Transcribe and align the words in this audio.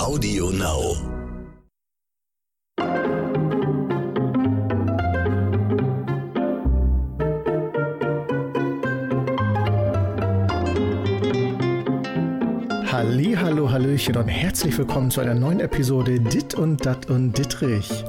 Audio 0.00 0.48
Now. 0.48 1.09
Halli, 13.10 13.34
hallo, 13.36 13.68
hallöchen 13.72 14.16
und 14.16 14.28
herzlich 14.28 14.78
willkommen 14.78 15.10
zu 15.10 15.20
einer 15.20 15.34
neuen 15.34 15.58
Episode 15.58 16.20
Dit 16.20 16.54
und 16.54 16.86
Dat 16.86 17.10
und 17.10 17.36
Dittrich. 17.36 18.04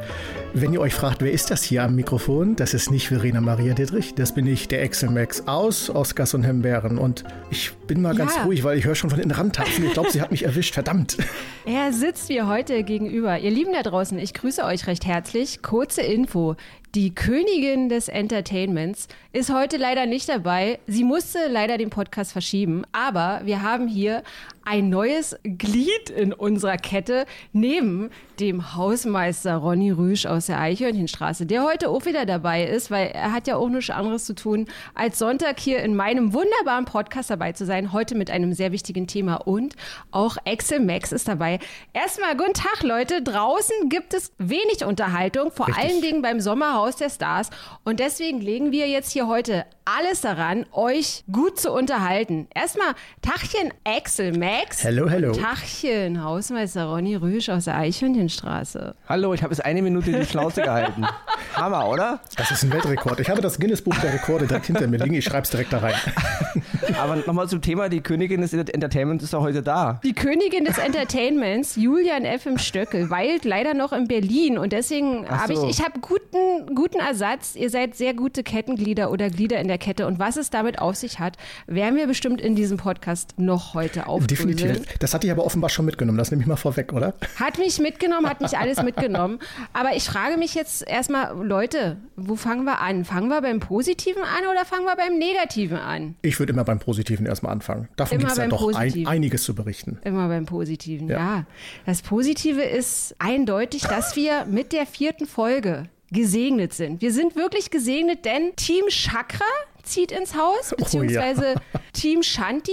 Wenn 0.54 0.74
ihr 0.74 0.80
euch 0.80 0.94
fragt, 0.94 1.24
wer 1.24 1.32
ist 1.32 1.50
das 1.50 1.64
hier 1.64 1.84
am 1.84 1.96
Mikrofon, 1.96 2.56
das 2.56 2.76
ist 2.76 2.92
nicht 2.92 3.08
Verena 3.08 3.42
Maria 3.42 3.74
Dittrich, 3.74 4.14
das 4.14 4.36
bin 4.36 4.46
ich, 4.46 4.68
der 4.68 4.84
Excel 4.84 5.10
Max 5.10 5.48
aus 5.48 5.90
Oscars 5.90 6.36
und 6.36 6.44
Hembeeren. 6.44 7.00
Und 7.00 7.24
ich 7.50 7.72
bin 7.88 8.04
mal 8.04 8.14
ganz 8.14 8.36
Ja. 8.36 8.44
ruhig, 8.44 8.64
weil 8.64 8.78
ich 8.78 8.86
höre 8.86 8.94
schon 8.94 9.10
von 9.10 9.20
den 9.20 9.32
Randtapfen. 9.32 9.86
Ich 9.86 9.94
glaube, 9.94 10.12
sie 10.12 10.22
hat 10.22 10.30
mich 10.30 10.46
erwischt, 10.46 10.76
verdammt. 10.76 11.18
Er 11.66 11.92
sitzt 11.94 12.30
mir 12.30 12.48
heute 12.48 12.84
gegenüber. 12.84 13.40
Ihr 13.40 13.50
Lieben 13.50 13.74
da 13.74 13.82
draußen, 13.82 14.20
ich 14.20 14.36
grüße 14.36 14.64
euch 14.64 14.86
recht 14.86 15.08
herzlich. 15.08 15.64
Kurze 15.64 16.02
Info. 16.02 16.56
Die 16.94 17.16
Königin 17.16 17.88
des 17.88 18.10
Entertainments 18.10 19.08
ist 19.32 19.54
heute 19.54 19.78
leider 19.78 20.06
nicht 20.06 20.28
dabei. 20.28 20.78
Sie 20.88 21.06
musste 21.06 21.48
leider 21.48 21.78
den 21.78 21.90
Podcast 21.90 22.34
verschieben. 22.34 22.84
Aber 22.92 23.40
wir 23.46 23.62
haben 23.62 23.88
hier 23.88 24.24
ein 24.66 24.90
neues 24.90 25.38
Glied 25.44 26.10
in 26.10 26.34
unserer 26.34 26.76
Kette 26.76 27.26
neben 27.54 28.10
dem 28.42 28.76
Hausmeister 28.76 29.56
Ronny 29.56 29.92
Rüsch 29.92 30.26
aus 30.26 30.48
der 30.48 30.60
Eichhörnchenstraße, 30.60 31.46
der 31.46 31.64
heute 31.64 31.90
auch 31.90 32.06
wieder 32.06 32.26
dabei 32.26 32.66
ist, 32.66 32.92
weil 32.92 33.08
er 33.08 33.32
hat 33.32 33.48
ja 33.48 33.56
auch 33.56 33.70
nichts 33.70 33.90
anderes 33.90 34.26
zu 34.26 34.36
tun, 34.36 34.68
als 34.94 35.18
Sonntag 35.18 35.60
hier 35.60 35.80
in 35.80 35.96
meinem 35.96 36.34
wunderbaren 36.34 36.86
Podcast 36.86 37.30
dabei 37.30 37.54
zu 37.54 37.66
sein. 37.66 37.94
Heute 37.94 38.16
mit 38.16 38.30
einem 38.30 38.54
sehr 38.54 38.72
wichtigen 38.72 39.08
Thema 39.08 39.36
und 39.36 39.76
auch 40.12 40.38
Excel 40.44 40.80
Max 40.82 41.12
ist 41.12 41.28
dabei. 41.28 41.60
Erstmal 41.94 42.36
guten 42.36 42.54
Tag, 42.54 42.84
Leute. 42.84 43.22
Draußen 43.22 43.90
gibt 43.90 44.14
es 44.14 44.34
wenig 44.38 44.84
Unterhaltung, 44.86 45.52
vor 45.52 45.68
Richtig. 45.68 45.84
allen 45.84 46.02
Dingen 46.02 46.22
beim 46.22 46.40
Sommerhaus 46.40 46.81
der 46.96 47.10
Stars. 47.10 47.50
Und 47.84 48.00
deswegen 48.00 48.42
legen 48.42 48.72
wir 48.72 48.88
jetzt 48.88 49.12
hier 49.12 49.28
heute 49.28 49.66
alles 49.86 50.22
daran, 50.22 50.66
euch 50.72 51.24
gut 51.32 51.60
zu 51.60 51.72
unterhalten. 51.72 52.48
Erstmal 52.54 52.94
Tachchen 53.22 53.74
Excel 53.84 54.38
Max. 54.38 54.84
Hello, 54.84 55.10
hello. 55.10 55.32
Tachchen, 55.32 56.24
Hausmeister 56.24 56.86
Ronny 56.86 57.16
Rüsch 57.16 57.50
aus 57.50 57.66
der 57.66 57.78
Eichhörnchenstraße. 57.78 58.96
Hallo, 59.10 59.34
ich 59.34 59.44
habe 59.44 59.54
jetzt 59.54 59.66
eine 59.66 59.82
Minute 59.82 60.12
die 60.12 60.26
Schnauze 60.26 60.62
gehalten. 60.62 61.06
Hammer, 61.56 61.88
oder? 61.90 62.22
Das 62.38 62.52
ist 62.52 62.64
ein 62.64 62.72
Weltrekord. 62.72 63.20
Ich 63.20 63.30
habe 63.30 63.42
das 63.42 63.60
Guinness-Buch 63.60 63.96
der 63.98 64.14
Rekorde 64.14 64.48
direkt 64.48 64.68
hinter 64.68 64.88
mir 64.88 64.98
liegen. 64.98 65.16
Ich 65.16 65.26
schreibe 65.26 65.44
es 65.44 65.50
direkt 65.50 65.74
da 65.74 65.80
rein. 65.80 65.96
Aber 67.00 67.16
nochmal 67.18 67.48
zum 67.48 67.62
Thema, 67.62 67.90
die 67.90 68.02
Königin 68.02 68.42
des 68.42 68.54
Entertainments 68.54 69.24
ist 69.24 69.34
doch 69.34 69.42
heute 69.42 69.62
da. 69.62 70.00
Die 70.04 70.14
Königin 70.14 70.66
des 70.66 70.78
Entertainments, 70.78 71.76
Julian 71.76 72.26
F. 72.26 72.46
im 72.46 72.58
Stöckel, 72.58 73.10
weilt 73.10 73.46
leider 73.46 73.74
noch 73.74 73.94
in 73.94 74.08
Berlin 74.08 74.58
und 74.58 74.74
deswegen 74.74 75.26
Ach 75.28 75.42
habe 75.42 75.54
ich, 75.54 75.60
so. 75.60 75.70
ich 75.70 75.84
habe 75.84 76.00
guten, 76.00 76.76
guten 76.76 77.00
Ersatz. 77.00 77.56
Ihr 77.56 77.70
seid 77.70 77.96
sehr 77.96 78.14
gute 78.14 78.44
Kettenglieder 78.44 79.12
oder 79.12 79.30
Glieder 79.30 79.60
in 79.60 79.68
der 79.68 79.78
Kette 79.82 80.08
und 80.08 80.18
was 80.20 80.38
es 80.38 80.50
damit 80.50 80.80
auf 80.80 80.96
sich 80.96 81.20
hat, 81.20 81.36
werden 81.68 81.98
wir 81.98 82.08
bestimmt 82.08 82.40
in 82.40 82.56
diesem 82.56 82.78
Podcast 82.78 83.34
noch 83.38 83.74
heute 83.74 84.08
aufdröseln. 84.08 84.56
Definitiv. 84.56 84.98
Das 85.00 85.14
hatte 85.14 85.28
ich 85.28 85.32
aber 85.34 85.44
offenbar 85.46 85.70
schon 85.70 85.84
mitgenommen. 85.86 86.18
Das 86.18 86.32
nehme 86.32 86.42
ich 86.44 86.48
mal 86.48 86.56
vorweg, 86.56 86.94
oder? 86.94 87.14
Hat 87.38 87.58
mich 87.58 87.80
mitgenommen, 87.80 88.30
hat 88.30 88.40
mich 88.40 88.58
alles 88.58 88.82
mitgenommen. 88.82 89.40
Aber 89.74 89.94
ich 89.96 90.04
frage 90.04 90.38
mich 90.38 90.56
jetzt 90.56 90.88
erstmal, 90.88 91.36
Leute, 91.46 91.98
wo 92.16 92.38
fangen 92.38 92.64
wir 92.64 92.80
an? 92.80 93.04
Fangen 93.04 93.28
wir 93.28 93.42
beim 93.42 93.60
Positiven 93.60 94.24
an 94.24 94.50
oder 94.50 94.64
fangen 94.64 94.86
wir 94.86 94.96
beim 94.96 95.18
Negativen 95.18 95.78
an? 95.78 96.16
Ich 96.22 96.40
würde 96.40 96.54
immer 96.54 96.64
beim 96.64 96.80
Positiven 96.80 97.26
erstmal 97.26 97.52
anfangen. 97.52 97.90
Davon 97.98 98.20
gibt 98.20 98.32
es 98.32 98.38
ja 98.38 98.48
doch 98.48 98.74
ein, 98.74 99.08
einiges 99.08 99.44
zu 99.44 99.56
berichten. 99.56 100.00
Immer 100.04 100.28
beim 100.30 100.46
Positiven, 100.46 101.10
Ja. 101.10 101.18
ja. 101.18 101.46
Das 101.86 102.02
Positive 102.04 102.62
ist 102.62 103.16
eindeutig, 103.20 103.82
dass 103.82 104.16
wir 104.16 104.46
mit 104.46 104.72
der 104.72 104.86
vierten 104.86 105.26
Folge 105.26 105.90
gesegnet 106.12 106.74
sind. 106.74 107.02
Wir 107.02 107.12
sind 107.12 107.36
wirklich 107.36 107.72
gesegnet, 107.72 108.26
denn 108.26 108.56
Team 108.58 108.86
Chakra 108.90 109.46
zieht 109.92 110.12
ins 110.12 110.36
Haus, 110.36 110.72
Oh 110.72 110.76
ja. 110.78 110.84
beziehungsweise 110.84 111.56
Team 111.94 112.24
Shanti. 112.24 112.72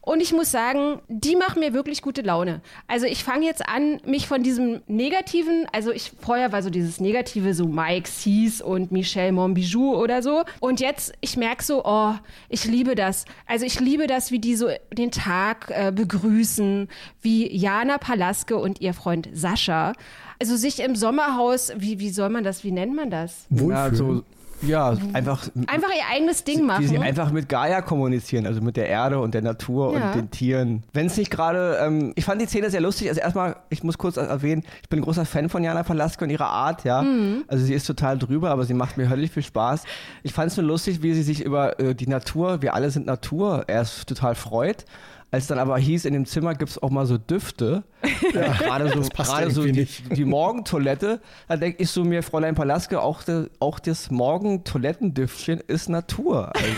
Und 0.00 0.22
ich 0.22 0.32
muss 0.32 0.50
sagen, 0.50 1.00
die 1.08 1.36
machen 1.36 1.60
mir 1.60 1.74
wirklich 1.74 2.00
gute 2.00 2.22
Laune. 2.22 2.62
Also 2.86 3.04
ich 3.04 3.22
fange 3.24 3.44
jetzt 3.44 3.68
an, 3.68 4.00
mich 4.06 4.26
von 4.26 4.42
diesem 4.42 4.80
Negativen, 4.86 5.66
also 5.70 5.90
ich 5.92 6.12
vorher 6.18 6.50
war 6.50 6.62
so 6.62 6.70
dieses 6.70 6.98
Negative, 6.98 7.52
so 7.52 7.66
Mike 7.66 8.08
Sees 8.08 8.62
und 8.62 8.90
Michelle 8.90 9.32
Monbijou 9.32 9.94
oder 9.96 10.22
so. 10.22 10.44
Und 10.60 10.80
jetzt, 10.80 11.12
ich 11.20 11.36
merke 11.36 11.62
so, 11.62 11.84
oh, 11.84 12.14
ich 12.48 12.64
liebe 12.64 12.94
das. 12.94 13.26
Also 13.46 13.66
ich 13.66 13.80
liebe 13.80 14.06
das, 14.06 14.30
wie 14.30 14.38
die 14.38 14.56
so 14.56 14.70
den 14.94 15.10
Tag 15.10 15.70
äh, 15.74 15.92
begrüßen, 15.94 16.88
wie 17.20 17.54
Jana 17.54 17.98
Palaske 17.98 18.56
und 18.56 18.80
ihr 18.80 18.94
Freund 18.94 19.28
Sascha. 19.34 19.92
Also 20.38 20.56
sich 20.56 20.80
im 20.80 20.96
Sommerhaus, 20.96 21.70
wie, 21.76 21.98
wie 21.98 22.10
soll 22.10 22.30
man 22.30 22.44
das, 22.44 22.64
wie 22.64 22.72
nennt 22.72 22.94
man 22.94 23.10
das? 23.10 23.46
Ja, 23.50 23.92
so, 23.94 24.22
ja 24.62 24.90
einfach, 25.12 25.48
Einfach 25.66 25.88
ihr 25.90 26.14
eigenes 26.14 26.44
Ding 26.44 26.64
machen. 26.66 26.82
die 26.82 26.88
sie 26.88 26.98
einfach 26.98 27.30
mit 27.30 27.48
Gaia 27.48 27.80
kommunizieren, 27.82 28.46
also 28.46 28.60
mit 28.60 28.76
der 28.76 28.88
Erde 28.88 29.18
und 29.20 29.34
der 29.34 29.42
Natur 29.42 29.94
Ja. 29.94 30.06
und 30.08 30.14
den 30.16 30.30
Tieren. 30.30 30.82
Wenn 30.92 31.06
es 31.06 31.16
nicht 31.16 31.30
gerade, 31.30 31.78
ähm, 31.80 32.12
ich 32.16 32.24
fand 32.24 32.40
die 32.40 32.46
Szene 32.46 32.70
sehr 32.70 32.80
lustig. 32.80 33.08
Also 33.08 33.20
erstmal, 33.20 33.56
ich 33.70 33.82
muss 33.82 33.98
kurz 33.98 34.16
erwähnen, 34.16 34.62
ich 34.82 34.88
bin 34.88 34.98
ein 35.00 35.02
großer 35.02 35.24
Fan 35.24 35.48
von 35.48 35.62
Jana 35.62 35.82
Palaske 35.82 36.24
und 36.24 36.30
ihrer 36.30 36.48
Art, 36.48 36.84
ja. 36.84 37.02
Mhm. 37.02 37.44
Also 37.48 37.64
sie 37.64 37.74
ist 37.74 37.86
total 37.86 38.18
drüber, 38.18 38.50
aber 38.50 38.64
sie 38.64 38.74
macht 38.74 38.96
mir 38.96 39.08
höllisch 39.08 39.30
viel 39.30 39.42
Spaß. 39.42 39.84
Ich 40.22 40.32
fand 40.32 40.50
es 40.50 40.56
nur 40.56 40.66
lustig, 40.66 41.02
wie 41.02 41.14
sie 41.14 41.22
sich 41.22 41.42
über 41.44 41.78
äh, 41.80 41.94
die 41.94 42.06
Natur, 42.08 42.62
wir 42.62 42.74
alle 42.74 42.90
sind 42.90 43.06
Natur, 43.06 43.64
erst 43.68 44.08
total 44.08 44.34
freut. 44.34 44.84
Als 45.30 45.46
dann 45.46 45.58
aber 45.58 45.76
hieß, 45.78 46.06
in 46.06 46.14
dem 46.14 46.24
Zimmer 46.24 46.54
gibt 46.54 46.70
es 46.70 46.82
auch 46.82 46.90
mal 46.90 47.06
so 47.06 47.18
Düfte. 47.18 47.84
Ja, 48.34 48.52
gerade 48.52 48.88
so, 48.90 48.98
das 48.98 49.08
passt 49.08 49.30
gerade 49.30 49.50
so 49.50 49.64
die, 49.64 49.86
die 50.10 50.24
Morgentoilette. 50.26 51.20
Da 51.48 51.56
denke 51.56 51.82
ich 51.82 51.90
so 51.90 52.04
mir, 52.04 52.22
Fräulein 52.22 52.54
Palaske, 52.54 53.00
auch, 53.00 53.22
de, 53.22 53.48
auch 53.58 53.78
das 53.78 54.10
Morgentoilettendüftchen 54.10 55.60
ist 55.66 55.88
Natur. 55.88 56.52
Also 56.54 56.72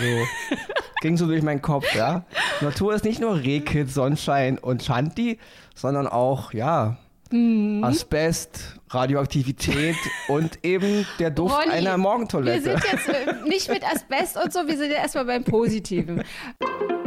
ging 1.01 1.17
so 1.17 1.27
durch 1.27 1.43
meinen 1.43 1.61
Kopf, 1.61 1.93
ja. 1.95 2.25
Natur 2.61 2.95
ist 2.95 3.05
nicht 3.05 3.21
nur 3.21 3.37
Rehkit, 3.37 3.91
Sonnenschein 3.91 4.59
und 4.59 4.85
Shanti, 4.85 5.39
sondern 5.75 6.07
auch, 6.07 6.53
ja, 6.53 6.99
Mhm. 7.33 7.85
Asbest, 7.85 8.81
Radioaktivität 8.89 9.95
und 10.27 10.65
eben 10.65 11.07
der 11.21 11.31
Duft 11.31 11.55
Ronny, 11.55 11.71
einer 11.71 11.93
Wir 11.93 11.99
Morgentoilette. 11.99 12.63
sind 12.63 12.83
jetzt 12.91 13.09
äh, 13.09 13.49
nicht 13.49 13.69
mit 13.69 13.85
Asbest 13.85 14.37
und 14.37 14.53
so, 14.53 14.67
wir 14.67 14.77
sind 14.77 14.91
ja 14.91 14.97
erstmal 14.97 15.27
beim 15.27 15.45
Positiven. 15.45 16.25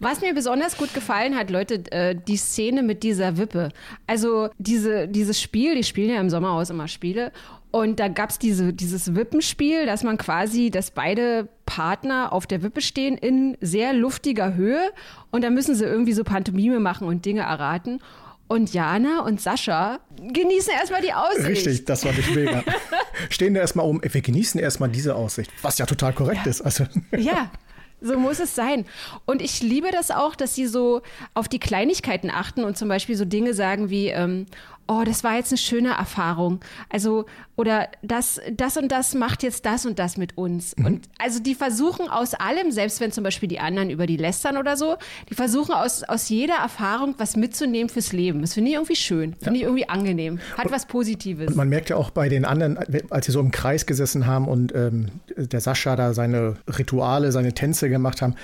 Was 0.00 0.22
mir 0.22 0.32
besonders 0.34 0.78
gut 0.78 0.94
gefallen 0.94 1.36
hat, 1.36 1.50
Leute, 1.50 1.84
äh, 1.92 2.16
die 2.16 2.38
Szene 2.38 2.82
mit 2.82 3.02
dieser 3.02 3.36
Wippe. 3.36 3.68
Also 4.06 4.48
diese, 4.58 5.06
dieses 5.06 5.40
Spiel, 5.40 5.74
die 5.74 5.84
spielen 5.84 6.08
ja 6.08 6.20
im 6.20 6.30
Sommerhaus 6.30 6.70
immer 6.70 6.88
Spiele. 6.88 7.32
Und 7.70 8.00
da 8.00 8.08
gab's 8.08 8.38
diese, 8.38 8.72
dieses 8.72 9.14
Wippenspiel, 9.14 9.84
dass 9.84 10.02
man 10.02 10.16
quasi, 10.16 10.70
dass 10.70 10.90
beide 10.90 11.48
Partner 11.66 12.32
auf 12.32 12.46
der 12.46 12.62
Wippe 12.62 12.80
stehen 12.80 13.16
in 13.16 13.58
sehr 13.60 13.92
luftiger 13.92 14.54
Höhe. 14.54 14.90
Und 15.30 15.44
da 15.44 15.50
müssen 15.50 15.74
sie 15.74 15.84
irgendwie 15.84 16.14
so 16.14 16.24
Pantomime 16.24 16.80
machen 16.80 17.06
und 17.06 17.26
Dinge 17.26 17.42
erraten. 17.42 18.00
Und 18.48 18.72
Jana 18.72 19.20
und 19.20 19.40
Sascha 19.40 20.00
genießen 20.16 20.72
erstmal 20.72 21.02
die 21.02 21.12
Aussicht. 21.12 21.46
Richtig, 21.46 21.84
das 21.84 22.04
war 22.04 22.12
nicht 22.12 22.34
mega. 22.34 22.64
Stehen 23.28 23.54
da 23.54 23.60
erstmal 23.60 23.86
um, 23.86 24.00
wir 24.02 24.20
genießen 24.22 24.58
erstmal 24.58 24.88
diese 24.88 25.14
Aussicht, 25.14 25.52
was 25.62 25.78
ja 25.78 25.86
total 25.86 26.14
korrekt 26.14 26.46
ist. 26.48 26.62
Also, 26.62 26.86
Ja, 27.16 27.52
so 28.00 28.18
muss 28.18 28.40
es 28.40 28.54
sein. 28.54 28.86
Und 29.26 29.42
ich 29.42 29.62
liebe 29.62 29.90
das 29.90 30.10
auch, 30.10 30.34
dass 30.34 30.54
sie 30.54 30.66
so 30.66 31.02
auf 31.34 31.48
die 31.48 31.58
Kleinigkeiten 31.58 32.30
achten 32.30 32.64
und 32.64 32.76
zum 32.76 32.88
Beispiel 32.88 33.16
so 33.16 33.24
Dinge 33.24 33.54
sagen 33.54 33.90
wie, 33.90 34.08
ähm, 34.08 34.46
oh, 34.90 35.04
das 35.04 35.22
war 35.22 35.36
jetzt 35.36 35.52
eine 35.52 35.58
schöne 35.58 35.90
Erfahrung. 35.90 36.60
Also, 36.88 37.26
oder 37.56 37.88
das, 38.02 38.40
das 38.52 38.76
und 38.76 38.90
das 38.90 39.14
macht 39.14 39.42
jetzt 39.44 39.64
das 39.64 39.86
und 39.86 39.98
das 39.98 40.16
mit 40.16 40.36
uns. 40.36 40.74
Und 40.84 41.08
also 41.18 41.40
die 41.40 41.54
versuchen 41.54 42.08
aus 42.08 42.34
allem, 42.34 42.72
selbst 42.72 43.00
wenn 43.00 43.12
zum 43.12 43.22
Beispiel 43.22 43.48
die 43.48 43.60
anderen 43.60 43.90
über 43.90 44.06
die 44.06 44.16
lästern 44.16 44.56
oder 44.56 44.76
so, 44.76 44.96
die 45.28 45.34
versuchen 45.34 45.72
aus, 45.72 46.02
aus 46.02 46.28
jeder 46.28 46.56
Erfahrung 46.56 47.14
was 47.18 47.36
mitzunehmen 47.36 47.88
fürs 47.88 48.12
Leben. 48.12 48.40
Das 48.40 48.54
finde 48.54 48.70
ich 48.70 48.74
irgendwie 48.74 48.96
schön, 48.96 49.36
finde 49.40 49.58
ich 49.58 49.62
irgendwie 49.62 49.88
angenehm. 49.88 50.40
Hat 50.56 50.70
was 50.72 50.86
Positives. 50.86 51.54
man 51.54 51.68
merkt 51.68 51.90
ja 51.90 51.96
auch 51.96 52.10
bei 52.10 52.28
den 52.28 52.44
anderen, 52.44 52.78
als 53.10 53.26
sie 53.26 53.32
so 53.32 53.40
im 53.40 53.52
Kreis 53.52 53.86
gesessen 53.86 54.26
haben 54.26 54.48
und 54.48 54.74
ähm, 54.74 55.08
der 55.36 55.60
Sascha 55.60 55.94
da 55.94 56.14
seine 56.14 56.56
Rituale, 56.66 57.30
seine 57.30 57.52
Tänze 57.52 57.88
gemacht 57.88 58.22
haben, 58.22 58.34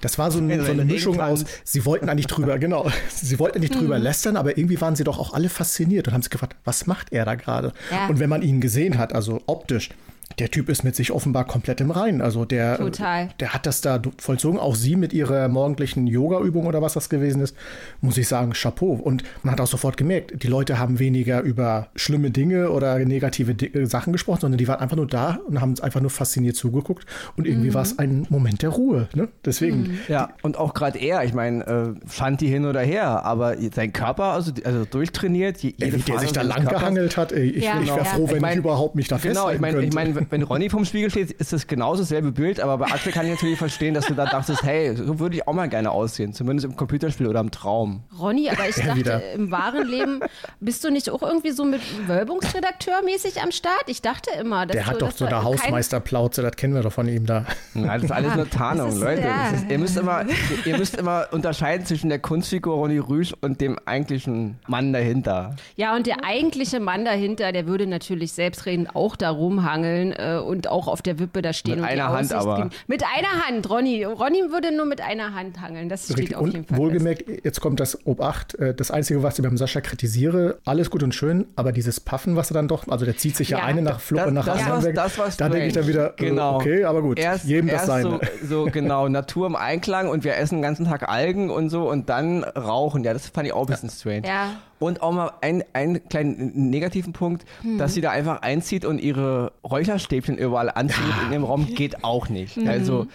das 0.00 0.18
war 0.18 0.30
so, 0.30 0.38
ein, 0.38 0.48
so 0.64 0.70
eine 0.70 0.82
ein 0.82 0.86
Mischung 0.86 1.20
aus, 1.20 1.44
sie 1.64 1.84
wollten 1.84 2.08
eigentlich 2.08 2.26
drüber, 2.26 2.58
genau, 2.58 2.90
sie 3.14 3.38
wollten 3.38 3.60
nicht 3.60 3.74
drüber 3.74 3.98
lästern, 3.98 4.36
aber 4.36 4.56
irgendwie 4.56 4.80
waren 4.80 4.96
sie 4.96 5.04
doch 5.04 5.18
auch 5.18 5.34
alle 5.34 5.48
fasziniert 5.48 6.08
und 6.08 6.14
haben 6.14 6.22
sich 6.22 6.30
gefragt, 6.30 6.56
was 6.64 6.86
macht 6.86 7.12
er 7.12 7.24
da 7.24 7.34
gerade? 7.34 7.72
Ja. 7.90 8.06
Und 8.08 8.18
wenn 8.18 8.30
man 8.30 8.42
ihn 8.42 8.60
gesehen 8.60 8.98
hat, 8.98 9.12
also 9.12 9.42
optisch, 9.46 9.90
der 10.40 10.50
Typ 10.50 10.68
ist 10.68 10.82
mit 10.84 10.96
sich 10.96 11.12
offenbar 11.12 11.44
komplett 11.46 11.80
im 11.80 11.90
Reinen. 11.90 12.20
Also 12.22 12.44
der, 12.44 12.78
Total. 12.78 13.28
der 13.38 13.54
hat 13.54 13.66
das 13.66 13.80
da 13.80 14.00
vollzogen. 14.18 14.58
Auch 14.58 14.74
sie 14.74 14.96
mit 14.96 15.12
ihrer 15.12 15.46
morgendlichen 15.48 16.06
Yoga-Übung 16.06 16.66
oder 16.66 16.82
was 16.82 16.94
das 16.94 17.08
gewesen 17.08 17.40
ist, 17.42 17.54
muss 18.00 18.16
ich 18.18 18.26
sagen, 18.26 18.52
Chapeau. 18.52 18.92
Und 18.94 19.22
man 19.42 19.52
hat 19.52 19.60
auch 19.60 19.66
sofort 19.66 19.96
gemerkt, 19.96 20.42
die 20.42 20.48
Leute 20.48 20.78
haben 20.78 20.98
weniger 20.98 21.42
über 21.42 21.88
schlimme 21.94 22.30
Dinge 22.30 22.70
oder 22.70 22.98
negative 23.00 23.54
Di 23.54 23.66
äh, 23.66 23.86
Sachen 23.86 24.12
gesprochen, 24.12 24.40
sondern 24.40 24.58
die 24.58 24.66
waren 24.66 24.80
einfach 24.80 24.96
nur 24.96 25.06
da 25.06 25.38
und 25.46 25.60
haben 25.60 25.78
einfach 25.80 26.00
nur 26.00 26.10
fasziniert 26.10 26.56
zugeguckt. 26.56 27.06
Und 27.36 27.46
irgendwie 27.46 27.74
war 27.74 27.82
es 27.82 27.98
ein 27.98 28.26
Moment 28.30 28.62
der 28.62 28.70
Ruhe. 28.70 29.08
Ne? 29.14 29.28
Deswegen. 29.44 29.98
Ja, 30.08 30.30
und 30.42 30.56
auch 30.56 30.74
gerade 30.74 30.98
er, 30.98 31.22
ich 31.24 31.34
meine, 31.34 31.66
äh, 31.66 32.10
Shanti 32.10 32.48
hin 32.48 32.64
oder 32.64 32.80
her, 32.80 33.24
aber 33.24 33.56
sein 33.74 33.92
Körper, 33.92 34.24
also, 34.32 34.52
also 34.64 34.84
durchtrainiert, 34.84 35.58
je- 35.58 35.74
Ey, 35.78 35.86
jede 35.86 35.98
wie 35.98 36.02
der 36.02 36.18
sich 36.20 36.32
da 36.32 36.42
lang 36.42 36.66
gehangelt 36.66 37.16
hat, 37.16 37.32
ey, 37.32 37.50
ich, 37.50 37.64
Ja, 37.64 37.80
ich 37.80 37.88
wäre 37.88 37.98
ja. 37.98 38.04
froh, 38.04 38.22
wenn 38.24 38.30
Ich 38.30 38.34
ich, 38.36 38.40
mein- 38.40 38.58
überhaupt 38.58 38.94
mich 38.94 39.08
da 39.08 39.16
Genau, 39.18 39.48
festhalten 39.48 39.54
ich 39.56 39.60
meine, 39.60 39.78
ich 39.82 39.90
könnte. 40.14 40.29
Wenn 40.30 40.42
Ronny 40.42 40.70
vom 40.70 40.84
Spiegel 40.84 41.10
steht, 41.10 41.30
ist 41.32 41.52
das 41.52 41.66
genau 41.66 41.96
dasselbe 41.96 42.32
Bild, 42.32 42.60
aber 42.60 42.78
bei 42.78 42.86
Axel 42.86 43.12
kann 43.12 43.26
ich 43.26 43.32
natürlich 43.32 43.58
verstehen, 43.58 43.94
dass 43.94 44.06
du 44.06 44.14
da 44.14 44.26
dachtest, 44.26 44.62
hey, 44.62 44.94
so 44.96 45.18
würde 45.18 45.36
ich 45.36 45.46
auch 45.48 45.52
mal 45.52 45.68
gerne 45.68 45.90
aussehen, 45.90 46.32
zumindest 46.32 46.66
im 46.66 46.76
Computerspiel 46.76 47.26
oder 47.26 47.40
im 47.40 47.50
Traum. 47.50 48.02
Ronny, 48.18 48.48
aber 48.50 48.68
ich 48.68 48.76
Ja, 48.80 48.86
dachte, 48.86 48.98
wieder. 48.98 49.32
im 49.32 49.50
wahren 49.50 49.86
Leben 49.86 50.20
bist 50.60 50.82
du 50.84 50.90
nicht 50.90 51.10
auch 51.10 51.22
irgendwie 51.22 51.50
so 51.50 51.64
mit 51.64 51.80
Wölbungsredakteur 52.08 53.02
mäßig 53.04 53.42
am 53.42 53.50
Start? 53.50 53.84
Ich 53.86 54.00
dachte 54.02 54.30
immer, 54.40 54.66
dass 54.66 54.74
der 54.74 54.84
du, 54.84 54.90
hat 54.90 55.02
doch 55.02 55.10
so 55.12 55.26
eine 55.26 55.42
Hausmeisterplauze, 55.42 56.42
das 56.42 56.56
kennen 56.56 56.74
wir 56.74 56.82
doch 56.82 56.92
von 56.92 57.08
ihm 57.08 57.26
da. 57.26 57.44
Ja, 57.74 57.94
das 57.94 58.04
ist 58.04 58.12
alles 58.12 58.34
nur 58.34 58.48
Tarnung, 58.48 58.98
Leute. 58.98 59.22
ist, 59.54 59.70
ihr, 59.70 59.78
müsst 59.78 59.96
immer, 59.96 60.24
ihr 60.64 60.78
müsst 60.78 60.96
immer 60.96 61.26
unterscheiden 61.32 61.84
zwischen 61.86 62.08
der 62.08 62.18
Kunstfigur 62.18 62.74
Ronny 62.76 62.98
Rüsch 62.98 63.34
und 63.40 63.60
dem 63.60 63.78
eigentlichen 63.86 64.58
Mann 64.66 64.92
dahinter. 64.92 65.56
Ja, 65.76 65.94
und 65.96 66.06
der 66.06 66.24
eigentliche 66.24 66.80
Mann 66.80 67.04
dahinter, 67.04 67.52
der 67.52 67.66
würde 67.66 67.86
natürlich 67.86 68.32
selbstredend 68.32 68.94
auch 68.94 69.16
da 69.16 69.30
rumhangeln 69.30 70.12
äh, 70.20 70.38
und 70.38 70.68
auch 70.68 70.88
auf 70.88 71.02
der 71.02 71.18
Wippe 71.18 71.42
da 71.42 71.52
stehen. 71.52 71.76
Mit 71.76 71.80
und 71.80 71.86
die 71.86 71.92
einer 71.92 72.08
Hand 72.08 72.34
Aussicht 72.34 72.34
aber. 72.34 72.70
Mit 72.86 73.02
einer 73.04 73.46
Hand, 73.46 73.68
Ronny. 73.70 74.04
Ronny 74.04 74.42
würde 74.50 74.74
nur 74.76 74.86
mit 74.86 75.00
einer 75.00 75.34
Hand 75.34 75.60
hangeln. 75.60 75.88
Das 75.88 76.04
steht 76.04 76.18
Richtig. 76.18 76.36
auf 76.36 76.46
jeden 76.46 76.64
Fall. 76.64 76.78
wohlgemerkt, 76.78 77.24
jetzt 77.44 77.60
kommt 77.60 77.80
das 77.80 78.06
Obacht. 78.06 78.54
äh, 78.56 78.74
Das 78.74 78.90
Einzige, 78.90 79.22
was 79.22 79.38
ich 79.38 79.44
beim 79.44 79.56
Sascha 79.56 79.80
kritisiere, 79.80 80.58
alles 80.64 80.90
gut 80.90 81.02
und 81.02 81.14
schön, 81.14 81.46
aber 81.56 81.72
dieses 81.72 82.00
Paffen, 82.00 82.36
was 82.36 82.50
er 82.50 82.54
dann 82.54 82.68
doch, 82.68 82.88
also 82.88 83.04
der 83.04 83.16
zieht 83.16 83.36
sich 83.36 83.50
ja, 83.50 83.58
Ja. 83.58 83.64
eine 83.64 83.82
nach 83.82 84.00
Fluppe 84.00 84.32
nach 84.32 84.44
das, 84.46 84.58
anderen 84.58 84.78
was, 84.78 84.84
weg. 84.84 84.94
das 84.94 85.18
was 85.18 85.36
da 85.36 85.48
denke 85.48 85.66
ich 85.66 85.72
dann 85.72 85.86
wieder, 85.86 86.10
äh, 86.10 86.12
genau. 86.16 86.56
okay, 86.56 86.84
aber 86.84 87.02
gut, 87.02 87.18
erst, 87.18 87.44
jedem 87.44 87.66
das 87.68 87.74
erst 87.74 87.86
seine. 87.86 88.20
So, 88.42 88.64
so 88.64 88.64
genau, 88.70 89.08
Natur 89.08 89.46
im 89.46 89.56
Einklang 89.56 90.08
und 90.08 90.24
wir 90.24 90.36
essen 90.36 90.56
den 90.56 90.62
ganzen 90.62 90.86
Tag 90.86 91.08
Algen 91.08 91.50
und 91.50 91.70
so 91.70 91.88
und 91.90 92.08
dann 92.08 92.44
rauchen. 92.44 93.04
Ja, 93.04 93.12
das 93.12 93.28
fand 93.28 93.46
ich 93.46 93.52
auch 93.52 93.62
ein 93.62 93.66
bisschen 93.66 93.90
strange. 93.90 94.26
Ja. 94.26 94.50
Und 94.80 95.02
auch 95.02 95.12
mal 95.12 95.30
ein- 95.42 95.62
einen 95.74 96.08
kleinen 96.08 96.70
negativen 96.70 97.12
Punkt, 97.12 97.44
Hm. 97.62 97.78
dass 97.78 97.94
sie 97.94 98.00
da 98.00 98.10
einfach 98.10 98.42
einzieht 98.42 98.84
und 98.84 98.98
ihre 99.00 99.52
Räucherstäbchen 99.62 100.36
überall 100.38 100.70
anzündet 100.70 101.14
in 101.26 101.30
dem 101.30 101.44
Raum, 101.44 101.66
geht 101.74 102.02
auch 102.02 102.28
nicht. 102.28 102.56
Hm. 102.56 102.66
Also, 102.66 103.06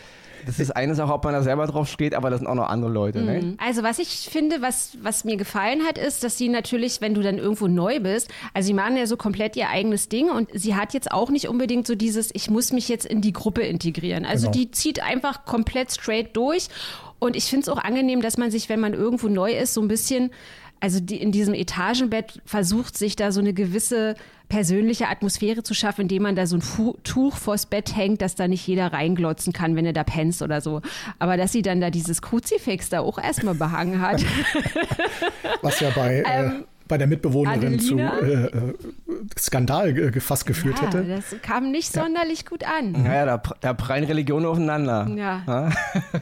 das 0.46 0.60
ist 0.60 0.76
eine 0.76 0.94
Sache, 0.94 1.12
ob 1.12 1.24
man 1.24 1.34
da 1.34 1.42
selber 1.42 1.66
drauf 1.66 1.90
steht, 1.90 2.14
aber 2.14 2.30
das 2.30 2.38
sind 2.40 2.48
auch 2.48 2.54
noch 2.54 2.70
andere 2.70 2.92
Leute. 2.92 3.24
Ne? 3.24 3.56
Also 3.58 3.82
was 3.82 3.98
ich 3.98 4.30
finde, 4.32 4.62
was, 4.62 4.96
was 5.02 5.26
mir 5.26 5.38
gefallen 5.38 5.82
hat, 5.88 5.98
ist, 5.98 6.24
dass 6.24 6.38
sie 6.38 6.50
natürlich, 6.50 7.02
wenn 7.02 7.16
du 7.16 7.22
dann 7.24 7.40
irgendwo 7.40 7.68
neu 7.68 8.00
bist, 8.00 8.30
also 8.54 8.68
sie 8.68 8.76
machen 8.76 8.96
ja 8.96 9.08
so 9.08 9.18
komplett 9.18 9.56
ihr 9.56 9.70
eigenes 9.70 10.08
Ding 10.08 10.30
und 10.30 10.50
sie 10.54 10.76
hat 10.76 10.94
jetzt 10.94 11.12
auch 11.12 11.32
nicht 11.32 11.48
unbedingt 11.50 11.88
so 11.88 11.96
dieses, 11.96 12.30
ich 12.34 12.52
muss 12.52 12.72
mich 12.74 12.90
jetzt 12.90 13.08
in 13.08 13.22
die 13.22 13.34
Gruppe 13.34 13.62
integrieren. 13.64 14.24
Also 14.24 14.52
Genau. 14.52 14.60
die 14.60 14.70
zieht 14.70 15.02
einfach 15.02 15.46
komplett 15.46 15.92
straight 15.92 16.38
durch 16.38 16.68
und 17.18 17.36
ich 17.36 17.46
finde 17.46 17.64
es 17.64 17.70
auch 17.70 17.84
angenehm, 17.84 18.22
dass 18.22 18.38
man 18.38 18.52
sich, 18.52 18.70
wenn 18.70 18.80
man 18.80 18.94
irgendwo 18.94 19.30
neu 19.30 19.52
ist, 19.52 19.74
so 19.74 19.82
ein 19.82 19.88
bisschen 19.88 20.30
also 20.80 21.00
die, 21.00 21.22
in 21.22 21.32
diesem 21.32 21.54
Etagenbett 21.54 22.42
versucht 22.46 22.98
sich 22.98 23.16
da 23.16 23.32
so 23.32 23.40
eine 23.40 23.54
gewisse 23.54 24.16
persönliche 24.50 25.08
Atmosphäre 25.08 25.64
zu 25.64 25.74
schaffen, 25.74 26.02
indem 26.02 26.24
man 26.24 26.36
da 26.36 26.46
so 26.46 26.58
ein 26.58 26.62
Fu 26.62 26.96
Tuch 27.04 27.36
vors 27.36 27.66
Bett 27.66 27.96
hängt, 27.96 28.22
dass 28.22 28.36
da 28.36 28.48
nicht 28.48 28.66
jeder 28.68 28.94
reinglotzen 28.94 29.54
kann, 29.54 29.76
wenn 29.76 29.86
er 29.86 29.94
da 29.94 30.04
penst 30.04 30.42
oder 30.42 30.62
so. 30.62 30.82
Aber 31.20 31.38
dass 31.38 31.52
sie 31.52 31.62
dann 31.62 31.82
da 31.82 31.90
dieses 31.90 32.22
Kruzifix 32.22 32.90
da 32.90 33.00
auch 33.00 33.18
erstmal 33.18 33.56
behangen 33.56 34.02
hat. 34.02 34.24
Was 35.62 35.80
ja 35.80 35.90
bei, 35.96 36.22
äh, 36.22 36.64
bei 36.88 36.98
der 36.98 37.08
Mitbewohnerin 37.08 37.80
zu 37.80 38.00
Adelina? 38.00 38.20
äh, 38.20 38.46
äh, 38.46 38.74
Skandal 39.40 39.98
äh, 39.98 40.20
fast 40.20 40.46
geführt 40.46 40.78
ja, 40.80 40.88
hätte. 40.88 41.04
das 41.04 41.42
kam 41.42 41.72
nicht 41.72 41.92
sonderlich 41.92 42.46
gut 42.46 42.64
an. 42.64 42.92
Naja, 42.92 43.26
da, 43.26 43.42
da 43.62 43.74
prallen 43.74 44.04
Religionen 44.04 44.46
aufeinander. 44.46 45.08
Ja. 45.16 45.72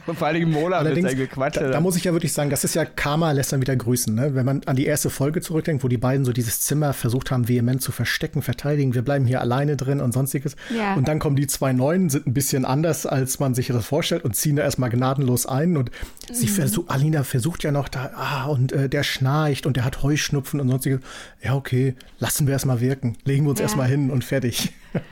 Vor 0.14 0.26
allem 0.26 0.50
Mola 0.50 0.78
Allerdings, 0.78 1.10
seinem 1.10 1.18
Gequatsche. 1.18 1.60
da, 1.60 1.70
da 1.70 1.80
muss 1.80 1.96
ich 1.96 2.04
ja 2.04 2.12
wirklich 2.12 2.32
sagen, 2.32 2.50
das 2.50 2.64
ist 2.64 2.74
ja 2.74 2.84
Karma 2.84 3.32
lässt 3.32 3.52
dann 3.52 3.60
wieder 3.60 3.76
grüßen. 3.76 4.14
Ne? 4.14 4.34
Wenn 4.34 4.46
man 4.46 4.62
an 4.66 4.76
die 4.76 4.86
erste 4.86 5.10
Folge 5.10 5.40
zurückdenkt, 5.40 5.84
wo 5.84 5.88
die 5.88 5.98
beiden 5.98 6.24
so 6.24 6.32
dieses 6.32 6.60
Zimmer 6.60 6.92
versucht 6.92 7.30
haben, 7.30 7.48
vehement 7.48 7.82
zu 7.82 7.92
verstecken, 7.92 8.42
verteidigen, 8.42 8.94
wir 8.94 9.02
bleiben 9.02 9.26
hier 9.26 9.40
alleine 9.40 9.76
drin 9.76 10.00
und 10.00 10.12
sonstiges. 10.12 10.56
Ja. 10.74 10.94
Und 10.94 11.08
dann 11.08 11.18
kommen 11.18 11.36
die 11.36 11.46
zwei 11.46 11.72
Neuen, 11.72 12.08
sind 12.08 12.26
ein 12.26 12.34
bisschen 12.34 12.64
anders, 12.64 13.06
als 13.06 13.38
man 13.40 13.54
sich 13.54 13.68
das 13.68 13.84
vorstellt 13.84 14.24
und 14.24 14.34
ziehen 14.36 14.56
da 14.56 14.62
erstmal 14.62 14.90
gnadenlos 14.90 15.46
ein. 15.46 15.76
Und 15.76 15.90
sie 16.32 16.48
versucht, 16.48 16.90
Alina 16.90 17.24
versucht 17.24 17.62
ja 17.64 17.72
noch 17.72 17.88
da, 17.88 18.10
ah, 18.16 18.44
und 18.46 18.72
äh, 18.72 18.88
der 18.88 19.02
schnarcht 19.02 19.66
und 19.66 19.76
der 19.76 19.84
hat 19.84 20.02
Heuschnupfen 20.02 20.53
und 20.60 20.68
sonstiges. 20.68 21.00
Ja, 21.42 21.54
okay, 21.54 21.94
lassen 22.18 22.46
wir 22.46 22.52
erstmal 22.54 22.80
wirken. 22.80 23.16
Legen 23.24 23.44
wir 23.44 23.50
uns 23.50 23.60
Ja. 23.60 23.64
erstmal 23.64 23.88
hin 23.88 24.10
und 24.10 24.24
fertig. 24.24 24.72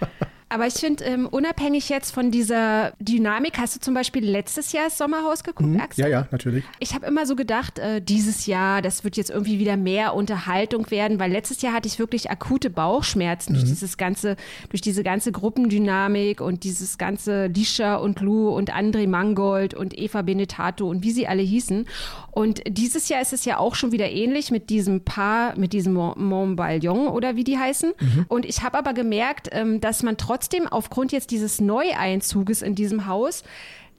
Aber 0.52 0.66
ich 0.66 0.74
finde, 0.74 1.02
ähm, 1.04 1.26
unabhängig 1.28 1.88
jetzt 1.88 2.12
von 2.12 2.30
dieser 2.30 2.92
Dynamik, 3.00 3.58
hast 3.58 3.74
du 3.76 3.80
zum 3.80 3.94
Beispiel 3.94 4.22
letztes 4.22 4.72
Jahr 4.72 4.84
das 4.84 4.98
Sommerhaus 4.98 5.44
geguckt, 5.44 5.80
Axel? 5.80 6.04
Ja, 6.04 6.08
ja, 6.10 6.28
natürlich. 6.30 6.62
Ich 6.78 6.94
habe 6.94 7.06
immer 7.06 7.24
so 7.24 7.36
gedacht, 7.36 7.78
äh, 7.78 8.02
dieses 8.02 8.44
Jahr, 8.44 8.82
das 8.82 9.02
wird 9.02 9.16
jetzt 9.16 9.30
irgendwie 9.30 9.58
wieder 9.58 9.78
mehr 9.78 10.14
Unterhaltung 10.14 10.90
werden, 10.90 11.18
weil 11.18 11.32
letztes 11.32 11.62
Jahr 11.62 11.72
hatte 11.72 11.88
ich 11.88 11.98
wirklich 11.98 12.30
akute 12.30 12.68
Bauchschmerzen 12.68 13.54
durch 13.54 13.64
dieses 13.64 13.96
ganze, 13.96 14.36
durch 14.68 14.82
diese 14.82 15.02
ganze 15.02 15.32
Gruppendynamik 15.32 16.42
und 16.42 16.64
dieses 16.64 16.98
ganze 16.98 17.46
Lisha 17.46 17.96
und 17.96 18.20
Lou 18.20 18.50
und 18.50 18.74
André 18.74 19.08
Mangold 19.08 19.72
und 19.72 19.98
Eva 19.98 20.20
Benetato 20.20 20.86
und 20.86 21.02
wie 21.02 21.12
sie 21.12 21.26
alle 21.26 21.42
hießen. 21.42 21.86
Und 22.30 22.60
dieses 22.68 23.08
Jahr 23.08 23.22
ist 23.22 23.32
es 23.32 23.46
ja 23.46 23.56
auch 23.56 23.74
schon 23.74 23.92
wieder 23.92 24.10
ähnlich 24.10 24.50
mit 24.50 24.68
diesem 24.68 25.02
Paar, 25.02 25.58
mit 25.58 25.72
diesem 25.72 25.94
Mon- 25.94 26.22
Montbalion 26.22 27.08
oder 27.08 27.36
wie 27.36 27.44
die 27.44 27.56
heißen. 27.58 27.92
Und 28.28 28.44
ich 28.44 28.62
habe 28.62 28.76
aber 28.76 28.92
gemerkt, 28.92 29.48
ähm, 29.52 29.80
dass 29.80 30.02
man 30.02 30.16
trotzdem 30.18 30.41
aufgrund 30.68 31.12
jetzt 31.12 31.30
dieses 31.30 31.60
Neueinzuges 31.60 32.62
in 32.62 32.74
diesem 32.74 33.06
Haus, 33.06 33.42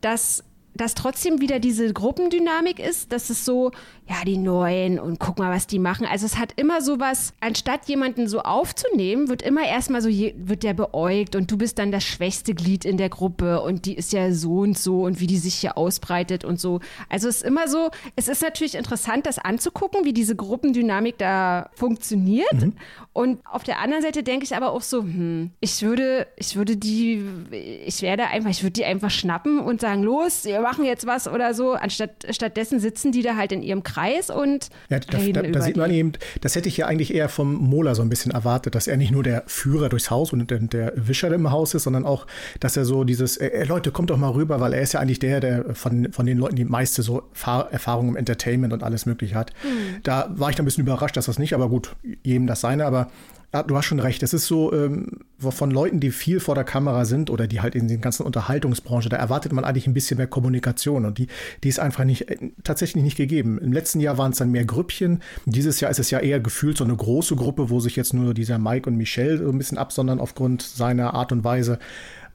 dass 0.02 0.44
dass 0.76 0.96
trotzdem 0.96 1.40
wieder 1.40 1.60
diese 1.60 1.92
Gruppendynamik 1.94 2.80
ist, 2.80 3.12
dass 3.12 3.30
es 3.30 3.46
so, 3.46 3.72
ja, 4.10 4.16
die 4.26 4.38
Neuen 4.38 5.00
und 5.00 5.20
guck 5.20 5.38
mal, 5.38 5.54
was 5.54 5.68
die 5.68 5.80
machen. 5.80 6.06
Also 6.06 6.26
es 6.26 6.38
hat 6.38 6.54
immer 6.56 6.82
so 6.82 7.00
was, 7.00 7.34
anstatt 7.40 7.88
jemanden 7.88 8.28
so 8.28 8.42
aufzunehmen, 8.42 9.30
wird 9.30 9.42
immer 9.42 9.66
erstmal 9.66 10.02
so, 10.02 10.10
je, 10.10 10.34
wird 10.38 10.64
der 10.64 10.74
beäugt 10.74 11.36
und 11.36 11.52
du 11.52 11.58
bist 11.58 11.80
dann 11.80 11.92
das 11.92 12.04
schwächste 12.04 12.56
Glied 12.56 12.86
in 12.86 12.98
der 12.98 13.10
Gruppe 13.10 13.62
und 13.62 13.86
die 13.86 13.96
ist 13.96 14.14
ja 14.14 14.32
so 14.32 14.60
und 14.60 14.78
so 14.78 15.04
und 15.04 15.20
wie 15.20 15.28
die 15.28 15.38
sich 15.38 15.56
hier 15.56 15.78
ausbreitet 15.78 16.44
und 16.44 16.60
so. 16.60 16.80
Also 17.10 17.28
es 17.28 17.38
ist 17.38 17.44
immer 17.44 17.68
so, 17.68 17.92
es 18.16 18.28
ist 18.28 18.42
natürlich 18.42 18.76
interessant, 18.76 19.26
das 19.26 19.40
anzugucken, 19.40 20.06
wie 20.06 20.14
diese 20.14 20.36
Gruppendynamik 20.36 21.18
da 21.18 21.70
funktioniert. 21.74 22.48
Und 23.14 23.46
auf 23.46 23.64
der 23.64 23.80
anderen 23.80 24.02
Seite 24.02 24.24
denke 24.24 24.44
ich 24.44 24.56
aber 24.56 24.72
auch 24.72 24.82
so, 24.82 25.04
hm, 25.04 25.52
ich 25.60 25.84
würde, 25.84 26.28
ich 26.36 26.56
würde 26.56 26.78
die, 26.78 27.24
ich 27.86 28.02
werde 28.02 28.28
einfach, 28.28 28.50
ich 28.50 28.64
würde 28.64 28.74
die 28.74 28.86
einfach 28.86 29.12
schnappen 29.12 29.60
und 29.60 29.82
sagen, 29.82 30.02
los, 30.02 30.46
wir 30.46 30.63
machen 30.64 30.86
jetzt 30.86 31.06
was 31.06 31.28
oder 31.28 31.54
so. 31.54 31.74
Anstatt, 31.74 32.26
stattdessen 32.32 32.80
sitzen 32.80 33.12
die 33.12 33.22
da 33.22 33.36
halt 33.36 33.52
in 33.52 33.62
ihrem 33.62 33.84
Kreis 33.84 34.32
und 34.32 34.70
Ja, 34.90 35.00
da, 35.00 35.18
reden 35.20 35.34
da, 35.34 35.42
über 35.42 35.60
da 35.60 35.62
sieht 35.62 35.78
man 35.78 35.92
eben, 35.92 36.14
das 36.42 36.56
hätte 36.56 36.68
ich 36.70 36.78
ja 36.78 36.88
eigentlich 36.88 37.14
eher 37.14 37.30
vom 37.30 37.54
Mola 37.54 37.94
so 37.94 38.02
ein 38.02 38.10
bisschen 38.10 38.32
erwartet, 38.32 38.74
dass 38.74 38.88
er 38.88 38.98
nicht 38.98 39.12
nur 39.12 39.22
der 39.22 39.44
Führer 39.46 39.90
durchs 39.90 40.10
Haus 40.10 40.34
und 40.34 40.50
der, 40.50 40.60
der 40.60 40.94
Wischer 40.96 41.32
im 41.32 41.52
Haus 41.52 41.74
ist, 41.76 41.84
sondern 41.84 42.06
auch, 42.06 42.26
dass 42.60 42.76
er 42.76 42.86
so 42.86 43.04
dieses, 43.04 43.38
äh, 43.38 43.48
äh, 43.48 43.64
Leute, 43.66 43.92
kommt 43.92 44.10
doch 44.10 44.18
mal 44.18 44.32
rüber, 44.32 44.60
weil 44.60 44.74
er 44.74 44.82
ist 44.82 44.94
ja 44.94 45.00
eigentlich 45.00 45.20
der, 45.20 45.40
der 45.40 45.76
von, 45.76 46.12
von 46.12 46.26
den 46.26 46.40
Leuten 46.40 46.56
die 46.56 46.66
meiste 46.66 47.04
so 47.04 47.24
Fahr 47.34 47.72
Erfahrung 47.72 48.10
im 48.10 48.16
Entertainment 48.16 48.74
und 48.74 48.84
alles 48.84 49.06
mögliche 49.06 49.36
hat. 49.36 49.52
Hm. 49.62 50.02
Da 50.04 50.32
war 50.32 50.50
ich 50.50 50.56
dann 50.56 50.64
ein 50.64 50.66
bisschen 50.66 50.84
überrascht, 50.84 51.18
dass 51.18 51.26
das 51.26 51.38
nicht, 51.38 51.54
aber 51.54 51.70
gut, 51.70 51.96
jedem 52.24 52.48
das 52.48 52.62
seine, 52.62 52.86
aber 52.86 53.10
ja, 53.54 53.62
du 53.62 53.78
hast 53.78 53.86
schon 53.86 54.00
recht. 54.00 54.24
Es 54.24 54.34
ist 54.34 54.48
so 54.48 54.74
ähm, 54.74 55.20
von 55.40 55.70
Leuten, 55.70 56.00
die 56.00 56.10
viel 56.10 56.40
vor 56.40 56.56
der 56.56 56.64
Kamera 56.64 57.06
sind 57.06 57.30
oder 57.30 57.46
die 57.46 57.62
halt 57.62 57.76
in 57.76 57.88
den 57.88 58.02
ganzen 58.02 58.24
Unterhaltungsbranche, 58.24 59.10
da 59.10 59.18
erwartet 59.18 59.54
man 59.54 59.64
eigentlich 59.64 59.86
ein 59.86 59.94
bisschen 59.94 60.18
mehr 60.18 60.28
Kommunikation 60.28 61.06
und 61.06 61.20
die, 61.20 61.28
die 61.64 61.70
ist 61.70 61.80
einfach 61.80 62.04
nicht 62.04 62.30
äh, 62.30 62.52
tatsächlich 62.64 63.04
nicht 63.04 63.18
gegeben. 63.18 63.60
Im 63.60 63.72
letzten 63.72 64.00
Jahr 64.00 64.18
waren 64.18 64.32
es 64.32 64.40
dann 64.40 64.52
mehr 64.52 64.66
Grüppchen. 64.66 65.22
Dieses 65.46 65.80
Jahr 65.80 65.92
ist 65.92 66.00
es 66.00 66.10
ja 66.10 66.20
eher 66.20 66.40
gefühlt 66.40 66.78
so 66.78 66.84
eine 66.84 66.96
große 66.96 67.36
Gruppe, 67.36 67.70
wo 67.70 67.80
sich 67.80 67.96
jetzt 67.96 68.14
nur 68.14 68.34
dieser 68.34 68.58
Mike 68.58 68.90
und 68.90 68.98
Michelle 68.98 69.38
so 69.38 69.50
ein 69.50 69.58
bisschen 69.58 69.78
absondern 69.78 70.20
aufgrund 70.20 70.64
seiner 70.64 71.14
Art 71.14 71.32
und 71.32 71.44
Weise. 71.44 71.78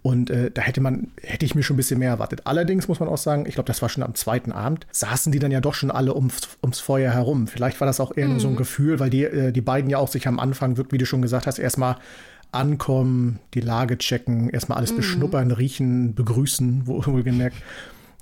Und 0.08 0.30
äh, 0.30 0.50
da 0.50 0.62
hätte 0.62 0.80
man, 0.80 1.08
hätte 1.22 1.44
ich 1.44 1.54
mir 1.54 1.62
schon 1.62 1.74
ein 1.74 1.76
bisschen 1.76 1.98
mehr 1.98 2.08
erwartet. 2.08 2.42
Allerdings 2.44 2.88
muss 2.88 2.98
man 2.98 3.10
auch 3.10 3.18
sagen, 3.18 3.44
ich 3.46 3.54
glaube, 3.54 3.66
das 3.66 3.82
war 3.82 3.90
schon 3.90 4.02
am 4.02 4.14
zweiten 4.14 4.52
Abend, 4.52 4.86
saßen 4.90 5.32
die 5.32 5.38
dann 5.38 5.50
ja 5.50 5.60
doch 5.60 5.74
schon 5.74 5.90
alle 5.90 6.14
ums, 6.14 6.48
ums 6.62 6.80
Feuer 6.80 7.12
herum. 7.12 7.46
Vielleicht 7.46 7.78
war 7.80 7.86
das 7.86 8.00
auch 8.00 8.16
eher 8.16 8.26
nur 8.28 8.40
so 8.40 8.48
ein 8.48 8.56
Gefühl, 8.56 9.00
weil 9.00 9.10
die, 9.10 9.24
äh, 9.24 9.52
die 9.52 9.60
beiden 9.60 9.90
ja 9.90 9.98
auch 9.98 10.08
sich 10.08 10.26
am 10.26 10.38
Anfang, 10.38 10.78
wirklich, 10.78 10.92
wie 10.92 10.98
du 10.98 11.04
schon 11.04 11.20
gesagt 11.20 11.46
hast, 11.46 11.58
erstmal 11.58 11.96
ankommen, 12.52 13.38
die 13.52 13.60
Lage 13.60 13.98
checken, 13.98 14.48
erstmal 14.48 14.78
alles 14.78 14.94
beschnuppern, 14.96 15.50
riechen, 15.50 16.14
begrüßen, 16.14 16.82
wo- 16.86 17.04
wohlgemerkt. 17.04 17.56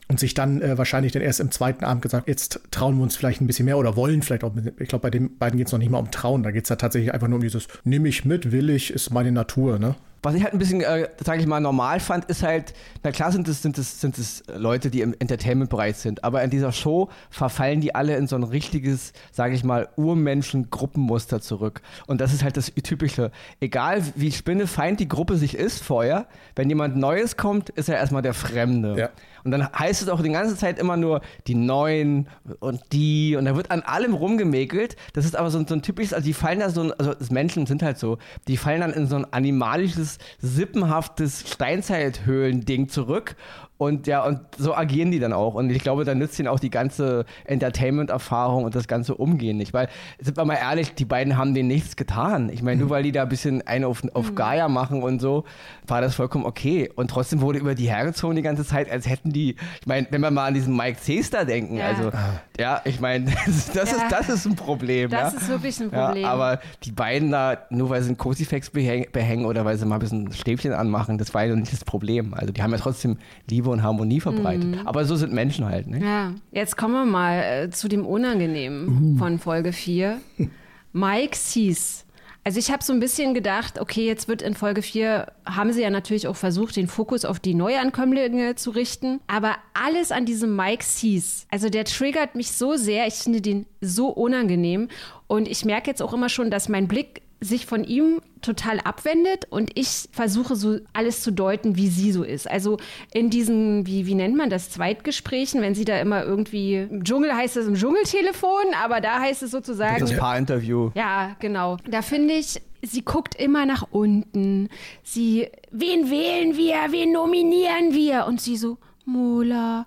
Und 0.09 0.21
sich 0.21 0.35
dann 0.35 0.63
äh, 0.63 0.79
wahrscheinlich 0.79 1.13
dann 1.13 1.23
erst 1.23 1.41
im 1.41 1.51
zweiten 1.51 1.85
Abend 1.85 2.03
gesagt, 2.03 2.29
jetzt 2.29 2.61
trauen 2.73 2.97
wir 2.97 3.03
uns 3.03 3.17
vielleicht 3.17 3.41
ein 3.41 3.47
bisschen 3.49 3.65
mehr 3.67 3.77
oder 3.79 3.97
wollen 3.97 4.23
vielleicht 4.23 4.45
auch. 4.45 4.53
Ich 4.79 4.89
glaube, 4.89 5.03
bei 5.03 5.11
den 5.11 5.37
beiden 5.37 5.59
geht 5.59 5.67
es 5.67 5.73
noch 5.73 5.81
nicht 5.81 5.91
mal 5.91 5.99
um 5.99 6.11
Trauen. 6.13 6.43
Da 6.45 6.53
geht 6.53 6.63
es 6.65 6.69
ja 6.69 6.77
tatsächlich 6.77 7.13
einfach 7.15 7.27
nur 7.29 7.37
um 7.37 7.43
dieses, 7.43 7.67
nimm 7.85 8.07
ich 8.07 8.25
mit, 8.25 8.53
will 8.53 8.71
ich, 8.71 8.93
ist 8.93 9.11
meine 9.11 9.33
Natur, 9.33 9.79
ne? 9.81 9.97
Was 10.23 10.35
ich 10.35 10.43
halt 10.43 10.55
ein 10.55 10.59
bisschen, 10.59 10.81
äh, 10.81 11.09
sage 11.25 11.41
ich 11.41 11.47
mal, 11.47 11.61
normal 11.61 12.01
fand, 12.01 12.25
ist 12.25 12.43
halt, 12.43 12.75
na 13.05 13.13
klar 13.13 13.31
sind 13.31 13.47
es, 13.49 13.63
sind 13.63 13.79
es, 13.79 14.01
sind 14.01 14.19
es 14.19 14.43
Leute, 14.57 14.91
die 14.91 15.01
im 15.03 15.15
Entertainment-Bereich 15.19 15.97
sind, 15.99 16.25
aber 16.25 16.43
in 16.43 16.51
dieser 16.51 16.73
Show 16.73 17.11
verfallen 17.31 17.81
die 17.81 17.95
alle 17.95 18.17
in 18.17 18.27
so 18.27 18.35
ein 18.35 18.43
richtiges, 18.43 19.13
sage 19.31 19.55
ich 19.55 19.63
mal, 19.63 19.89
Urmenschen-Gruppenmuster 19.97 21.41
zurück. 21.41 21.83
Und 22.07 22.21
das 22.21 22.33
ist 22.33 22.43
halt 22.43 22.57
das 22.57 22.73
Typische. 22.83 23.31
Egal 23.61 24.03
wie 24.15 24.33
spinnefeind 24.33 25.01
die 25.01 25.09
Gruppe 25.09 25.37
sich 25.37 25.55
ist 25.57 25.83
vorher, 25.83 26.27
wenn 26.55 26.69
jemand 26.69 26.97
Neues 26.97 27.37
kommt, 27.37 27.71
ist 27.71 27.89
er 27.89 27.97
erstmal 27.97 28.23
der 28.23 28.35
Fremde. 28.35 28.97
Ja. 28.99 29.09
Und 29.45 29.53
dann 29.53 29.69
heißt 29.73 30.03
es 30.03 30.09
auch 30.09 30.21
die 30.23 30.31
ganze 30.31 30.57
Zeit 30.57 30.77
immer 30.79 30.97
nur 30.97 31.21
die 31.47 31.55
Neuen 31.55 32.27
und 32.59 32.81
die 32.93 33.37
und 33.37 33.45
da 33.45 33.55
wird 33.55 33.71
an 33.71 33.83
allem 33.83 34.13
rumgemäkelt. 34.15 34.97
Das 35.13 35.25
ist 35.25 35.37
aber 35.37 35.51
so, 35.51 35.59
ein- 35.59 35.69
so 35.69 35.75
ein 35.75 35.83
typisches, 35.83 36.13
also 36.15 36.25
die 36.25 36.33
fallen 36.35 36.59
da 36.59 36.69
so, 36.71 36.93
also 36.99 37.15
das 37.15 37.31
Menschen 37.31 37.65
sind 37.67 37.83
halt 37.85 37.97
so, 37.99 38.19
die 38.49 38.57
fallen 38.57 38.81
dann 38.81 38.93
in 38.93 39.07
so 39.07 39.15
ein 39.15 39.25
animalisches, 39.33 40.06
sippenhaftes 40.41 41.45
Steinzeithöhlen-Ding 41.51 42.89
zurück. 42.89 43.37
Und 43.79 44.07
ja, 44.07 44.25
und 44.25 44.41
so 44.57 44.75
agieren 44.75 45.11
die 45.11 45.19
dann 45.19 45.35
auch. 45.35 45.53
Und 45.53 45.69
ich 45.69 45.83
glaube, 45.83 46.05
da 46.07 46.15
nützt 46.15 46.39
ihnen 46.39 46.49
auch 46.49 46.59
die 46.59 46.71
ganze 46.71 47.27
Entertainment-Erfahrung 47.45 48.65
und 48.65 48.75
das 48.75 48.89
ganze 48.89 49.15
Umgehen 49.15 49.59
nicht. 49.59 49.75
Weil, 49.75 49.89
sind 50.19 50.39
wir 50.39 50.47
mal 50.47 50.55
ehrlich, 50.55 50.95
die 50.95 51.05
beiden 51.05 51.37
haben 51.37 51.53
denen 51.53 51.69
nichts 51.69 51.95
getan. 51.97 52.49
Ich 52.49 52.63
meine, 52.63 52.81
nur 52.81 52.89
weil 52.89 53.03
die 53.03 53.13
da 53.13 53.25
ein 53.25 53.29
bisschen 53.29 53.61
eine 53.67 53.87
auf, 53.87 54.03
auf 54.15 54.35
Gaia 54.35 54.69
machen 54.69 55.03
und 55.03 55.21
so, 55.21 55.45
war 55.87 56.01
das 56.01 56.15
vollkommen 56.15 56.47
okay. 56.47 56.91
Und 56.97 57.11
trotzdem 57.11 57.43
wurde 57.43 57.59
über 57.59 57.75
die 57.75 57.91
hergezogen 57.91 58.35
die 58.37 58.41
ganze 58.43 58.65
Zeit, 58.65 58.91
als 58.91 59.07
hätten 59.11 59.31
die, 59.31 59.57
ich 59.81 59.87
meine, 59.87 60.07
wenn 60.11 60.23
wir 60.23 60.31
mal 60.31 60.47
an 60.47 60.55
diesen 60.55 60.75
Mike 60.75 60.99
Cester 60.99 61.45
denken, 61.45 61.77
Ja. 61.77 61.89
also, 61.89 62.11
ja, 62.59 62.81
ich 62.87 62.99
meine, 63.01 63.27
das, 63.47 63.73
das, 63.73 63.91
Ja. 63.91 63.97
ist, 63.99 64.11
das 64.11 64.29
ist 64.31 64.47
ein 64.47 64.57
Problem. 64.57 65.11
Das 65.11 65.35
ja. 65.35 65.39
ist 65.39 65.49
wirklich 65.51 65.79
ein 65.81 65.91
Problem. 65.91 66.25
Aber 66.25 66.61
die 66.85 66.93
beiden 66.93 67.31
da, 67.31 67.59
nur 67.69 67.91
weil 67.91 68.01
sie 68.01 68.09
einen 68.09 68.17
Crucifix 68.17 68.71
behäng- 68.73 69.11
behängen 69.11 69.45
oder 69.45 69.67
weil 69.67 69.77
sie 69.77 69.85
mal 69.85 69.96
ein 69.97 70.01
bisschen 70.01 70.33
Stäbchen 70.33 70.73
anmachen, 70.73 71.19
das 71.19 71.35
war 71.35 71.45
ja 71.45 71.55
nicht 71.55 71.73
das 71.73 71.85
Problem. 71.85 72.35
Also 72.35 72.53
die 72.53 72.63
haben 72.63 72.73
ja 72.73 72.79
trotzdem 72.79 73.19
Liebe 73.49 73.71
und 73.71 73.83
Harmonie 73.83 74.21
verbreitet. 74.21 74.79
Aber 74.85 75.05
so 75.05 75.17
sind 75.17 75.33
Menschen 75.33 75.67
halt, 75.67 75.87
ne? 75.87 76.01
Ja, 76.03 76.33
jetzt 76.53 76.77
kommen 76.77 76.95
wir 76.95 77.05
mal 77.05 77.43
äh, 77.43 77.71
zu 77.71 77.89
dem 77.89 78.07
Unangenehmen 78.07 79.19
von 79.19 79.39
Folge 79.39 79.73
4. 79.73 80.19
Mike 80.93 81.37
Sees. 81.37 82.07
Also 82.47 82.61
ich 82.61 82.71
habe 82.71 82.85
so 82.85 82.93
ein 82.93 83.01
bisschen 83.01 83.35
gedacht, 83.35 83.81
okay, 83.81 84.07
jetzt 84.07 84.29
wird 84.29 84.41
in 84.41 84.55
Folge 84.55 84.81
4, 84.81 85.27
haben 85.47 85.73
sie 85.73 85.83
ja 85.83 85.91
natürlich 85.91 86.29
auch 86.29 86.37
versucht, 86.37 86.77
den 86.77 86.87
Fokus 86.87 87.25
auf 87.25 87.41
die 87.41 87.55
Neuankömmlinge 87.55 88.55
zu 88.55 88.71
richten. 88.71 89.19
Aber 89.27 89.57
alles 89.75 90.13
an 90.13 90.27
diesem 90.27 90.55
Mike 90.55 90.85
Sees, 90.85 91.49
also 91.51 91.71
der 91.71 91.85
triggert 91.85 92.37
mich 92.37 92.53
so 92.53 92.77
sehr, 92.77 93.09
ich 93.09 93.15
finde 93.15 93.41
den 93.41 93.67
so 93.81 94.11
unangenehm. 94.11 94.87
Und 95.27 95.49
ich 95.49 95.65
merke 95.65 95.91
jetzt 95.91 96.01
auch 96.01 96.13
immer 96.13 96.29
schon, 96.29 96.53
dass 96.53 96.69
mein 96.69 96.87
Blick 96.87 97.23
sich 97.41 97.67
von 97.67 97.85
ihm 97.85 98.21
total 98.41 98.81
abwendet 98.81 99.47
und 99.51 99.71
ich 99.75 100.09
versuche 100.11 100.57
so 100.57 100.79
alles 100.93 101.23
zu 101.23 101.33
deuten, 101.33 101.77
wie 101.77 101.89
sie 101.89 102.13
so 102.13 102.23
ist. 102.23 102.51
Also 102.51 102.79
in 103.13 103.29
diesen, 103.29 103.87
wie, 103.87 104.07
wie 104.07 104.15
nennt 104.15 104.37
man 104.37 104.49
das, 104.49 104.71
Zweitgesprächen, 104.71 105.61
wenn 105.61 105.75
sie 105.75 105.85
da 105.85 105.99
immer 105.99 106.25
irgendwie, 106.25 106.77
im 106.77 107.05
Dschungel 107.05 107.35
heißt 107.35 107.57
es 107.57 107.67
im 107.67 107.75
Dschungeltelefon, 107.75 108.75
aber 108.83 109.01
da 109.01 109.21
heißt 109.21 109.43
es 109.43 109.51
sozusagen. 109.51 110.01
Das 110.01 110.17
Paarinterview. 110.17 110.91
Ja, 110.95 111.37
genau. 111.39 111.77
Da 111.89 112.03
finde 112.03 112.35
ich, 112.35 112.61
sie 112.83 113.03
guckt 113.03 113.35
immer 113.35 113.67
nach 113.67 113.87
unten. 113.91 114.69
Sie, 115.03 115.49
wen 115.71 116.11
wählen 116.11 116.57
wir? 116.57 116.77
Wen 116.91 117.13
nominieren 117.13 117.93
wir? 117.93 118.27
Und 118.27 118.41
sie 118.41 118.57
so, 118.57 118.79
Mola. 119.05 119.87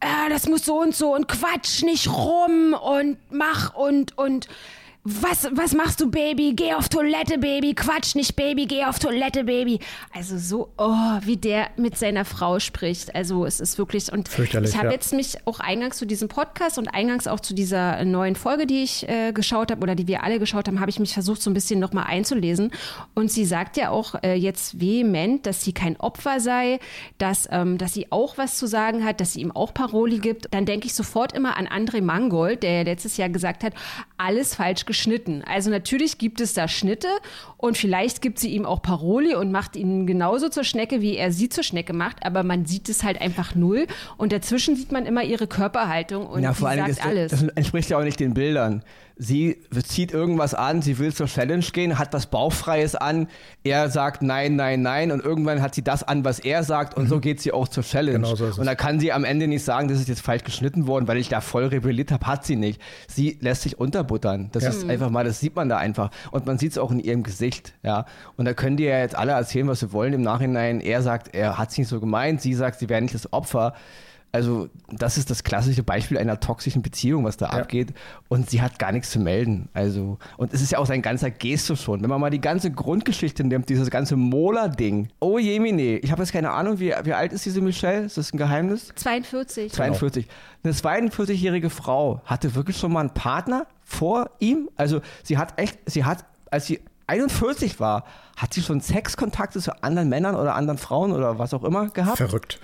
Äh, 0.00 0.28
das 0.28 0.48
muss 0.48 0.64
so 0.64 0.80
und 0.80 0.94
so 0.94 1.14
und 1.14 1.28
quatsch 1.28 1.82
nicht 1.82 2.08
rum 2.08 2.74
und 2.74 3.16
mach 3.30 3.74
und 3.74 4.18
und 4.18 4.48
was, 5.06 5.46
was 5.52 5.74
machst 5.74 6.00
du, 6.00 6.10
Baby? 6.10 6.54
Geh 6.56 6.72
auf 6.72 6.88
Toilette, 6.88 7.36
Baby. 7.36 7.74
Quatsch 7.74 8.14
nicht, 8.14 8.36
Baby. 8.36 8.64
Geh 8.64 8.84
auf 8.84 8.98
Toilette, 8.98 9.44
Baby. 9.44 9.78
Also 10.14 10.38
so, 10.38 10.72
oh, 10.78 11.18
wie 11.20 11.36
der 11.36 11.68
mit 11.76 11.98
seiner 11.98 12.24
Frau 12.24 12.58
spricht. 12.58 13.14
Also 13.14 13.44
es 13.44 13.60
ist 13.60 13.76
wirklich, 13.76 14.10
und 14.10 14.30
ich 14.38 14.54
habe 14.54 14.86
ja. 14.86 14.90
jetzt 14.90 15.12
mich 15.12 15.36
auch 15.44 15.60
eingangs 15.60 15.98
zu 15.98 16.06
diesem 16.06 16.28
Podcast 16.28 16.78
und 16.78 16.88
eingangs 16.88 17.26
auch 17.26 17.40
zu 17.40 17.52
dieser 17.52 18.02
neuen 18.06 18.34
Folge, 18.34 18.66
die 18.66 18.82
ich 18.82 19.06
äh, 19.06 19.32
geschaut 19.32 19.70
habe 19.70 19.82
oder 19.82 19.94
die 19.94 20.08
wir 20.08 20.24
alle 20.24 20.38
geschaut 20.38 20.68
haben, 20.68 20.80
habe 20.80 20.88
ich 20.88 20.98
mich 20.98 21.12
versucht, 21.12 21.42
so 21.42 21.50
ein 21.50 21.54
bisschen 21.54 21.80
nochmal 21.80 22.06
einzulesen. 22.06 22.72
Und 23.14 23.30
sie 23.30 23.44
sagt 23.44 23.76
ja 23.76 23.90
auch 23.90 24.14
äh, 24.22 24.32
jetzt 24.32 24.80
vehement, 24.80 25.44
dass 25.44 25.62
sie 25.62 25.74
kein 25.74 26.00
Opfer 26.00 26.40
sei, 26.40 26.80
dass, 27.18 27.46
ähm, 27.52 27.76
dass 27.76 27.92
sie 27.92 28.10
auch 28.10 28.38
was 28.38 28.56
zu 28.56 28.66
sagen 28.66 29.04
hat, 29.04 29.20
dass 29.20 29.34
sie 29.34 29.42
ihm 29.42 29.52
auch 29.52 29.74
Paroli 29.74 30.18
gibt. 30.18 30.46
Dann 30.54 30.64
denke 30.64 30.86
ich 30.86 30.94
sofort 30.94 31.34
immer 31.34 31.58
an 31.58 31.66
André 31.66 32.00
Mangold, 32.00 32.62
der 32.62 32.72
ja 32.72 32.82
letztes 32.84 33.18
Jahr 33.18 33.28
gesagt 33.28 33.64
hat, 33.64 33.74
alles 34.16 34.54
falsch 34.54 34.86
geschnitten. 34.94 35.42
Also 35.44 35.70
natürlich 35.70 36.18
gibt 36.18 36.40
es 36.40 36.54
da 36.54 36.68
Schnitte 36.68 37.08
und 37.56 37.76
vielleicht 37.76 38.22
gibt 38.22 38.38
sie 38.38 38.50
ihm 38.50 38.64
auch 38.64 38.80
Paroli 38.80 39.34
und 39.34 39.50
macht 39.50 39.74
ihn 39.74 40.06
genauso 40.06 40.48
zur 40.48 40.62
Schnecke, 40.62 41.00
wie 41.00 41.16
er 41.16 41.32
sie 41.32 41.48
zur 41.48 41.64
Schnecke 41.64 41.92
macht, 41.92 42.24
aber 42.24 42.44
man 42.44 42.64
sieht 42.64 42.88
es 42.88 43.02
halt 43.02 43.20
einfach 43.20 43.56
null 43.56 43.88
und 44.18 44.30
dazwischen 44.30 44.76
sieht 44.76 44.92
man 44.92 45.04
immer 45.04 45.24
ihre 45.24 45.48
Körperhaltung 45.48 46.26
und 46.28 46.42
Ja, 46.44 46.52
sie 46.54 46.60
vor 46.60 46.72
sagt 46.72 46.88
das, 46.90 47.00
alles. 47.00 47.30
das 47.32 47.42
entspricht 47.42 47.90
ja 47.90 47.98
auch 47.98 48.04
nicht 48.04 48.20
den 48.20 48.34
Bildern. 48.34 48.84
Sie 49.16 49.58
zieht 49.86 50.12
irgendwas 50.12 50.54
an, 50.54 50.82
sie 50.82 50.98
will 50.98 51.14
zur 51.14 51.26
Challenge 51.28 51.64
gehen, 51.72 52.00
hat 52.00 52.12
was 52.12 52.26
Bauchfreies 52.26 52.96
an, 52.96 53.28
er 53.62 53.88
sagt 53.88 54.22
nein, 54.22 54.56
nein, 54.56 54.82
nein 54.82 55.12
und 55.12 55.24
irgendwann 55.24 55.62
hat 55.62 55.72
sie 55.76 55.82
das 55.82 56.02
an, 56.02 56.24
was 56.24 56.40
er 56.40 56.64
sagt 56.64 56.96
und 56.96 57.08
so 57.08 57.20
geht 57.20 57.40
sie 57.40 57.52
auch 57.52 57.68
zur 57.68 57.84
Challenge. 57.84 58.18
Genau 58.18 58.34
so 58.34 58.46
ist 58.46 58.52
es. 58.54 58.58
und 58.58 58.66
da 58.66 58.74
kann 58.74 58.98
sie 58.98 59.12
am 59.12 59.22
Ende 59.22 59.46
nicht 59.46 59.64
sagen, 59.64 59.86
das 59.86 60.00
ist 60.00 60.08
jetzt 60.08 60.20
falsch 60.20 60.42
geschnitten 60.42 60.88
worden, 60.88 61.06
weil 61.06 61.18
ich 61.18 61.28
da 61.28 61.40
voll 61.40 61.66
rebelliert 61.66 62.10
habe, 62.10 62.26
hat 62.26 62.44
sie 62.44 62.56
nicht. 62.56 62.80
Sie 63.06 63.38
lässt 63.40 63.62
sich 63.62 63.78
unterbuttern. 63.78 64.48
Das 64.50 64.64
Ja. 64.64 64.70
ist 64.70 64.88
einfach 64.88 65.10
mal, 65.10 65.22
das 65.24 65.38
sieht 65.38 65.54
man 65.54 65.68
da 65.68 65.76
einfach 65.76 66.10
und 66.32 66.46
man 66.46 66.58
sieht 66.58 66.72
es 66.72 66.78
auch 66.78 66.90
in 66.90 66.98
ihrem 66.98 67.22
Gesicht, 67.22 67.72
ja. 67.84 68.06
Und 68.36 68.46
da 68.46 68.52
können 68.52 68.76
die 68.76 68.84
ja 68.84 68.98
jetzt 68.98 69.14
alle 69.14 69.30
erzählen, 69.32 69.68
was 69.68 69.78
sie 69.78 69.92
wollen 69.92 70.12
im 70.12 70.22
Nachhinein. 70.22 70.80
Er 70.80 71.02
sagt, 71.02 71.34
er 71.36 71.56
hat 71.56 71.70
es 71.70 71.78
nicht 71.78 71.86
so 71.86 72.00
gemeint, 72.00 72.40
sie 72.40 72.54
sagt, 72.54 72.80
sie 72.80 72.88
wäre 72.88 73.00
nicht 73.00 73.14
das 73.14 73.32
Opfer. 73.32 73.74
Also, 74.34 74.68
das 74.90 75.16
ist 75.16 75.30
das 75.30 75.44
klassische 75.44 75.84
Beispiel 75.84 76.18
einer 76.18 76.40
toxischen 76.40 76.82
Beziehung, 76.82 77.24
was 77.24 77.36
da 77.36 77.46
Ja. 77.46 77.52
abgeht. 77.52 77.94
Und 78.28 78.50
sie 78.50 78.60
hat 78.60 78.80
gar 78.80 78.90
nichts 78.90 79.10
zu 79.10 79.20
melden. 79.20 79.68
Also, 79.74 80.18
und 80.36 80.52
es 80.52 80.60
ist 80.60 80.72
ja 80.72 80.78
auch 80.78 80.86
sein 80.86 81.02
ganzer 81.02 81.30
Gestus 81.30 81.80
schon. 81.80 82.02
Wenn 82.02 82.10
man 82.10 82.20
mal 82.20 82.30
die 82.30 82.40
ganze 82.40 82.72
Grundgeschichte 82.72 83.44
nimmt, 83.44 83.68
dieses 83.68 83.90
ganze 83.90 84.16
Mola-Ding. 84.16 85.08
Oh 85.20 85.38
Jemine, 85.38 85.98
ich 85.98 86.10
habe 86.10 86.20
jetzt 86.22 86.32
keine 86.32 86.50
Ahnung, 86.50 86.80
wie, 86.80 86.92
wie 87.04 87.12
alt 87.12 87.32
ist 87.32 87.44
diese 87.46 87.60
Michelle? 87.60 88.06
Ist 88.06 88.16
das 88.18 88.32
ein 88.32 88.38
Geheimnis? 88.38 88.88
42. 88.96 89.72
42. 89.72 90.26
Eine 90.64 90.72
42-jährige 90.72 91.70
Frau 91.70 92.20
hatte 92.24 92.56
wirklich 92.56 92.76
schon 92.76 92.92
mal 92.92 93.00
einen 93.00 93.10
Partner 93.10 93.68
vor 93.84 94.30
ihm. 94.40 94.68
Also, 94.76 95.00
sie 95.22 95.38
hat 95.38 95.54
echt, 95.60 95.78
sie 95.86 96.04
hat, 96.04 96.24
als 96.50 96.66
sie 96.66 96.80
41 97.06 97.78
war, 97.78 98.04
hat 98.36 98.52
sie 98.52 98.62
schon 98.62 98.80
Sexkontakte 98.80 99.60
zu 99.60 99.80
anderen 99.84 100.08
Männern 100.08 100.34
oder 100.34 100.56
anderen 100.56 100.78
Frauen 100.78 101.12
oder 101.12 101.38
was 101.38 101.54
auch 101.54 101.62
immer 101.62 101.88
gehabt. 101.90 102.16
Verrückt. 102.16 102.58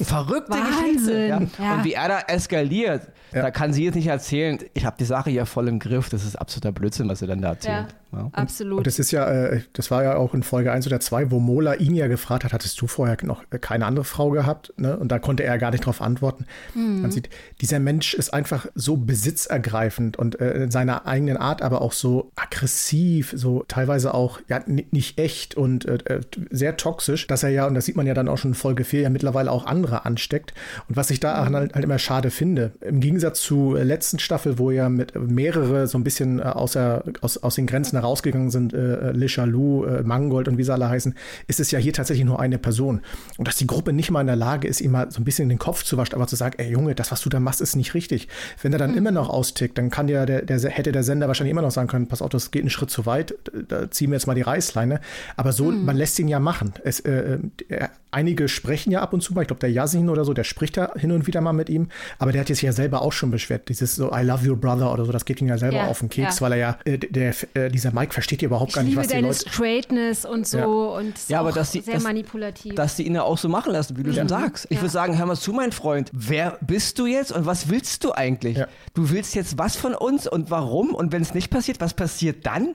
Verrückte 0.00 0.52
Wahnsinn, 0.52 0.92
Geschichte. 0.96 1.26
Ja. 1.26 1.40
ja. 1.58 1.74
Und 1.76 1.84
wie 1.84 1.92
er 1.94 2.08
da 2.08 2.20
eskaliert, 2.28 3.02
Ja. 3.32 3.42
da 3.42 3.50
kann 3.50 3.72
sie 3.72 3.84
jetzt 3.84 3.94
nicht 3.94 4.06
erzählen, 4.06 4.58
ich 4.74 4.84
habe 4.84 4.96
die 4.98 5.04
Sache 5.04 5.30
ja 5.30 5.44
voll 5.46 5.68
im 5.68 5.78
Griff. 5.78 6.08
Das 6.10 6.24
ist 6.24 6.36
absoluter 6.36 6.72
Blödsinn, 6.72 7.08
was 7.08 7.18
sie 7.20 7.26
dann 7.26 7.40
da 7.40 7.48
Ja, 7.48 7.54
erzählt. 7.54 7.86
Ja. 8.12 8.28
absolut. 8.32 8.78
Und 8.78 8.86
das 8.86 8.98
ist 8.98 9.10
ja, 9.10 9.26
äh, 9.28 9.60
das 9.72 9.90
war 9.90 10.02
ja 10.04 10.16
auch 10.16 10.32
in 10.32 10.42
Folge 10.42 10.70
1 10.72 10.86
oder 10.86 11.00
2, 11.00 11.30
wo 11.30 11.38
Mola 11.40 11.74
ihn 11.74 11.94
ja 11.94 12.06
gefragt 12.08 12.44
hat, 12.44 12.52
hattest 12.52 12.80
du 12.80 12.86
vorher 12.86 13.16
noch 13.22 13.42
keine 13.60 13.84
andere 13.86 14.04
Frau 14.04 14.30
gehabt? 14.30 14.72
Ne? 14.76 14.96
Und 14.96 15.10
da 15.12 15.18
konnte 15.18 15.42
er 15.44 15.58
gar 15.58 15.70
nicht 15.70 15.84
drauf 15.84 16.00
antworten. 16.00 16.46
Man 16.74 17.10
sieht, 17.10 17.28
dieser 17.60 17.78
Mensch 17.80 18.14
ist 18.14 18.32
einfach 18.32 18.66
so 18.74 18.96
besitzergreifend 18.96 20.16
und 20.18 20.40
äh, 20.40 20.64
in 20.64 20.70
seiner 20.70 21.06
eigenen 21.06 21.36
Art, 21.36 21.62
aber 21.62 21.82
auch 21.82 21.92
so 21.92 22.30
aggressiv, 22.36 23.32
so 23.36 23.64
teilweise 23.68 24.14
auch 24.14 24.40
ja 24.48 24.60
nicht 24.66 25.18
echt 25.18 25.54
und 25.56 25.84
äh, 25.86 26.20
sehr 26.50 26.76
toxisch, 26.76 27.26
dass 27.26 27.42
er 27.42 27.50
ja, 27.50 27.66
und 27.66 27.74
das 27.74 27.84
sieht 27.86 27.96
man 27.96 28.06
ja 28.06 28.14
dann 28.14 28.28
auch 28.28 28.38
schon 28.38 28.52
in 28.52 28.54
Folge 28.54 28.84
4, 28.84 29.00
ja 29.02 29.10
mittlerweile 29.10 29.50
auch 29.50 29.66
andere 29.66 29.85
ansteckt. 29.92 30.54
Und 30.88 30.96
was 30.96 31.10
ich 31.10 31.20
da 31.20 31.46
halt, 31.46 31.74
halt 31.74 31.84
immer 31.84 31.98
schade 31.98 32.30
finde, 32.30 32.72
im 32.80 33.00
Gegensatz 33.00 33.40
zur 33.40 33.82
letzten 33.84 34.18
Staffel, 34.18 34.58
wo 34.58 34.70
ja 34.70 34.88
mit 34.88 35.14
mehrere 35.14 35.86
so 35.86 35.98
ein 35.98 36.04
bisschen 36.04 36.38
äh, 36.38 36.42
außer, 36.42 37.04
aus, 37.20 37.38
aus 37.38 37.54
den 37.54 37.66
Grenzen 37.66 37.98
herausgegangen 37.98 38.50
sind, 38.50 38.72
äh, 38.72 39.12
Le 39.12 39.26
Chalou, 39.26 39.84
äh, 39.84 40.02
Mangold 40.02 40.48
und 40.48 40.58
wie 40.58 40.64
sie 40.64 40.72
alle 40.72 40.88
heißen, 40.88 41.14
ist 41.46 41.60
es 41.60 41.70
ja 41.70 41.78
hier 41.78 41.92
tatsächlich 41.92 42.26
nur 42.26 42.40
eine 42.40 42.58
Person. 42.58 43.00
Und 43.38 43.48
dass 43.48 43.56
die 43.56 43.66
Gruppe 43.66 43.92
nicht 43.92 44.10
mal 44.10 44.20
in 44.20 44.26
der 44.26 44.36
Lage 44.36 44.68
ist, 44.68 44.80
ihm 44.80 44.92
mal 44.92 45.10
so 45.10 45.20
ein 45.20 45.24
bisschen 45.24 45.48
den 45.48 45.58
Kopf 45.58 45.84
zu 45.84 45.96
waschen, 45.96 46.14
aber 46.14 46.26
zu 46.26 46.36
sagen, 46.36 46.54
ey 46.58 46.70
Junge, 46.70 46.94
das, 46.94 47.10
was 47.12 47.20
du 47.20 47.28
da 47.28 47.40
machst, 47.40 47.60
ist 47.60 47.76
nicht 47.76 47.94
richtig. 47.94 48.28
Wenn 48.62 48.72
er 48.72 48.78
dann 48.78 48.96
immer 48.96 49.10
noch 49.10 49.28
austickt, 49.28 49.78
dann 49.78 49.90
kann 49.90 50.08
ja 50.08 50.26
der, 50.26 50.42
der, 50.42 50.58
hätte 50.70 50.92
der 50.92 51.02
Sender 51.02 51.28
wahrscheinlich 51.28 51.52
immer 51.52 51.62
noch 51.62 51.70
sagen 51.70 51.88
können, 51.88 52.08
pass 52.08 52.22
auf, 52.22 52.30
das 52.30 52.50
geht 52.50 52.62
einen 52.62 52.70
Schritt 52.70 52.90
zu 52.90 53.06
weit, 53.06 53.34
da 53.68 53.90
ziehen 53.90 54.10
wir 54.10 54.16
jetzt 54.16 54.26
mal 54.26 54.34
die 54.34 54.42
Reißleine. 54.42 55.00
Aber 55.36 55.52
so, 55.52 55.70
man 55.70 55.96
lässt 55.96 56.18
ihn 56.18 56.28
ja 56.28 56.40
machen. 56.40 56.74
Es, 56.84 57.00
äh, 57.00 57.38
äh, 57.68 57.88
einige 58.16 58.48
sprechen 58.48 58.90
ja 58.90 59.02
ab 59.02 59.12
und 59.12 59.20
zu 59.22 59.34
mal, 59.34 59.42
ich 59.42 59.48
glaube, 59.48 59.60
der 59.60 59.70
Yasin 59.70 60.08
oder 60.08 60.24
so, 60.24 60.32
der 60.32 60.44
spricht 60.44 60.76
da 60.76 60.92
hin 60.96 61.12
und 61.12 61.26
wieder 61.26 61.40
mal 61.40 61.52
mit 61.52 61.68
ihm, 61.68 61.88
aber 62.18 62.32
der 62.32 62.40
hat 62.40 62.48
jetzt 62.48 62.62
ja 62.62 62.72
selber 62.72 63.02
auch 63.02 63.12
schon 63.12 63.30
beschwert, 63.30 63.68
dieses 63.68 63.94
so 63.94 64.10
I 64.12 64.22
love 64.22 64.48
your 64.48 64.56
brother 64.56 64.92
oder 64.92 65.04
so, 65.04 65.12
das 65.12 65.24
geht 65.24 65.40
ihm 65.40 65.48
ja 65.48 65.58
selber 65.58 65.76
Ja, 65.76 65.86
auf 65.88 65.98
den 66.00 66.08
Keks, 66.08 66.36
ja. 66.36 66.40
weil 66.40 66.52
er 66.52 66.58
ja, 66.58 66.78
äh, 66.84 66.98
der, 66.98 67.34
äh, 67.54 67.68
dieser 67.70 67.92
Mike 67.92 68.12
versteht 68.14 68.40
ja 68.42 68.46
überhaupt 68.46 68.70
ich 68.70 68.74
gar 68.76 68.82
nicht, 68.84 68.96
was 68.96 69.06
die 69.08 69.12
deine 69.14 69.28
Leute. 69.28 69.48
Straightness 69.48 70.24
und 70.24 70.46
so 70.46 70.58
Ja. 70.58 70.64
und 70.66 71.14
ist 71.16 71.28
Ja, 71.30 71.40
aber 71.40 71.52
dass 71.52 71.72
sie- 71.72 71.80
sehr 71.80 71.94
dass- 71.94 72.02
manipulativ. 72.04 72.74
Dass 72.74 72.96
sie 72.96 73.02
ihn 73.04 73.14
ja 73.14 73.22
auch 73.22 73.38
so 73.38 73.48
machen 73.48 73.72
lassen, 73.72 73.96
wie 73.98 74.02
du 74.02 74.12
schon 74.14 74.28
sagst. 74.28 74.66
Ich 74.70 74.76
Ja. 74.76 74.82
würde 74.82 74.92
sagen, 74.92 75.18
hör 75.18 75.26
mal 75.26 75.36
zu, 75.36 75.52
mein 75.52 75.72
Freund. 75.72 76.10
Wer 76.12 76.58
bist 76.60 76.98
du 76.98 77.06
jetzt 77.06 77.32
und 77.32 77.44
was 77.46 77.68
willst 77.68 78.02
du 78.04 78.12
eigentlich? 78.12 78.56
Ja. 78.56 78.66
Du 78.94 79.10
willst 79.10 79.34
jetzt 79.34 79.58
was 79.58 79.76
von 79.76 79.94
uns 79.94 80.26
und 80.26 80.50
warum? 80.50 80.94
Und 80.94 81.12
wenn 81.12 81.22
es 81.22 81.34
nicht 81.34 81.50
passiert, 81.50 81.80
was 81.80 81.92
passiert 81.94 82.46
dann? 82.46 82.74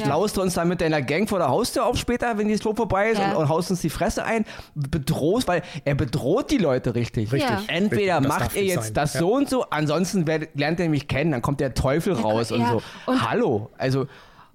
Ja. 0.00 0.06
Klaust 0.06 0.36
du 0.36 0.42
uns 0.42 0.54
dann 0.54 0.68
mit 0.68 0.80
deiner 0.80 1.02
Gang 1.02 1.28
vor 1.28 1.38
der 1.38 1.48
Haustür 1.48 1.86
auf 1.86 1.96
später, 1.96 2.36
wenn 2.38 2.48
die 2.48 2.56
Klo 2.56 2.74
vorbei 2.74 3.10
ist 3.10 3.18
Ja. 3.18 3.30
und, 3.32 3.36
und 3.36 3.48
haust 3.48 3.70
uns 3.70 3.80
die 3.80 3.90
Fresse 3.90 4.24
ein, 4.24 4.44
bedrohst, 4.74 5.46
weil 5.48 5.62
er 5.84 5.94
bedroht 5.94 6.50
die 6.50 6.58
Leute 6.58 6.94
richtig. 6.94 7.32
Richtig. 7.32 7.50
Ja. 7.50 7.62
Entweder 7.68 8.20
Das 8.20 8.28
macht 8.28 8.56
er 8.56 8.64
jetzt 8.64 8.84
sein. 8.86 8.94
das 8.94 9.14
Ja. 9.14 9.20
so 9.20 9.34
und 9.34 9.48
so, 9.48 9.64
ansonsten 9.70 10.26
werd, 10.26 10.48
lernt 10.54 10.80
er 10.80 10.88
mich 10.88 11.08
kennen, 11.08 11.32
dann 11.32 11.42
kommt 11.42 11.60
der 11.60 11.74
Teufel 11.74 12.12
raus 12.14 12.52
und 12.52 12.66
so. 12.66 12.82
Und- 13.06 13.30
Hallo, 13.30 13.70
also 13.78 14.06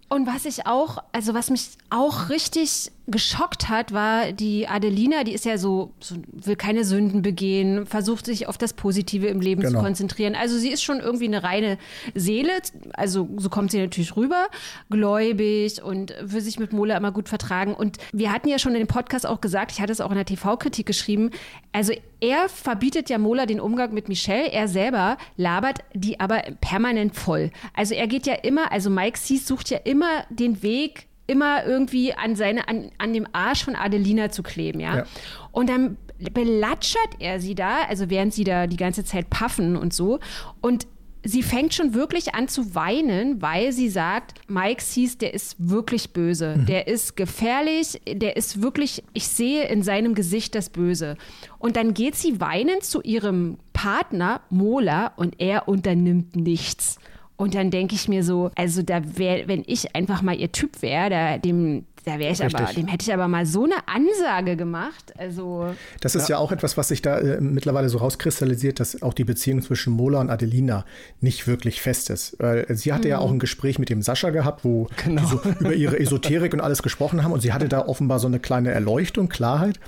Und 0.10 0.26
was 0.28 0.46
ich 0.46 0.66
auch, 0.66 0.98
also 1.12 1.34
was 1.34 1.50
mich 1.52 1.70
auch 1.90 2.30
richtig 2.30 2.92
geschockt 3.12 3.70
hat, 3.70 3.94
war 3.94 4.32
die 4.32 4.68
Adelina, 4.68 5.24
die 5.24 5.34
ist 5.34 5.46
ja 5.46 5.58
so, 5.58 5.94
so 6.00 6.16
will 6.32 6.56
keine 6.56 6.84
Sünden 6.84 7.22
begehen, 7.22 7.86
versucht 7.86 8.26
sich 8.26 8.48
auf 8.48 8.58
das 8.58 8.74
Positive 8.74 9.28
im 9.28 9.42
Leben 9.42 9.62
Genau. 9.62 9.80
zu 9.80 9.84
konzentrieren. 9.86 10.36
Also 10.36 10.58
sie 10.58 10.70
ist 10.70 10.84
schon 10.84 11.00
irgendwie 11.00 11.26
eine 11.26 11.44
reine 11.44 11.78
Seele, 12.16 12.52
also 12.94 13.28
so 13.38 13.50
kommt 13.50 13.72
sie 13.72 13.80
natürlich 13.80 14.16
rüber, 14.16 14.48
gläubig 14.90 15.82
und 15.82 16.14
will 16.22 16.42
sich 16.42 16.60
mit 16.60 16.74
Mola 16.74 16.98
immer 16.98 17.12
gut 17.12 17.30
vertragen. 17.30 17.74
Und 17.74 17.98
wir 18.12 18.32
hatten 18.32 18.50
ja 18.50 18.60
schon 18.60 18.74
in 18.74 18.80
dem 18.80 18.88
Podcast 18.88 19.26
auch 19.26 19.42
gesagt, 19.42 19.72
ich 19.72 19.82
hatte 19.82 19.92
es 19.92 20.02
auch 20.02 20.10
in 20.12 20.16
der 20.18 20.26
TV-Kritik 20.26 20.86
geschrieben, 20.86 21.32
also 21.72 21.94
er 22.22 22.50
verbietet 22.50 23.10
ja 23.10 23.18
Mola 23.18 23.46
den 23.46 23.60
Umgang 23.60 23.94
mit 23.94 24.10
Michelle, 24.10 24.52
er 24.52 24.68
selber 24.68 25.18
labert 25.38 25.80
die 25.94 26.20
aber 26.20 26.42
permanent 26.62 27.16
voll. 27.16 27.52
Also 27.74 27.94
er 27.94 28.08
geht 28.08 28.26
ja 28.26 28.34
immer, 28.34 28.72
also 28.72 28.90
Mike 28.90 29.18
Sees 29.18 29.48
sucht 29.48 29.70
ja 29.70 29.78
immer 29.78 30.24
den 30.30 30.62
Weg, 30.64 31.08
immer 31.30 31.66
irgendwie 31.66 32.14
an 32.14 32.36
seine, 32.36 32.68
an, 32.68 32.92
an 32.98 33.14
dem 33.14 33.28
Arsch 33.32 33.64
von 33.64 33.76
Adelina 33.76 34.30
zu 34.30 34.44
kleben, 34.44 34.80
ja. 34.80 34.98
Ja. 34.98 35.04
Und 35.52 35.70
dann 35.70 35.98
belatschert 36.34 37.16
er 37.20 37.40
sie 37.40 37.56
da, 37.56 37.84
also 37.88 38.10
während 38.10 38.34
sie 38.34 38.44
da 38.44 38.68
die 38.68 38.78
ganze 38.78 39.06
Zeit 39.06 39.30
paffen 39.30 39.78
und 39.78 39.94
so. 39.94 40.20
Und 40.62 40.86
sie 41.24 41.44
fängt 41.44 41.74
schon 41.74 41.94
wirklich 41.94 42.34
an 42.36 42.48
zu 42.48 42.76
weinen, 42.76 43.42
weil 43.42 43.72
sie 43.72 43.90
sagt, 43.90 44.40
Mike 44.50 44.82
Sees, 44.82 45.18
der 45.18 45.34
ist 45.34 45.56
wirklich 45.58 46.12
böse. 46.12 46.64
Der 46.68 46.88
ist 46.88 47.16
gefährlich, 47.16 48.02
der 48.08 48.38
ist 48.38 48.62
wirklich, 48.62 49.04
ich 49.14 49.28
sehe 49.28 49.68
in 49.68 49.84
seinem 49.84 50.16
Gesicht 50.16 50.56
das 50.56 50.70
Böse. 50.70 51.18
Und 51.58 51.76
dann 51.76 51.94
geht 51.94 52.16
sie 52.16 52.40
weinend 52.40 52.84
zu 52.84 53.02
ihrem 53.02 53.58
Partner 53.74 54.42
Mola 54.50 55.14
und 55.16 55.40
er 55.40 55.68
unternimmt 55.68 56.36
nichts. 56.36 57.00
Und 57.40 57.56
dann 57.56 57.72
denke 57.72 57.96
ich 57.96 58.10
mir 58.10 58.22
so, 58.22 58.52
also 58.56 58.82
da 58.82 59.02
wäre, 59.18 59.48
wenn 59.48 59.64
ich 59.66 59.96
einfach 59.96 60.22
mal 60.22 60.38
ihr 60.38 60.52
Typ 60.52 60.82
wäre, 60.82 61.10
da, 61.10 61.38
dem, 61.38 61.86
da 62.04 62.20
wäre 62.20 62.34
ich 62.34 62.44
aber, 62.44 62.60
Richtig. 62.60 62.76
dem 62.76 62.88
hätte 62.88 63.06
ich 63.08 63.14
aber 63.14 63.30
mal 63.30 63.46
so 63.46 63.64
eine 63.64 63.76
Ansage 63.88 64.58
gemacht. 64.58 65.14
Also 65.18 65.74
Das 66.02 66.16
ist 66.16 66.28
ja. 66.28 66.38
auch 66.38 66.52
etwas, 66.52 66.76
was 66.76 66.90
sich 66.90 67.02
da 67.02 67.18
äh, 67.18 67.40
mittlerweile 67.40 67.88
so 67.88 68.00
rauskristallisiert, 68.00 68.82
dass 68.82 69.02
auch 69.02 69.14
die 69.14 69.24
Beziehung 69.24 69.62
zwischen 69.62 69.94
Mola 69.94 70.20
und 70.20 70.30
Adelina 70.30 70.84
nicht 71.22 71.48
wirklich 71.48 71.80
fest 71.80 72.10
ist. 72.10 72.36
Weil 72.40 72.66
sie 72.76 72.92
hatte 72.92 73.08
ja 73.08 73.20
auch 73.20 73.32
ein 73.32 73.40
Gespräch 73.40 73.80
mit 73.80 73.88
dem 73.88 74.02
Sascha 74.02 74.32
gehabt, 74.32 74.66
wo 74.66 74.90
die 75.06 75.26
so 75.26 75.40
über 75.62 75.74
ihre 75.74 75.98
Esoterik 75.98 76.54
und 76.54 76.60
alles 76.60 76.84
gesprochen 76.84 77.24
haben 77.24 77.32
und 77.32 77.40
sie 77.40 77.54
hatte 77.54 77.70
da 77.70 77.88
offenbar 77.88 78.20
so 78.20 78.28
eine 78.28 78.42
kleine 78.42 78.72
Erleuchtung, 78.72 79.30
Klarheit. 79.30 79.80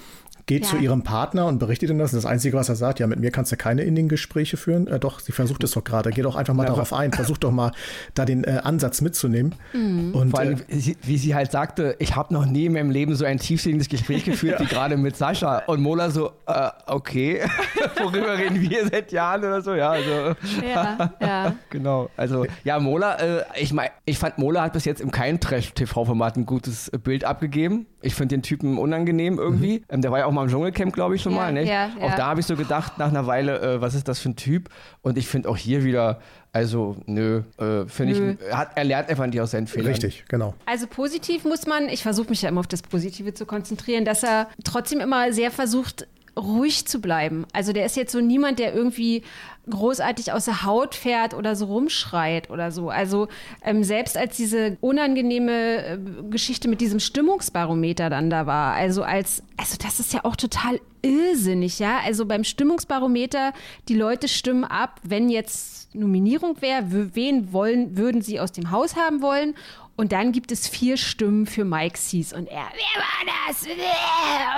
Geht 0.51 0.63
Ja. 0.65 0.69
zu 0.71 0.77
ihrem 0.77 1.01
Partner 1.03 1.45
und 1.45 1.59
berichtet 1.59 1.89
ihm 1.89 1.97
das. 1.97 2.11
Und 2.11 2.17
das 2.17 2.25
Einzige, 2.25 2.57
was 2.57 2.67
er 2.67 2.75
sagt, 2.75 2.99
ja, 2.99 3.07
mit 3.07 3.21
mir 3.21 3.31
kannst 3.31 3.53
du 3.53 3.55
keine 3.55 3.83
Innengespräche 3.83 4.57
führen. 4.57 4.85
Äh, 4.87 4.99
doch, 4.99 5.21
sie 5.21 5.31
versucht 5.31 5.63
es 5.63 5.71
doch 5.71 5.83
gerade. 5.85 6.09
Geh 6.09 6.23
doch 6.23 6.35
einfach 6.35 6.53
mal 6.53 6.65
darauf 6.65 6.91
ein. 6.91 7.13
Versuch 7.13 7.37
doch 7.37 7.51
mal, 7.51 7.71
da 8.15 8.25
den 8.25 8.43
äh, 8.43 8.59
Ansatz 8.61 8.99
mitzunehmen. 8.99 9.55
Und 9.73 10.31
vor 10.31 10.39
allem, 10.41 10.57
äh, 10.67 10.95
wie 11.03 11.17
sie- 11.17 11.35
halt 11.35 11.51
sagte, 11.53 11.95
ich 11.99 12.17
habe 12.17 12.33
noch 12.33 12.45
nie 12.45 12.65
in 12.65 12.73
meinem 12.73 12.89
Leben 12.91 13.15
so 13.15 13.23
ein 13.23 13.37
tiefsinniges 13.39 13.87
Gespräch 13.87 14.25
geführt 14.25 14.59
wie 14.59 14.65
gerade 14.65 14.97
mit 14.97 15.15
Sascha. 15.15 15.59
Und 15.67 15.81
Mola 15.81 16.09
so, 16.09 16.31
äh, 16.47 16.69
okay, 16.85 17.39
worüber 18.03 18.37
reden 18.37 18.59
wir 18.59 18.87
seit 18.89 19.13
Jahren 19.13 19.39
oder 19.45 19.61
so? 19.61 19.73
Ja, 19.73 19.91
also. 19.91 20.35
ja, 20.67 21.11
ja. 21.21 21.55
Genau, 21.69 22.09
also 22.17 22.45
ja, 22.65 22.77
Mola, 22.79 23.15
äh, 23.19 23.43
ich 23.57 23.71
meine, 23.71 23.91
ich 24.03 24.17
fand 24.17 24.37
Mola 24.37 24.63
hat 24.63 24.73
bis 24.73 24.83
jetzt 24.83 24.99
in 24.99 25.11
keinem 25.11 25.39
Trash-TV-Format 25.39 26.35
ein 26.35 26.45
gutes 26.45 26.91
Bild 27.03 27.23
abgegeben. 27.23 27.85
Ich 28.01 28.15
finde 28.15 28.35
den 28.35 28.41
Typen 28.41 28.77
unangenehm 28.77 29.37
irgendwie. 29.37 29.83
Ähm, 29.87 30.01
der 30.01 30.11
war 30.11 30.19
ja 30.19 30.25
auch 30.25 30.31
mal 30.31 30.40
im 30.43 30.49
Dschungelcamp, 30.49 30.93
glaube 30.93 31.15
ich, 31.15 31.21
schon 31.21 31.33
Ja, 31.33 31.37
mal. 31.39 31.53
Ne? 31.53 31.63
ja, 31.67 31.89
Auch 31.99 32.09
ja. 32.09 32.15
da 32.15 32.25
habe 32.27 32.39
ich 32.39 32.45
so 32.45 32.55
gedacht, 32.55 32.97
nach 32.97 33.09
einer 33.09 33.27
Weile, 33.27 33.59
äh, 33.59 33.81
was 33.81 33.93
ist 33.95 34.07
das 34.07 34.19
für 34.19 34.29
ein 34.29 34.35
Typ? 34.35 34.69
Und 35.01 35.17
ich 35.17 35.27
finde 35.27 35.49
auch 35.49 35.57
hier 35.57 35.83
wieder, 35.83 36.19
also 36.53 36.97
nö, 37.05 37.43
äh, 37.57 37.85
finde 37.87 38.13
ich, 38.37 38.45
er 38.49 38.57
hat, 38.57 38.71
er 38.75 38.83
lernt 38.83 39.09
einfach 39.09 39.25
nicht 39.25 39.39
aus 39.39 39.51
seinen 39.51 39.67
Fehlern. 39.67 39.87
richtig, 39.91 40.25
genau. 40.27 40.53
Also 40.65 40.87
positiv 40.87 41.43
muss 41.45 41.65
man, 41.67 41.87
ich 41.89 42.03
versuche 42.03 42.29
mich 42.29 42.41
ja 42.41 42.49
immer 42.49 42.59
auf 42.59 42.67
das 42.67 42.81
Positive 42.81 43.33
zu 43.33 43.45
konzentrieren, 43.45 44.03
dass 44.05 44.23
er 44.23 44.47
trotzdem 44.63 44.99
immer 44.99 45.31
sehr 45.33 45.51
versucht, 45.51 46.07
ruhig 46.37 46.85
zu 46.87 47.01
bleiben. 47.01 47.45
Also 47.53 47.73
der 47.73 47.85
ist 47.85 47.95
jetzt 47.97 48.11
so 48.11 48.21
niemand, 48.21 48.59
der 48.59 48.73
irgendwie 48.73 49.23
großartig 49.69 50.31
aus 50.31 50.45
der 50.45 50.63
Haut 50.63 50.95
fährt 50.95 51.33
oder 51.33 51.55
so 51.55 51.65
rumschreit 51.65 52.49
oder 52.49 52.71
so. 52.71 52.89
Also 52.89 53.27
ähm, 53.63 53.83
selbst 53.83 54.17
als 54.17 54.37
diese 54.37 54.77
unangenehme 54.81 55.85
äh, 55.85 55.97
Geschichte 56.29 56.67
mit 56.67 56.81
diesem 56.81 56.99
Stimmungsbarometer 56.99 58.09
dann 58.09 58.29
da 58.29 58.45
war, 58.47 58.73
also 58.73 59.03
als, 59.03 59.43
also 59.57 59.77
das 59.81 59.99
ist 59.99 60.13
ja 60.13 60.21
auch 60.23 60.35
total 60.35 60.79
irrsinnig, 61.03 61.79
ja. 61.79 61.99
Also 62.03 62.25
beim 62.25 62.43
Stimmungsbarometer, 62.43 63.53
die 63.87 63.95
Leute 63.95 64.27
stimmen 64.27 64.63
ab, 64.63 64.99
wenn 65.03 65.29
jetzt 65.29 65.93
Nominierung 65.93 66.61
wäre, 66.61 67.15
wen 67.15 67.53
wollen, 67.53 67.97
würden 67.97 68.21
sie 68.21 68.39
aus 68.39 68.51
dem 68.51 68.71
Haus 68.71 68.95
haben 68.95 69.21
wollen? 69.21 69.55
Und 70.01 70.13
dann 70.13 70.31
gibt 70.31 70.51
es 70.51 70.67
vier 70.67 70.97
Stimmen 70.97 71.45
für 71.45 71.63
Mike 71.63 71.95
Sees. 71.95 72.33
Und 72.33 72.47
er, 72.47 72.65
wer 72.73 73.01
war 73.03 73.35
das? 73.47 73.67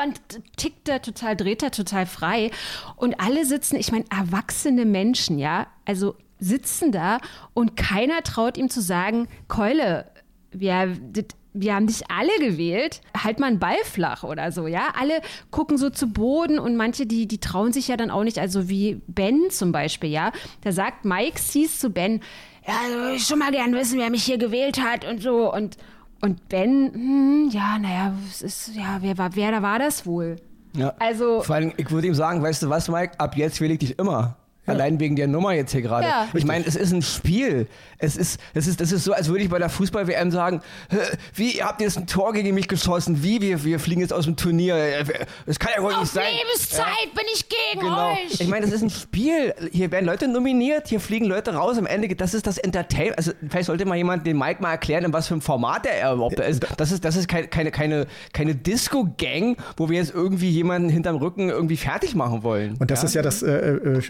Und 0.05 0.41
tickt 0.55 0.87
da 0.87 0.99
total, 0.99 1.35
dreht 1.35 1.61
da 1.61 1.69
total 1.69 2.05
frei. 2.05 2.49
Und 2.95 3.19
alle 3.19 3.43
sitzen, 3.43 3.75
ich 3.75 3.91
meine, 3.91 4.05
erwachsene 4.09 4.85
Menschen, 4.85 5.37
ja, 5.39 5.67
also 5.83 6.15
sitzen 6.39 6.93
da 6.93 7.17
und 7.53 7.75
keiner 7.75 8.23
traut 8.23 8.57
ihm 8.57 8.69
zu 8.69 8.79
sagen, 8.81 9.27
Keule, 9.49 10.09
wir, 10.51 10.85
dit- 10.87 11.35
wir 11.51 11.75
haben 11.75 11.87
dich 11.87 12.09
alle 12.09 12.31
gewählt, 12.39 13.01
halt 13.21 13.39
mal 13.41 13.47
einen 13.47 13.59
Ball 13.59 13.75
flach 13.83 14.23
oder 14.23 14.53
so, 14.53 14.67
ja. 14.67 14.93
Alle 14.97 15.21
gucken 15.51 15.77
so 15.77 15.89
zu 15.89 16.07
Boden 16.07 16.57
und 16.57 16.77
manche, 16.77 17.05
die, 17.05 17.27
die 17.27 17.39
trauen 17.39 17.73
sich 17.73 17.89
ja 17.89 17.97
dann 17.97 18.11
auch 18.11 18.23
nicht, 18.23 18.39
also 18.39 18.69
wie 18.69 19.01
Ben 19.07 19.49
zum 19.49 19.73
Beispiel, 19.73 20.09
ja. 20.09 20.31
Da 20.61 20.71
sagt 20.71 21.03
Mike 21.03 21.37
Sees 21.37 21.79
zu 21.79 21.89
Ben, 21.89 22.21
ja, 22.67 22.73
also 22.83 23.15
ich 23.15 23.25
schon 23.25 23.39
mal 23.39 23.51
gern 23.51 23.73
wissen, 23.73 23.99
wer 23.99 24.09
mich 24.09 24.23
hier 24.23 24.37
gewählt 24.37 24.81
hat 24.81 25.05
und 25.05 25.21
so. 25.21 25.53
Und, 25.53 25.77
und 26.21 26.47
Ben, 26.49 26.91
hm, 26.93 27.49
ja, 27.51 27.77
naja, 27.79 28.13
es 28.29 28.41
ist, 28.41 28.75
ja, 28.75 28.97
wer 29.01 29.17
war, 29.17 29.35
wer 29.35 29.51
da 29.51 29.61
war 29.61 29.79
das 29.79 30.05
wohl? 30.05 30.37
Ja. 30.75 30.93
Also, 30.99 31.41
Vor 31.41 31.55
allem, 31.55 31.73
ich 31.77 31.91
würde 31.91 32.07
ihm 32.07 32.15
sagen, 32.15 32.41
weißt 32.41 32.63
du 32.63 32.69
was, 32.69 32.89
Mike, 32.89 33.19
ab 33.19 33.37
jetzt 33.37 33.61
wähle 33.61 33.73
ich 33.73 33.79
dich 33.79 33.99
immer. 33.99 34.37
Allein 34.65 34.99
wegen 34.99 35.15
der 35.17 35.27
Nummer 35.27 35.53
jetzt 35.53 35.71
hier 35.73 35.81
gerade. 35.81 36.07
Ja. 36.07 36.27
Ich 36.33 36.45
meine, 36.45 36.65
es 36.65 36.75
ist 36.75 36.93
ein 36.93 37.01
Spiel. 37.01 37.67
Es 37.97 38.15
ist, 38.15 38.39
es 38.53 38.67
ist, 38.67 38.79
das 38.79 38.91
ist 38.91 39.03
so, 39.03 39.11
als 39.13 39.27
würde 39.27 39.43
ich 39.43 39.49
bei 39.49 39.59
der 39.59 39.69
Fußball-WM 39.69 40.31
sagen, 40.31 40.61
"Hä, 40.89 40.97
wie, 41.35 41.57
ihr 41.57 41.65
habt 41.65 41.81
jetzt 41.81 41.97
ein 41.97 42.07
Tor 42.07 42.31
gegen 42.33 42.53
mich 42.55 42.67
geschossen, 42.67 43.23
wie, 43.23 43.41
wir, 43.41 43.63
wir 43.65 43.79
fliegen 43.79 43.99
jetzt 44.01 44.13
aus 44.13 44.25
dem 44.25 44.35
Turnier. 44.37 44.75
Äh, 44.75 45.03
Das 45.45 45.59
kann 45.59 45.71
ja 45.75 45.81
wohl 45.83 45.89
nicht 45.91 46.01
auf 46.01 46.07
sein. 46.07 46.23
Lebenszeit 46.45 47.13
bin 47.13 47.25
ich 47.33 47.45
gegen 47.49 47.81
Genau. 47.81 48.11
euch. 48.13 48.39
Ich 48.39 48.47
meine, 48.47 48.65
das 48.65 48.73
ist 48.73 48.81
ein 48.83 48.89
Spiel. 48.89 49.53
Hier 49.71 49.91
werden 49.91 50.05
Leute 50.05 50.27
nominiert, 50.27 50.87
hier 50.87 50.99
fliegen 50.99 51.25
Leute 51.25 51.53
raus. 51.53 51.77
Am 51.77 51.85
Ende, 51.85 52.13
das 52.15 52.33
ist 52.33 52.47
das 52.47 52.57
Entertainment. 52.57 53.17
Also, 53.17 53.31
vielleicht 53.49 53.65
sollte 53.67 53.85
mal 53.85 53.95
jemand 53.95 54.25
den 54.25 54.37
Mike 54.37 54.61
mal 54.61 54.71
erklären, 54.71 55.03
in 55.03 55.13
was 55.13 55.27
für 55.27 55.33
einem 55.33 55.41
Format 55.41 55.85
er 55.85 56.13
überhaupt 56.13 56.39
ist. 56.39 56.65
Das 56.77 56.91
ist, 56.91 57.03
das 57.03 57.15
ist 57.17 57.27
keine, 57.27 57.47
keine, 57.47 57.71
keine, 57.71 58.07
keine 58.31 58.55
Disco-Gang, 58.55 59.57
wo 59.77 59.89
wir 59.89 59.97
jetzt 59.97 60.13
irgendwie 60.13 60.49
jemanden 60.49 60.89
hinterm 60.89 61.17
Rücken 61.17 61.49
irgendwie 61.49 61.77
fertig 61.77 62.15
machen 62.15 62.43
wollen. 62.43 62.75
Und 62.79 62.91
das 62.91 63.03
ist 63.03 63.13
ja 63.13 63.21
das 63.21 63.41
äh, 63.43 63.51
äh, 63.51 64.01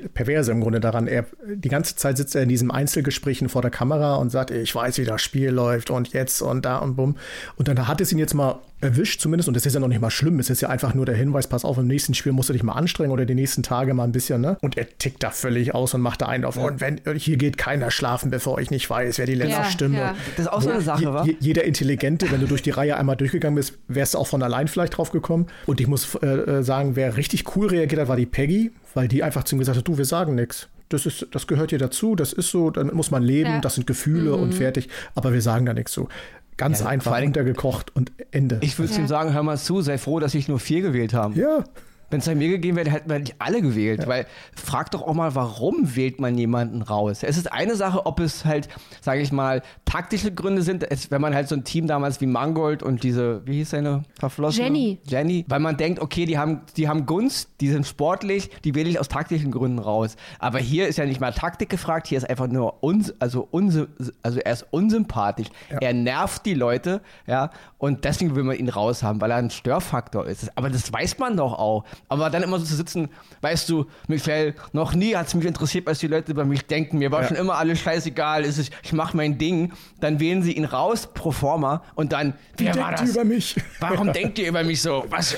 Perverse 0.00 0.52
im 0.52 0.60
Grunde 0.60 0.80
daran. 0.80 1.06
Er, 1.06 1.26
die 1.46 1.68
ganze 1.68 1.96
Zeit 1.96 2.16
sitzt 2.16 2.34
er 2.34 2.42
in 2.42 2.48
diesen 2.48 2.70
Einzelgesprächen 2.70 3.48
vor 3.48 3.62
der 3.62 3.70
Kamera 3.70 4.16
und 4.16 4.30
sagt, 4.30 4.50
ich 4.50 4.74
weiß, 4.74 4.98
wie 4.98 5.04
das 5.04 5.22
Spiel 5.22 5.50
läuft 5.50 5.90
und 5.90 6.12
jetzt 6.12 6.42
und 6.42 6.64
da 6.64 6.78
und 6.78 6.96
bumm. 6.96 7.16
Und 7.56 7.68
dann 7.68 7.88
hat 7.88 8.00
es 8.00 8.12
ihn 8.12 8.18
jetzt 8.18 8.34
mal 8.34 8.60
erwischt 8.80 9.20
zumindest. 9.20 9.48
Und 9.48 9.54
das 9.54 9.64
ist 9.64 9.74
ja 9.74 9.80
noch 9.80 9.88
nicht 9.88 10.00
mal 10.00 10.10
schlimm. 10.10 10.38
Es 10.38 10.50
ist 10.50 10.60
ja 10.60 10.68
einfach 10.68 10.94
nur 10.94 11.06
der 11.06 11.14
Hinweis, 11.14 11.46
pass 11.46 11.64
auf, 11.64 11.78
im 11.78 11.86
nächsten 11.86 12.14
Spiel 12.14 12.32
musst 12.32 12.48
du 12.48 12.52
dich 12.52 12.62
mal 12.62 12.74
anstrengen 12.74 13.10
oder 13.10 13.24
die 13.24 13.34
nächsten 13.34 13.62
Tage 13.62 13.94
mal 13.94 14.04
ein 14.04 14.12
bisschen, 14.12 14.40
ne? 14.40 14.58
Und 14.60 14.76
er 14.76 14.86
tickt 14.98 15.22
da 15.22 15.30
völlig 15.30 15.74
aus 15.74 15.94
und 15.94 16.02
macht 16.02 16.20
da 16.22 16.26
einen 16.26 16.44
auf. 16.44 16.56
Und 16.56 16.80
wenn, 16.80 17.00
hier 17.16 17.36
geht 17.38 17.56
keiner 17.58 17.90
schlafen, 17.90 18.30
bevor 18.30 18.58
ich 18.60 18.70
nicht 18.70 18.88
weiß, 18.88 19.18
wer 19.18 19.26
die 19.26 19.34
letzte 19.34 19.52
Ja, 19.60 19.64
Stimme. 19.64 19.98
ja. 19.98 20.14
Das 20.36 20.46
ist 20.46 20.52
auch 20.52 20.60
so 20.62 20.70
eine 20.70 20.80
Sache, 20.82 21.00
Je, 21.02 21.08
wa? 21.08 21.24
je, 21.24 21.36
jeder 21.40 21.64
Intelligente, 21.64 22.30
wenn 22.30 22.40
du 22.40 22.46
durch 22.46 22.62
die 22.62 22.70
Reihe 22.70 22.96
einmal 22.96 23.16
durchgegangen 23.16 23.56
bist, 23.56 23.78
wärst 23.88 24.14
du 24.14 24.18
auch 24.18 24.26
von 24.26 24.42
allein 24.42 24.68
vielleicht 24.68 24.96
drauf 24.98 25.10
gekommen. 25.10 25.46
Und 25.66 25.80
ich 25.80 25.86
muss 25.86 26.14
äh, 26.16 26.26
äh, 26.26 26.62
sagen, 26.62 26.96
wer 26.96 27.16
richtig 27.16 27.56
cool 27.56 27.68
reagiert 27.68 28.00
hat, 28.02 28.08
war 28.08 28.16
die 28.16 28.26
Peggy, 28.26 28.72
weil 28.94 29.08
die 29.08 29.22
einfach 29.22 29.44
zu 29.44 29.54
ihm 29.56 29.58
gesagt 29.58 29.78
hat, 29.78 29.88
du, 29.88 29.96
wir 29.98 30.04
sagen 30.04 30.34
nichts. 30.34 30.68
Das, 30.88 31.04
ist, 31.04 31.26
das 31.32 31.48
gehört 31.48 31.70
hier 31.70 31.80
dazu, 31.80 32.14
das 32.14 32.32
ist 32.32 32.50
so, 32.50 32.70
dann 32.70 32.94
muss 32.94 33.10
man 33.10 33.22
leben, 33.22 33.50
Ja. 33.50 33.60
das 33.60 33.74
sind 33.74 33.88
Gefühle 33.88 34.36
und 34.36 34.54
fertig, 34.54 34.88
aber 35.16 35.32
wir 35.32 35.42
sagen 35.42 35.66
da 35.66 35.74
nichts 35.74 35.92
so. 35.92 36.08
Ganz 36.56 36.80
Ja, 36.80 36.86
einfach 36.86 37.20
runtergekocht 37.20 37.94
und 37.94 38.12
Ende. 38.30 38.58
Ich 38.62 38.78
würde 38.78 38.92
Ja. 38.92 38.98
ihm 39.00 39.06
sagen, 39.06 39.32
hör 39.34 39.42
mal 39.42 39.58
zu, 39.58 39.82
sei 39.82 39.98
froh, 39.98 40.20
dass 40.20 40.34
ich 40.34 40.48
nur 40.48 40.58
vier 40.58 40.80
gewählt 40.82 41.12
haben. 41.14 41.34
ja, 41.34 41.64
wenn 42.10 42.20
es 42.20 42.28
an 42.28 42.38
mir 42.38 42.48
gegeben 42.48 42.76
wäre, 42.76 42.90
hätten 42.90 43.10
wir 43.10 43.18
nicht 43.18 43.36
alle 43.38 43.60
gewählt. 43.62 44.00
Ja. 44.02 44.06
Weil 44.06 44.26
frag 44.54 44.90
doch 44.90 45.02
auch 45.02 45.14
mal, 45.14 45.34
warum 45.34 45.96
wählt 45.96 46.20
man 46.20 46.36
jemanden 46.38 46.82
raus? 46.82 47.22
Es 47.22 47.36
ist 47.36 47.52
eine 47.52 47.76
Sache, 47.76 48.06
ob 48.06 48.20
es 48.20 48.44
halt, 48.44 48.68
sage 49.00 49.20
ich 49.20 49.32
mal, 49.32 49.62
taktische 49.84 50.32
Gründe 50.32 50.62
sind, 50.62 50.88
es, 50.90 51.10
wenn 51.10 51.20
man 51.20 51.34
halt 51.34 51.48
so 51.48 51.54
ein 51.54 51.64
Team 51.64 51.86
damals 51.86 52.20
wie 52.20 52.26
Mangold 52.26 52.82
und 52.82 53.02
diese, 53.02 53.46
wie 53.46 53.54
hieß 53.58 53.70
seine 53.70 54.02
verflossene? 54.18 54.66
Jenny. 54.66 54.98
Jenny. 55.06 55.44
Weil 55.48 55.60
man 55.60 55.76
denkt, 55.76 56.00
okay, 56.00 56.26
die 56.26 56.38
haben, 56.38 56.60
die 56.76 56.88
haben 56.88 57.06
Gunst, 57.06 57.50
die 57.60 57.68
sind 57.68 57.86
sportlich, 57.86 58.50
die 58.64 58.74
wähle 58.74 58.88
ich 58.88 59.00
aus 59.00 59.08
taktischen 59.08 59.50
Gründen 59.50 59.78
raus. 59.78 60.16
Aber 60.38 60.58
hier 60.58 60.88
ist 60.88 60.98
ja 60.98 61.06
nicht 61.06 61.20
mal 61.20 61.32
Taktik 61.32 61.68
gefragt, 61.68 62.06
hier 62.06 62.18
ist 62.18 62.28
einfach 62.28 62.46
nur 62.46 62.82
uns, 62.82 63.14
also, 63.20 63.46
uns, 63.50 63.78
also 64.22 64.38
er 64.38 64.52
ist 64.52 64.66
unsympathisch. 64.70 65.48
Ja. 65.70 65.78
Er 65.78 65.94
nervt 65.94 66.46
die 66.46 66.54
Leute, 66.54 67.00
ja, 67.26 67.50
und 67.78 68.04
deswegen 68.04 68.34
will 68.36 68.44
man 68.44 68.56
ihn 68.56 68.68
raus 68.68 69.02
haben, 69.02 69.20
weil 69.20 69.30
er 69.30 69.36
ein 69.36 69.50
Störfaktor 69.50 70.26
ist. 70.26 70.56
Aber 70.56 70.70
das 70.70 70.92
weiß 70.92 71.18
man 71.18 71.36
doch 71.36 71.52
auch. 71.58 71.84
Aber 72.08 72.30
dann 72.30 72.42
immer 72.42 72.58
so 72.58 72.64
zu 72.64 72.76
sitzen, 72.76 73.08
weißt 73.40 73.68
du, 73.68 73.86
Michael, 74.08 74.54
noch 74.72 74.94
nie 74.94 75.16
hat 75.16 75.26
es 75.26 75.34
mich 75.34 75.46
interessiert, 75.46 75.86
was 75.86 75.98
die 75.98 76.06
Leute 76.06 76.32
über 76.32 76.44
mich 76.44 76.66
denken. 76.66 76.98
Mir 76.98 77.10
war 77.10 77.22
ja. 77.22 77.28
schon 77.28 77.36
immer 77.36 77.56
alles 77.56 77.80
scheißegal. 77.80 78.44
Ist, 78.44 78.70
ich 78.82 78.92
mache 78.92 79.16
mein 79.16 79.38
Ding. 79.38 79.72
Dann 80.00 80.20
wählen 80.20 80.42
sie 80.42 80.52
ihn 80.52 80.64
raus 80.64 81.08
pro 81.12 81.32
forma 81.32 81.82
und 81.94 82.12
dann, 82.12 82.34
Wie 82.56 82.66
wer 82.66 82.76
war 82.76 82.92
das? 82.92 83.10
über 83.10 83.24
mich? 83.24 83.56
Warum 83.80 84.12
denkt 84.12 84.38
ihr 84.38 84.48
über 84.48 84.62
mich 84.64 84.82
so? 84.82 85.04
Was, 85.08 85.36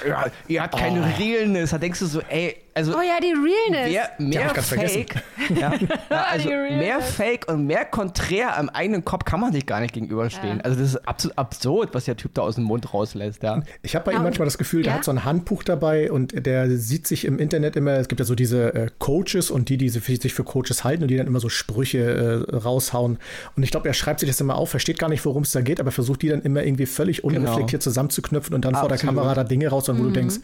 ihr 0.49 0.62
habt 0.62 0.77
keine 0.77 1.01
oh. 1.01 1.23
Realness. 1.23 1.71
Da 1.71 1.79
denkst 1.79 2.01
du 2.01 2.07
so, 2.07 2.21
ey, 2.29 2.57
also 2.79 2.97
oh 2.97 3.03
ja, 3.03 3.19
die 3.21 3.33
Realness. 3.33 3.93
Mehr, 4.19 4.53
mehr 4.53 4.55
Fake. 4.62 5.14
Ja, 5.49 5.73
ja, 6.11 6.27
also 6.31 6.49
mehr 6.51 7.01
Fake 7.01 7.51
und 7.51 7.67
mehr 7.67 7.87
konträr 7.87 8.59
am 8.59 8.69
eigenen 8.69 9.05
Kopf 9.05 9.25
kann 9.25 9.41
man 9.41 9.53
sich 9.53 9.64
gar 9.64 9.81
nicht 9.81 9.95
gegenüberstehen. 9.95 10.59
Ja. 10.59 10.64
Also 10.64 10.79
das 10.79 10.91
ist 10.91 11.09
absolut 11.09 11.38
absurd, 11.38 11.95
was 11.95 12.05
der 12.05 12.17
Typ 12.17 12.35
da 12.35 12.43
aus 12.43 12.57
dem 12.57 12.64
Mund 12.64 12.93
rauslässt. 12.93 13.43
Ja. 13.43 13.62
Ich 13.83 13.95
habe 13.95 14.05
bei 14.05 14.12
ihm 14.12 14.23
manchmal 14.23 14.45
das 14.47 14.59
Gefühl, 14.59 14.83
der 14.83 14.95
hat 14.95 15.05
so 15.05 15.11
ein 15.11 15.25
Handbuch 15.25 15.62
dabei 15.62 16.12
und 16.12 16.47
der 16.47 16.71
sieht 16.77 17.07
sich 17.07 17.25
im 17.25 17.38
Internet 17.38 17.77
immer, 17.77 17.93
es 17.93 18.09
gibt 18.09 18.21
ja 18.21 18.27
so 18.27 18.35
diese 18.35 18.75
äh, 18.75 18.91
Coaches 18.99 19.51
und 19.51 19.71
die, 19.71 19.79
die 19.79 19.88
sich 19.88 20.35
für 20.35 20.45
Coaches 20.45 20.85
halten 20.85 21.03
und 21.03 21.09
die 21.09 21.17
dann 21.17 21.27
immer 21.27 21.41
so 21.41 21.49
Sprüche 21.49 22.47
äh, 22.51 22.57
raushauen. 22.57 23.19
Und 23.57 23.62
ich 23.62 23.71
glaube, 23.71 23.88
er 23.88 23.95
schreibt 23.95 24.21
sich 24.21 24.29
das 24.29 24.41
immer 24.41 24.57
auf, 24.57 24.71
versteht 24.71 24.99
gar 24.99 25.09
nicht, 25.09 25.25
worum 25.25 25.45
es 25.45 25.53
da 25.53 25.62
geht, 25.62 25.81
aber 25.81 25.91
versucht 25.91 26.23
die 26.23 26.29
dann 26.29 26.43
immer 26.43 26.62
irgendwie 26.62 26.87
völlig 26.87 27.23
genau. 27.23 27.29
unreflektiert 27.29 27.83
genau. 27.83 27.91
zusammenzuknüpfen 27.91 28.55
und 28.55 28.64
dann 28.64 28.75
absolut. 28.75 28.91
vor 28.91 28.97
der 28.99 29.07
Kamera 29.07 29.35
da 29.35 29.45
Dinge 29.45 29.69
raus, 29.69 29.88
wo 29.88 29.93
mhm. 29.95 30.03
du 30.05 30.11
denkst, 30.11 30.37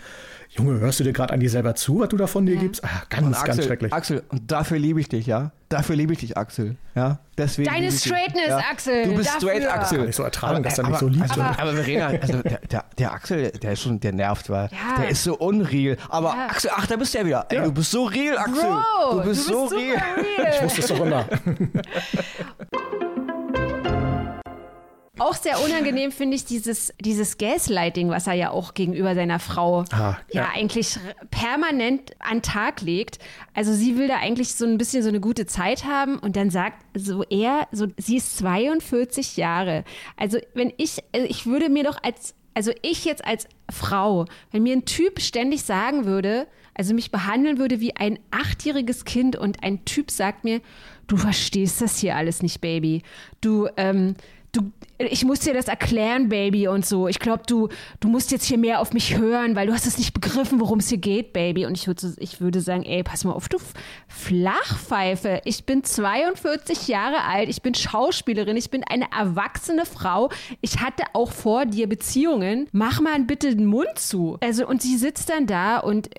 Junge, 0.56 0.78
hörst 0.78 1.00
du 1.00 1.04
dir 1.04 1.12
gerade 1.12 1.32
an 1.32 1.40
dir 1.40 1.50
selber 1.50 1.74
zu, 1.74 1.98
was 1.98 2.08
du 2.10 2.16
da 2.16 2.28
von 2.28 2.46
dir 2.46 2.54
ja. 2.54 2.60
gibst? 2.60 2.84
Ah, 2.84 3.02
ganz, 3.08 3.36
Axel, 3.36 3.46
ganz 3.48 3.64
schrecklich. 3.64 3.92
Axel, 3.92 4.22
und 4.28 4.52
dafür 4.52 4.78
liebe 4.78 5.00
ich 5.00 5.08
dich, 5.08 5.26
ja? 5.26 5.50
Dafür 5.68 5.96
liebe 5.96 6.12
ich 6.12 6.20
dich, 6.20 6.36
Axel. 6.36 6.76
Ja? 6.94 7.18
Deswegen 7.36 7.68
Deine 7.68 7.90
Straightness, 7.90 8.46
ja? 8.46 8.58
Axel. 8.70 9.04
Du 9.06 9.16
bist 9.16 9.34
dafür. 9.34 9.50
straight, 9.50 9.66
Axel. 9.68 9.98
Kann 9.98 10.08
ich 10.08 10.14
so 10.14 10.22
ertragen, 10.22 10.56
aber, 10.56 10.62
dass 10.62 10.78
er 10.78 10.88
mich 10.88 10.98
so 10.98 11.08
liebt. 11.08 11.32
Aber, 11.32 11.58
aber 11.58 11.72
Verena, 11.72 12.06
also 12.06 12.42
der, 12.42 12.58
der, 12.58 12.84
der, 12.96 13.12
Axel, 13.12 13.50
der 13.50 13.72
ist 13.72 13.82
schon, 13.82 13.98
der 13.98 14.12
nervt, 14.12 14.48
weil 14.48 14.68
ja. 14.70 15.00
der 15.00 15.08
ist 15.08 15.24
so 15.24 15.36
unreal. 15.36 15.96
Aber 16.08 16.28
ja. 16.36 16.46
Axel, 16.46 16.70
ach, 16.72 16.86
da 16.86 16.94
bist 16.94 17.14
du 17.14 17.18
ja 17.18 17.26
wieder. 17.26 17.46
Ey, 17.48 17.60
du 17.60 17.72
bist 17.72 17.90
so 17.90 18.04
real, 18.04 18.38
Axel. 18.38 18.54
Bro, 18.54 19.22
du 19.22 19.28
bist, 19.28 19.50
du 19.50 19.60
bist 19.62 19.70
so 19.70 19.76
real. 19.76 19.96
real. 19.96 20.54
Ich 20.54 20.62
wusste 20.62 20.80
es 20.82 20.86
doch 20.86 21.00
immer. 21.00 21.26
Auch 25.24 25.36
sehr 25.36 25.58
unangenehm 25.64 26.12
finde 26.12 26.36
ich 26.36 26.44
dieses, 26.44 26.92
dieses 27.00 27.38
Gaslighting, 27.38 28.10
was 28.10 28.26
er 28.26 28.34
ja 28.34 28.50
auch 28.50 28.74
gegenüber 28.74 29.14
seiner 29.14 29.38
Frau 29.38 29.84
ah, 29.90 30.18
ja. 30.30 30.42
ja. 30.42 30.50
eigentlich 30.54 30.98
permanent 31.30 32.12
an 32.18 32.42
Tag 32.42 32.82
legt. 32.82 33.18
Also 33.54 33.72
sie 33.72 33.96
will 33.96 34.06
da 34.06 34.16
eigentlich 34.16 34.54
so 34.54 34.66
ein 34.66 34.76
bisschen 34.76 35.02
so 35.02 35.08
eine 35.08 35.20
gute 35.20 35.46
Zeit 35.46 35.86
haben 35.86 36.18
und 36.18 36.36
dann 36.36 36.50
sagt 36.50 36.84
so 36.94 37.22
er, 37.30 37.66
so 37.72 37.86
sie 37.96 38.18
ist 38.18 38.36
42 38.36 39.38
Jahre. 39.38 39.84
Also 40.18 40.36
wenn 40.52 40.74
ich, 40.76 40.98
also 41.14 41.26
ich 41.26 41.46
würde 41.46 41.70
mir 41.70 41.84
doch 41.84 42.02
als, 42.02 42.34
also 42.52 42.72
ich 42.82 43.06
jetzt 43.06 43.24
als 43.24 43.48
Frau, 43.72 44.26
wenn 44.50 44.62
mir 44.62 44.76
ein 44.76 44.84
Typ 44.84 45.22
ständig 45.22 45.62
sagen 45.62 46.04
würde, 46.04 46.46
also 46.74 46.92
mich 46.92 47.10
behandeln 47.10 47.58
würde 47.58 47.80
wie 47.80 47.96
ein 47.96 48.18
achtjähriges 48.30 49.06
Kind 49.06 49.36
und 49.36 49.62
ein 49.62 49.86
Typ 49.86 50.10
sagt 50.10 50.44
mir, 50.44 50.60
du 51.06 51.16
verstehst 51.16 51.80
das 51.80 51.98
hier 51.98 52.14
alles 52.16 52.42
nicht, 52.42 52.60
Baby. 52.60 53.02
Du, 53.40 53.68
ähm, 53.76 54.16
du, 54.54 54.72
ich 54.98 55.24
muss 55.24 55.40
dir 55.40 55.54
das 55.54 55.66
erklären, 55.66 56.28
Baby 56.28 56.68
und 56.68 56.86
so. 56.86 57.08
Ich 57.08 57.18
glaube, 57.18 57.42
du, 57.46 57.68
du 58.00 58.08
musst 58.08 58.30
jetzt 58.30 58.44
hier 58.44 58.58
mehr 58.58 58.80
auf 58.80 58.92
mich 58.92 59.18
hören, 59.18 59.56
weil 59.56 59.66
du 59.66 59.72
hast 59.72 59.86
es 59.86 59.98
nicht 59.98 60.14
begriffen, 60.14 60.60
worum 60.60 60.78
es 60.78 60.88
hier 60.88 60.98
geht, 60.98 61.32
Baby. 61.32 61.66
Und 61.66 61.76
ich 61.76 61.86
würde, 61.86 62.14
ich 62.18 62.40
würde 62.40 62.60
sagen, 62.60 62.84
ey, 62.84 63.02
pass 63.02 63.24
mal 63.24 63.32
auf, 63.32 63.48
du 63.48 63.58
Flachpfeife. 64.08 65.42
Ich 65.44 65.64
bin 65.64 65.82
42 65.82 66.88
Jahre 66.88 67.24
alt, 67.24 67.48
ich 67.48 67.62
bin 67.62 67.74
Schauspielerin, 67.74 68.56
ich 68.56 68.70
bin 68.70 68.84
eine 68.84 69.06
erwachsene 69.12 69.84
Frau. 69.84 70.30
Ich 70.60 70.80
hatte 70.80 71.02
auch 71.12 71.32
vor 71.32 71.66
dir 71.66 71.88
Beziehungen. 71.88 72.68
Mach 72.72 73.00
mal 73.00 73.20
bitte 73.20 73.54
den 73.54 73.66
Mund 73.66 73.88
zu. 73.96 74.38
Also, 74.40 74.66
und 74.66 74.82
sie 74.82 74.96
sitzt 74.96 75.30
dann 75.30 75.46
da 75.46 75.78
und. 75.78 76.10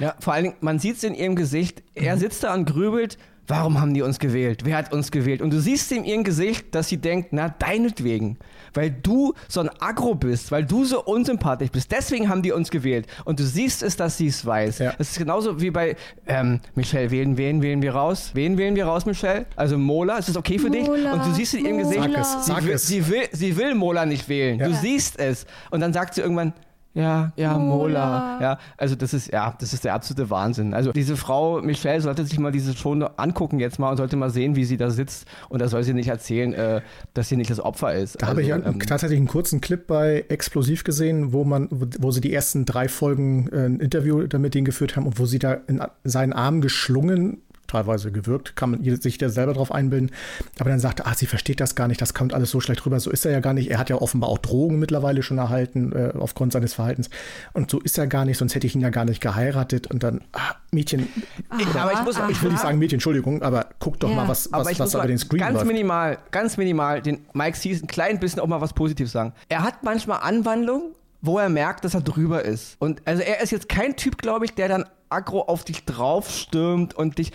Ja, 0.00 0.14
vor 0.18 0.32
allen 0.32 0.44
Dingen, 0.44 0.56
man 0.60 0.78
sieht 0.78 0.96
es 0.96 1.04
in 1.04 1.14
ihrem 1.14 1.36
Gesicht. 1.36 1.82
Er 1.94 2.16
sitzt 2.16 2.42
da 2.44 2.54
und 2.54 2.66
grübelt 2.66 3.18
Warum 3.46 3.80
haben 3.80 3.92
die 3.92 4.02
uns 4.02 4.18
gewählt? 4.18 4.62
Wer 4.64 4.76
hat 4.76 4.92
uns 4.92 5.10
gewählt? 5.10 5.42
Und 5.42 5.52
du 5.52 5.60
siehst 5.60 5.92
in 5.92 6.04
ihrem 6.04 6.24
Gesicht, 6.24 6.74
dass 6.74 6.88
sie 6.88 6.96
denkt, 6.96 7.28
na, 7.32 7.50
deinetwegen. 7.50 8.38
Weil 8.72 8.90
du 8.90 9.34
so 9.48 9.60
ein 9.60 9.70
Agro 9.80 10.14
bist, 10.14 10.50
weil 10.50 10.64
du 10.64 10.84
so 10.84 11.04
unsympathisch 11.04 11.70
bist. 11.70 11.92
Deswegen 11.92 12.28
haben 12.28 12.42
die 12.42 12.52
uns 12.52 12.70
gewählt. 12.70 13.06
Und 13.24 13.38
du 13.38 13.44
siehst 13.44 13.82
es, 13.82 13.96
dass 13.96 14.16
sie 14.16 14.28
es 14.28 14.44
weiß. 14.44 14.78
Ja. 14.78 14.94
Das 14.96 15.10
ist 15.10 15.18
genauso 15.18 15.60
wie 15.60 15.70
bei, 15.70 15.96
ähm, 16.26 16.60
Michelle, 16.74 17.10
wen, 17.10 17.36
wen 17.36 17.60
wählen 17.60 17.82
wir 17.82 17.94
raus? 17.94 18.30
Wen 18.32 18.56
wählen 18.56 18.74
wir 18.76 18.86
raus, 18.86 19.04
Michelle? 19.04 19.46
Also 19.56 19.76
Mola, 19.78 20.18
ist 20.18 20.28
das 20.30 20.36
okay 20.36 20.58
für 20.58 20.70
Mola, 20.70 20.80
dich? 20.80 21.12
Und 21.12 21.26
du 21.26 21.34
siehst 21.34 21.54
in 21.54 21.66
ihrem 21.66 21.78
Gesicht, 21.78 22.00
Sag 22.02 22.18
es, 22.18 22.46
sag 22.46 22.60
sie, 22.62 22.66
will, 22.66 22.74
es. 22.74 22.86
sie, 22.86 23.08
will, 23.08 23.28
sie 23.32 23.56
will 23.56 23.74
Mola 23.74 24.06
nicht 24.06 24.28
wählen. 24.28 24.58
Ja. 24.58 24.68
Du 24.68 24.74
siehst 24.74 25.18
es. 25.18 25.46
Und 25.70 25.80
dann 25.80 25.92
sagt 25.92 26.14
sie 26.14 26.22
irgendwann, 26.22 26.54
ja, 26.94 27.32
ja, 27.36 27.58
Mola. 27.58 28.38
Ja, 28.40 28.58
also 28.76 28.94
das 28.94 29.12
ist, 29.12 29.32
ja, 29.32 29.54
das 29.58 29.72
ist 29.72 29.84
der 29.84 29.94
absolute 29.94 30.30
Wahnsinn. 30.30 30.74
Also 30.74 30.92
diese 30.92 31.16
Frau 31.16 31.60
Michelle 31.60 32.00
sollte 32.00 32.24
sich 32.24 32.38
mal 32.38 32.52
diese 32.52 32.76
schon 32.76 33.02
angucken 33.02 33.58
jetzt 33.58 33.80
mal 33.80 33.90
und 33.90 33.96
sollte 33.96 34.16
mal 34.16 34.30
sehen, 34.30 34.54
wie 34.54 34.64
sie 34.64 34.76
da 34.76 34.90
sitzt. 34.90 35.26
Und 35.48 35.60
da 35.60 35.66
soll 35.66 35.82
sie 35.82 35.92
nicht 35.92 36.08
erzählen, 36.08 36.54
äh, 36.54 36.82
dass 37.12 37.28
sie 37.28 37.36
nicht 37.36 37.50
das 37.50 37.58
Opfer 37.58 37.94
ist. 37.94 38.22
Da 38.22 38.26
also, 38.26 38.30
habe 38.30 38.42
ich 38.42 38.48
ja 38.48 38.56
ähm, 38.56 38.78
tatsächlich 38.78 39.18
einen 39.18 39.26
kurzen 39.26 39.60
Clip 39.60 39.84
bei 39.84 40.24
Explosiv 40.28 40.84
gesehen, 40.84 41.32
wo 41.32 41.44
man, 41.44 41.68
wo, 41.70 41.86
wo 41.98 42.10
sie 42.12 42.20
die 42.20 42.32
ersten 42.32 42.64
drei 42.64 42.88
Folgen 42.88 43.48
äh, 43.48 43.66
ein 43.66 43.80
Interview 43.80 44.26
damit 44.28 44.54
ihn 44.54 44.64
geführt 44.64 44.94
haben 44.94 45.06
und 45.06 45.18
wo 45.18 45.26
sie 45.26 45.40
da 45.40 45.54
in 45.66 45.82
seinen 46.04 46.32
Arm 46.32 46.60
geschlungen 46.60 47.42
teilweise 47.74 48.12
gewirkt, 48.12 48.56
kann 48.56 48.70
man 48.70 49.00
sich 49.00 49.18
da 49.18 49.28
selber 49.28 49.54
drauf 49.54 49.72
einbilden. 49.72 50.10
Aber 50.58 50.70
dann 50.70 50.80
sagte, 50.80 51.06
ah, 51.06 51.14
sie 51.14 51.26
versteht 51.26 51.60
das 51.60 51.74
gar 51.74 51.88
nicht, 51.88 52.00
das 52.00 52.14
kommt 52.14 52.34
alles 52.34 52.50
so 52.50 52.60
schlecht 52.60 52.84
rüber. 52.86 53.00
So 53.00 53.10
ist 53.10 53.24
er 53.24 53.32
ja 53.32 53.40
gar 53.40 53.52
nicht. 53.52 53.70
Er 53.70 53.78
hat 53.78 53.90
ja 53.90 53.96
offenbar 53.96 54.30
auch 54.30 54.38
Drogen 54.38 54.78
mittlerweile 54.78 55.22
schon 55.22 55.38
erhalten, 55.38 55.92
äh, 55.92 56.12
aufgrund 56.18 56.52
seines 56.52 56.74
Verhaltens. 56.74 57.10
Und 57.52 57.70
so 57.70 57.80
ist 57.80 57.98
er 57.98 58.06
gar 58.06 58.24
nicht, 58.24 58.38
sonst 58.38 58.54
hätte 58.54 58.66
ich 58.66 58.74
ihn 58.74 58.80
ja 58.80 58.90
gar 58.90 59.04
nicht 59.04 59.20
geheiratet. 59.20 59.86
Und 59.88 60.02
dann, 60.02 60.20
ah, 60.32 60.54
Mädchen, 60.70 61.08
aha, 61.50 61.82
aber 61.82 61.92
ich, 61.92 62.02
muss, 62.02 62.18
ich 62.30 62.42
will 62.42 62.50
nicht 62.50 62.60
sagen 62.60 62.78
Mädchen, 62.78 62.96
Entschuldigung, 62.96 63.42
aber 63.42 63.66
guck 63.78 64.00
doch 64.00 64.10
ja. 64.10 64.16
mal, 64.16 64.28
was, 64.28 64.50
was, 64.52 64.78
was 64.78 64.90
da 64.90 64.98
bei 64.98 65.06
den 65.06 65.18
Screen 65.18 65.40
Ganz 65.40 65.54
läuft. 65.54 65.66
minimal, 65.66 66.18
ganz 66.30 66.56
minimal, 66.56 67.02
den 67.02 67.26
Mike 67.32 67.56
Sees 67.56 67.82
ein 67.82 67.86
klein 67.86 68.20
bisschen 68.20 68.40
auch 68.40 68.46
mal 68.46 68.60
was 68.60 68.72
Positives 68.72 69.12
sagen. 69.12 69.32
Er 69.48 69.62
hat 69.62 69.82
manchmal 69.82 70.20
Anwandlungen, 70.22 70.94
wo 71.20 71.38
er 71.38 71.48
merkt, 71.48 71.84
dass 71.84 71.94
er 71.94 72.02
drüber 72.02 72.44
ist. 72.44 72.76
Und 72.78 73.02
also 73.06 73.22
er 73.22 73.40
ist 73.40 73.50
jetzt 73.50 73.68
kein 73.68 73.96
Typ, 73.96 74.18
glaube 74.18 74.44
ich, 74.44 74.54
der 74.54 74.68
dann 74.68 74.84
aggro 75.14 75.42
auf 75.42 75.64
dich 75.64 75.84
draufstürmt 75.84 76.94
und 76.94 77.18
dich. 77.18 77.32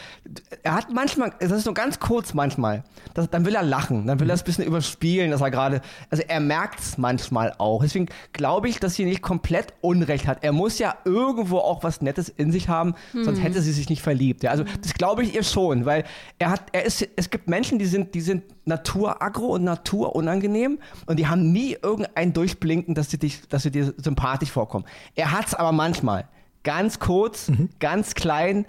Er 0.64 0.76
hat 0.76 0.94
manchmal, 0.94 1.34
das 1.40 1.52
ist 1.52 1.66
nur 1.66 1.74
ganz 1.74 2.00
kurz 2.00 2.34
manchmal, 2.34 2.84
das, 3.14 3.30
dann 3.30 3.46
will 3.46 3.56
er 3.56 3.64
lachen, 3.64 4.06
dann 4.06 4.20
will 4.20 4.30
er 4.30 4.34
es 4.34 4.42
ein 4.42 4.46
bisschen 4.46 4.66
überspielen, 4.66 5.32
dass 5.32 5.42
er 5.42 5.52
gerade. 5.52 5.82
Also 6.10 6.24
er 6.28 6.40
merkt 6.40 6.80
es 6.80 6.98
manchmal 6.98 7.54
auch. 7.58 7.82
Deswegen 7.82 8.08
glaube 8.34 8.70
ich, 8.70 8.80
dass 8.80 8.96
sie 8.96 9.06
nicht 9.06 9.22
komplett 9.22 9.74
Unrecht 9.82 10.28
hat. 10.28 10.44
Er 10.44 10.52
muss 10.52 10.80
ja 10.80 10.96
irgendwo 11.06 11.60
auch 11.60 11.84
was 11.84 12.02
Nettes 12.02 12.30
in 12.30 12.52
sich 12.52 12.70
haben, 12.70 12.96
hm. 13.12 13.24
sonst 13.24 13.42
hätte 13.42 13.62
sie 13.62 13.72
sich 13.72 13.90
nicht 13.90 14.02
verliebt. 14.02 14.44
Ja, 14.44 14.52
also 14.52 14.66
das 14.82 14.94
glaube 14.94 15.24
ich 15.24 15.36
ihr 15.36 15.44
schon, 15.44 15.86
weil 15.86 16.04
er 16.38 16.52
hat, 16.52 16.64
er 16.74 16.84
ist, 16.84 17.08
es 17.16 17.30
gibt 17.30 17.48
Menschen, 17.48 17.80
die 17.80 17.86
sind, 17.86 18.14
die 18.14 18.22
sind 18.22 18.44
Natur 18.66 19.22
aggro 19.22 19.48
und 19.48 19.64
Natur 19.64 20.16
unangenehm 20.16 20.80
und 21.06 21.18
die 21.18 21.28
haben 21.28 21.52
nie 21.52 21.78
irgendein 21.82 22.34
Durchblinken, 22.34 22.96
dass 22.96 23.10
sie 23.10 23.18
dich, 23.18 23.48
dass 23.48 23.64
sie 23.64 23.72
dir 23.72 23.94
sympathisch 23.98 24.52
vorkommen. 24.52 24.86
Er 25.16 25.32
hat 25.32 25.48
es 25.48 25.56
aber 25.56 25.72
manchmal 25.72 26.28
ganz 26.64 27.00
kurz, 27.00 27.50
mhm. 27.50 27.70
ganz 27.80 28.14
klein, 28.16 28.66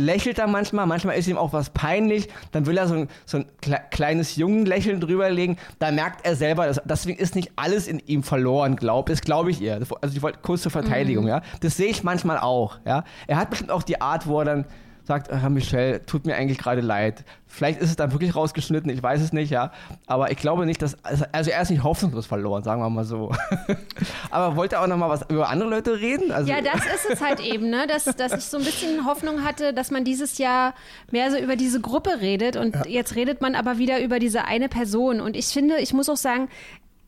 lächelt 0.00 0.38
er 0.38 0.46
manchmal, 0.46 0.86
manchmal 0.86 1.16
ist 1.18 1.28
ihm 1.28 1.36
auch 1.36 1.52
was 1.52 1.70
peinlich, 1.70 2.28
dann 2.52 2.66
will 2.66 2.76
er 2.78 2.88
so 2.88 2.94
ein, 2.94 3.08
so 3.26 3.38
ein 3.38 3.46
kleines 3.90 4.36
Jungenlächeln 4.36 5.00
drüberlegen, 5.00 5.56
da 5.78 5.90
merkt 5.90 6.24
er 6.24 6.36
selber, 6.36 6.66
dass, 6.66 6.80
deswegen 6.84 7.18
ist 7.18 7.34
nicht 7.34 7.52
alles 7.56 7.86
in 7.86 7.98
ihm 8.00 8.22
verloren, 8.22 8.76
glaub, 8.76 9.06
das 9.06 9.20
glaube 9.20 9.50
ich 9.50 9.60
ihr. 9.60 9.74
Also 9.74 10.16
ich 10.16 10.22
wollte 10.22 10.38
kurz 10.42 10.62
zur 10.62 10.72
Verteidigung, 10.72 11.24
mhm. 11.24 11.30
ja. 11.30 11.42
Das 11.60 11.76
sehe 11.76 11.88
ich 11.88 12.02
manchmal 12.02 12.38
auch, 12.38 12.78
ja. 12.86 13.04
Er 13.26 13.36
hat 13.36 13.50
bestimmt 13.50 13.70
auch 13.70 13.82
die 13.82 14.00
Art, 14.00 14.26
wo 14.26 14.40
er 14.40 14.44
dann 14.44 14.64
sagt, 15.10 15.28
Herr 15.28 15.50
Michel, 15.50 16.02
tut 16.06 16.24
mir 16.24 16.36
eigentlich 16.36 16.58
gerade 16.58 16.80
leid. 16.80 17.24
Vielleicht 17.48 17.80
ist 17.80 17.90
es 17.90 17.96
dann 17.96 18.12
wirklich 18.12 18.36
rausgeschnitten, 18.36 18.88
ich 18.92 19.02
weiß 19.02 19.20
es 19.20 19.32
nicht, 19.32 19.50
ja. 19.50 19.72
Aber 20.06 20.30
ich 20.30 20.38
glaube 20.38 20.66
nicht, 20.66 20.80
dass, 20.82 21.04
also, 21.04 21.24
also 21.32 21.50
er 21.50 21.62
ist 21.62 21.70
nicht 21.70 21.82
hoffnungslos 21.82 22.26
verloren, 22.26 22.62
sagen 22.62 22.80
wir 22.80 22.88
mal 22.90 23.04
so. 23.04 23.32
Aber 24.30 24.54
wollte 24.54 24.78
auch 24.78 24.86
noch 24.86 24.96
mal 24.96 25.08
was 25.08 25.28
über 25.28 25.48
andere 25.48 25.68
Leute 25.68 26.00
reden? 26.00 26.30
Also 26.30 26.48
ja, 26.48 26.60
das 26.60 26.86
ist 26.86 27.10
es 27.10 27.20
halt 27.20 27.40
eben, 27.40 27.70
ne? 27.70 27.88
dass, 27.88 28.04
dass 28.04 28.32
ich 28.34 28.44
so 28.44 28.58
ein 28.58 28.62
bisschen 28.62 29.04
Hoffnung 29.04 29.42
hatte, 29.42 29.74
dass 29.74 29.90
man 29.90 30.04
dieses 30.04 30.38
Jahr 30.38 30.74
mehr 31.10 31.32
so 31.32 31.38
über 31.38 31.56
diese 31.56 31.80
Gruppe 31.80 32.20
redet 32.20 32.54
und 32.54 32.76
ja. 32.76 32.86
jetzt 32.86 33.16
redet 33.16 33.40
man 33.40 33.56
aber 33.56 33.78
wieder 33.78 34.00
über 34.00 34.20
diese 34.20 34.44
eine 34.44 34.68
Person. 34.68 35.20
Und 35.20 35.36
ich 35.36 35.46
finde, 35.46 35.78
ich 35.78 35.92
muss 35.92 36.08
auch 36.08 36.16
sagen, 36.16 36.48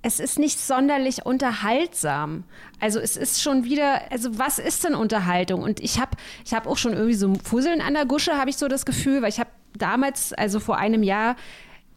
es 0.03 0.19
ist 0.19 0.39
nicht 0.39 0.59
sonderlich 0.59 1.25
unterhaltsam. 1.25 2.45
Also 2.81 2.99
es 2.99 3.17
ist 3.17 3.41
schon 3.41 3.65
wieder, 3.65 4.11
also 4.11 4.37
was 4.39 4.59
ist 4.59 4.85
denn 4.85 4.95
Unterhaltung? 4.95 5.63
Und 5.63 5.81
ich 5.81 6.01
habe 6.01 6.11
ich 6.45 6.53
hab 6.53 6.67
auch 6.67 6.77
schon 6.77 6.93
irgendwie 6.93 7.15
so 7.15 7.33
Fusseln 7.45 7.81
an 7.81 7.95
der 7.95 8.05
Gusche, 8.05 8.37
habe 8.37 8.51
ich 8.51 8.57
so 8.57 8.67
das 8.67 8.85
Gefühl, 8.85 9.23
weil 9.23 9.29
ich 9.29 9.39
habe 9.39 9.51
damals, 9.79 10.33
also 10.33 10.59
vor 10.59 10.77
einem 10.77 11.05
Jahr, 11.05 11.37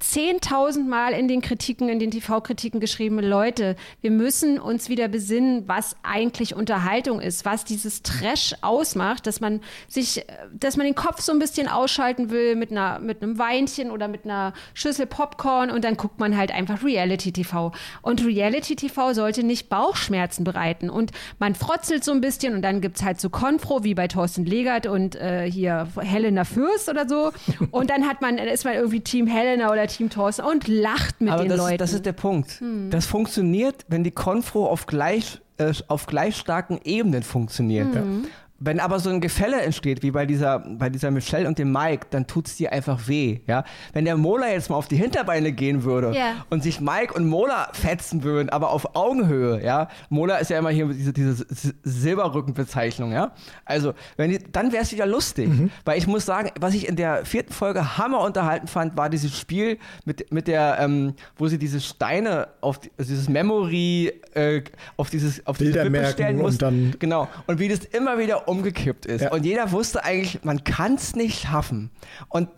10.000 0.01 0.87
Mal 0.87 1.13
in 1.13 1.27
den 1.27 1.41
Kritiken, 1.41 1.87
in 1.87 1.99
den 1.99 2.11
TV-Kritiken 2.11 2.79
geschrieben, 2.79 3.19
Leute, 3.19 3.75
wir 4.01 4.11
müssen 4.11 4.59
uns 4.59 4.89
wieder 4.89 5.07
besinnen, 5.07 5.67
was 5.67 5.95
eigentlich 6.03 6.53
Unterhaltung 6.53 7.21
ist, 7.21 7.45
was 7.45 7.63
dieses 7.63 8.03
Trash 8.03 8.55
ausmacht, 8.61 9.25
dass 9.25 9.39
man 9.39 9.61
sich, 9.87 10.25
dass 10.53 10.75
man 10.75 10.85
den 10.85 10.95
Kopf 10.95 11.21
so 11.21 11.31
ein 11.31 11.39
bisschen 11.39 11.67
ausschalten 11.67 12.29
will 12.29 12.55
mit 12.55 12.71
einer, 12.71 12.99
mit 12.99 13.23
einem 13.23 13.39
Weinchen 13.39 13.89
oder 13.89 14.07
mit 14.07 14.25
einer 14.25 14.53
Schüssel 14.73 15.05
Popcorn 15.05 15.71
und 15.71 15.85
dann 15.85 15.95
guckt 15.95 16.19
man 16.19 16.35
halt 16.35 16.51
einfach 16.51 16.83
Reality-TV. 16.83 17.71
Und 18.01 18.25
Reality-TV 18.25 19.13
sollte 19.13 19.43
nicht 19.43 19.69
Bauchschmerzen 19.69 20.43
bereiten 20.43 20.89
und 20.89 21.11
man 21.39 21.55
frotzelt 21.55 22.03
so 22.03 22.11
ein 22.11 22.21
bisschen 22.21 22.53
und 22.53 22.61
dann 22.61 22.81
gibt 22.81 22.97
es 22.97 23.03
halt 23.03 23.21
so 23.21 23.29
Konfro 23.29 23.83
wie 23.83 23.93
bei 23.93 24.07
Thorsten 24.07 24.45
Legert 24.45 24.87
und 24.87 25.15
äh, 25.15 25.49
hier 25.49 25.87
Helena 25.99 26.43
Fürst 26.43 26.89
oder 26.89 27.07
so 27.07 27.31
und 27.71 27.89
dann 27.89 28.07
hat 28.07 28.21
man, 28.21 28.37
ist 28.37 28.65
man 28.65 28.73
irgendwie 28.73 28.99
Team 28.99 29.25
Helena 29.27 29.71
oder 29.71 29.84
Team 29.87 30.09
Thorsten 30.09 30.45
und 30.45 30.67
lacht 30.67 31.21
mit 31.21 31.31
Aber 31.31 31.43
den 31.43 31.49
das, 31.49 31.57
Leuten. 31.57 31.77
das 31.77 31.93
ist 31.93 32.05
der 32.05 32.13
Punkt. 32.13 32.59
Hm. 32.59 32.89
Das 32.89 33.05
funktioniert, 33.05 33.85
wenn 33.87 34.03
die 34.03 34.11
Konfro 34.11 34.67
auf 34.67 34.85
gleich, 34.85 35.41
äh, 35.57 35.73
auf 35.87 36.05
gleich 36.05 36.35
starken 36.37 36.79
Ebenen 36.83 37.23
funktioniert. 37.23 37.93
Hm. 37.93 38.27
Wenn 38.59 38.79
aber 38.79 38.99
so 38.99 39.09
ein 39.09 39.19
Gefälle 39.21 39.61
entsteht, 39.61 40.01
wie 40.01 40.11
bei 40.11 40.25
dieser, 40.25 40.59
bei 40.59 40.89
dieser 40.89 41.11
Michelle 41.11 41.47
und 41.47 41.59
dem 41.59 41.71
Mike, 41.71 42.07
dann 42.11 42.25
tut 42.25 42.47
es 42.47 42.55
dir 42.55 42.71
einfach 42.71 43.07
weh. 43.07 43.41
Ja? 43.47 43.65
Wenn 43.93 44.05
der 44.05 44.15
Mola 44.17 44.49
jetzt 44.49 44.69
mal 44.69 44.77
auf 44.77 44.87
die 44.87 44.95
Hinterbeine 44.95 45.51
gehen 45.51 45.83
würde 45.83 46.13
Ja. 46.15 46.45
und 46.49 46.63
sich 46.63 46.79
Mike 46.79 47.13
und 47.13 47.27
Mola 47.27 47.69
fetzen 47.73 48.23
würden, 48.23 48.49
aber 48.49 48.69
auf 48.71 48.95
Augenhöhe, 48.95 49.61
ja. 49.63 49.89
Mola 50.09 50.37
ist 50.37 50.49
ja 50.49 50.59
immer 50.59 50.69
hier 50.69 50.87
diese, 50.87 51.11
diese 51.11 51.45
Silberrückenbezeichnung, 51.83 53.11
ja. 53.11 53.31
Also, 53.65 53.93
wenn 54.17 54.29
die, 54.31 54.39
dann 54.51 54.71
wäre 54.71 54.83
es 54.83 54.91
wieder 54.91 55.05
lustig. 55.05 55.49
Weil 55.83 55.97
ich 55.97 56.07
muss 56.07 56.25
sagen, 56.25 56.49
was 56.59 56.73
ich 56.73 56.87
in 56.87 56.95
der 56.95 57.25
vierten 57.25 57.51
Folge 57.53 57.97
hammer 57.97 58.21
unterhalten 58.21 58.67
fand, 58.67 58.95
war 58.97 59.09
dieses 59.09 59.37
Spiel 59.37 59.77
mit, 60.05 60.31
mit 60.31 60.47
der, 60.47 60.77
ähm, 60.79 61.13
wo 61.37 61.47
sie 61.47 61.57
diese 61.57 61.79
Steine 61.81 62.47
auf 62.61 62.79
die, 62.79 62.91
also 62.97 63.09
dieses 63.11 63.29
Memory, 63.29 64.13
äh, 64.33 64.61
auf 64.97 65.09
dieses, 65.09 65.45
auf 65.45 65.57
diese 65.57 65.83
Wippe 65.83 66.05
stellen 66.07 66.41
und 66.41 66.61
dann- 66.61 66.95
Genau. 66.99 67.27
Und 67.47 67.59
wie 67.59 67.67
das 67.67 67.79
immer 67.79 68.17
wieder 68.17 68.44
umgekippt 68.47 69.05
ist. 69.05 69.21
Ja. 69.21 69.31
Und 69.31 69.45
jeder 69.45 69.71
wusste 69.71 70.03
eigentlich, 70.03 70.43
man 70.43 70.63
kann 70.63 70.95
es 70.95 71.15
nicht 71.15 71.41
schaffen. 71.41 71.91
Und, 72.29 72.49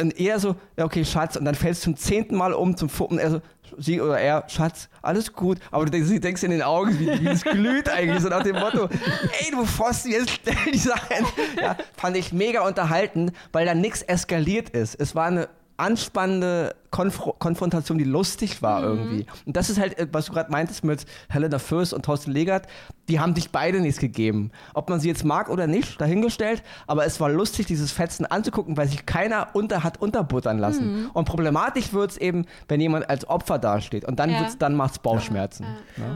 und 0.00 0.18
er 0.18 0.38
so, 0.38 0.56
ja, 0.76 0.84
okay, 0.84 1.04
Schatz, 1.04 1.36
und 1.36 1.44
dann 1.44 1.54
fällt 1.54 1.74
es 1.74 1.80
zum 1.80 1.96
zehnten 1.96 2.36
Mal 2.36 2.52
um 2.52 2.76
zum 2.76 2.88
Fuppen. 2.88 3.18
Er 3.18 3.30
so, 3.30 3.42
sie 3.78 4.00
oder 4.00 4.18
er, 4.18 4.44
Schatz, 4.48 4.88
alles 5.00 5.32
gut. 5.32 5.58
Aber 5.70 5.84
du 5.84 5.90
denkst, 5.90 6.08
du 6.08 6.20
denkst 6.20 6.42
in 6.42 6.50
den 6.50 6.62
Augen, 6.62 6.98
wie, 6.98 7.20
wie 7.20 7.28
es 7.28 7.42
glüht 7.42 7.88
eigentlich. 7.88 8.20
So 8.22 8.28
nach 8.28 8.42
dem 8.42 8.56
Motto, 8.58 8.88
ey, 9.40 9.50
du 9.50 9.64
Pfosten, 9.64 10.12
jetzt 10.12 10.30
stell 10.30 10.54
die 10.72 10.78
Sache 10.78 11.14
hin. 11.14 11.26
Ja, 11.60 11.76
fand 11.96 12.16
ich 12.16 12.32
mega 12.32 12.66
unterhalten, 12.66 13.32
weil 13.52 13.66
da 13.66 13.74
nichts 13.74 14.02
eskaliert 14.02 14.70
ist. 14.70 14.94
Es 15.00 15.14
war 15.14 15.26
eine 15.26 15.48
anspannende 15.76 16.74
Konfro 16.92 17.32
Konfrontation, 17.40 17.98
die 17.98 18.04
lustig 18.04 18.62
war 18.62 18.82
Mhm. 18.82 18.86
irgendwie. 18.98 19.26
Und 19.46 19.56
das 19.56 19.68
ist 19.70 19.80
halt, 19.80 19.98
äh, 19.98 20.06
was 20.12 20.26
du 20.26 20.32
gerade 20.32 20.52
meintest 20.52 20.84
mit 20.84 21.04
Helena 21.28 21.58
Fürst 21.58 21.92
und 21.92 22.04
Thorsten 22.04 22.30
Legert, 22.30 22.68
die 23.08 23.18
haben 23.18 23.34
sich 23.34 23.50
beide 23.50 23.80
nichts 23.80 23.98
gegeben. 23.98 24.52
Ob 24.74 24.88
man 24.88 25.00
sie 25.00 25.08
jetzt 25.08 25.24
mag 25.24 25.48
oder 25.50 25.66
nicht, 25.66 26.00
dahingestellt, 26.00 26.62
aber 26.86 27.04
es 27.04 27.18
war 27.18 27.28
lustig, 27.30 27.66
dieses 27.66 27.90
Fetzen 27.90 28.26
anzugucken, 28.26 28.76
weil 28.76 28.86
sich 28.88 29.06
keiner 29.06 29.48
unter 29.54 29.82
hat 29.82 30.00
unterbuttern 30.00 30.58
lassen. 30.58 31.02
Mhm. 31.04 31.10
Und 31.12 31.24
problematisch 31.24 31.92
wird 31.92 32.12
es 32.12 32.16
eben, 32.18 32.46
wenn 32.68 32.80
jemand 32.80 33.10
als 33.10 33.28
Opfer 33.28 33.58
dasteht 33.58 34.04
und 34.04 34.20
dann, 34.20 34.30
Ja. 34.30 34.40
wird's, 34.40 34.58
dann 34.58 34.74
macht 34.76 34.92
es 34.92 34.98
Bauchschmerzen. 35.00 35.66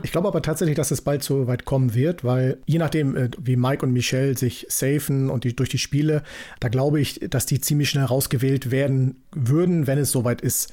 Ich 0.03 0.13
glaube 0.13 0.29
aber 0.29 0.43
tatsächlich, 0.43 0.77
dass 0.77 0.91
es 0.93 1.01
bald 1.01 1.23
so 1.25 1.47
weit 1.49 1.65
kommen 1.65 1.95
wird, 1.95 2.23
weil 2.23 2.59
je 2.67 2.79
nachdem, 2.79 3.17
äh, 3.17 3.31
wie 3.41 3.57
Mike 3.57 3.85
und 3.85 3.93
Michelle 3.93 4.37
sich 4.37 4.67
safen 4.69 5.31
und 5.31 5.45
die, 5.45 5.57
durch 5.57 5.71
die 5.71 5.79
Spiele, 5.79 6.23
da 6.61 6.69
glaube 6.69 7.01
ich, 7.01 7.21
dass 7.31 7.47
die 7.47 7.61
ziemlich 7.61 7.89
schnell 7.91 8.05
rausgewählt 8.05 8.71
werden 8.71 9.17
würden, 9.33 9.87
wenn 9.87 9.99
es 9.99 10.13
soweit 10.13 10.41
ist. 10.43 10.66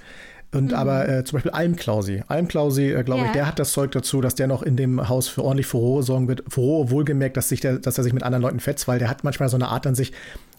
Und 0.54 0.72
aber 0.74 1.10
äh, 1.10 1.24
zum 1.24 1.38
Beispiel 1.38 1.52
Almklausi. 1.52 2.22
Almklausi, 2.28 2.92
äh, 2.92 3.04
glaube 3.04 3.22
Ja. 3.22 3.26
ich, 3.28 3.32
der 3.32 3.48
hat 3.48 3.58
das 3.58 3.72
Zeug 3.72 3.92
dazu, 3.92 4.22
dass 4.22 4.36
der 4.36 4.46
noch 4.46 4.62
in 4.62 4.76
dem 4.78 5.10
Haus 5.10 5.28
für 5.28 5.44
ordentlich 5.44 5.66
Furore 5.66 6.04
sorgen 6.04 6.28
wird. 6.28 6.44
Furore 6.48 6.92
wohlgemerkt, 6.92 7.38
dass, 7.38 7.50
sich 7.50 7.60
der, 7.60 7.80
dass 7.80 7.98
er 7.98 8.04
sich 8.04 8.14
mit 8.14 8.22
anderen 8.22 8.44
Leuten 8.44 8.60
fetzt, 8.60 8.88
weil 8.88 9.00
der 9.00 9.10
hat 9.10 9.24
manchmal 9.24 9.50
so 9.50 9.58
eine 9.58 9.70
Art 9.70 9.88
an 9.88 9.96
sich, 9.96 10.12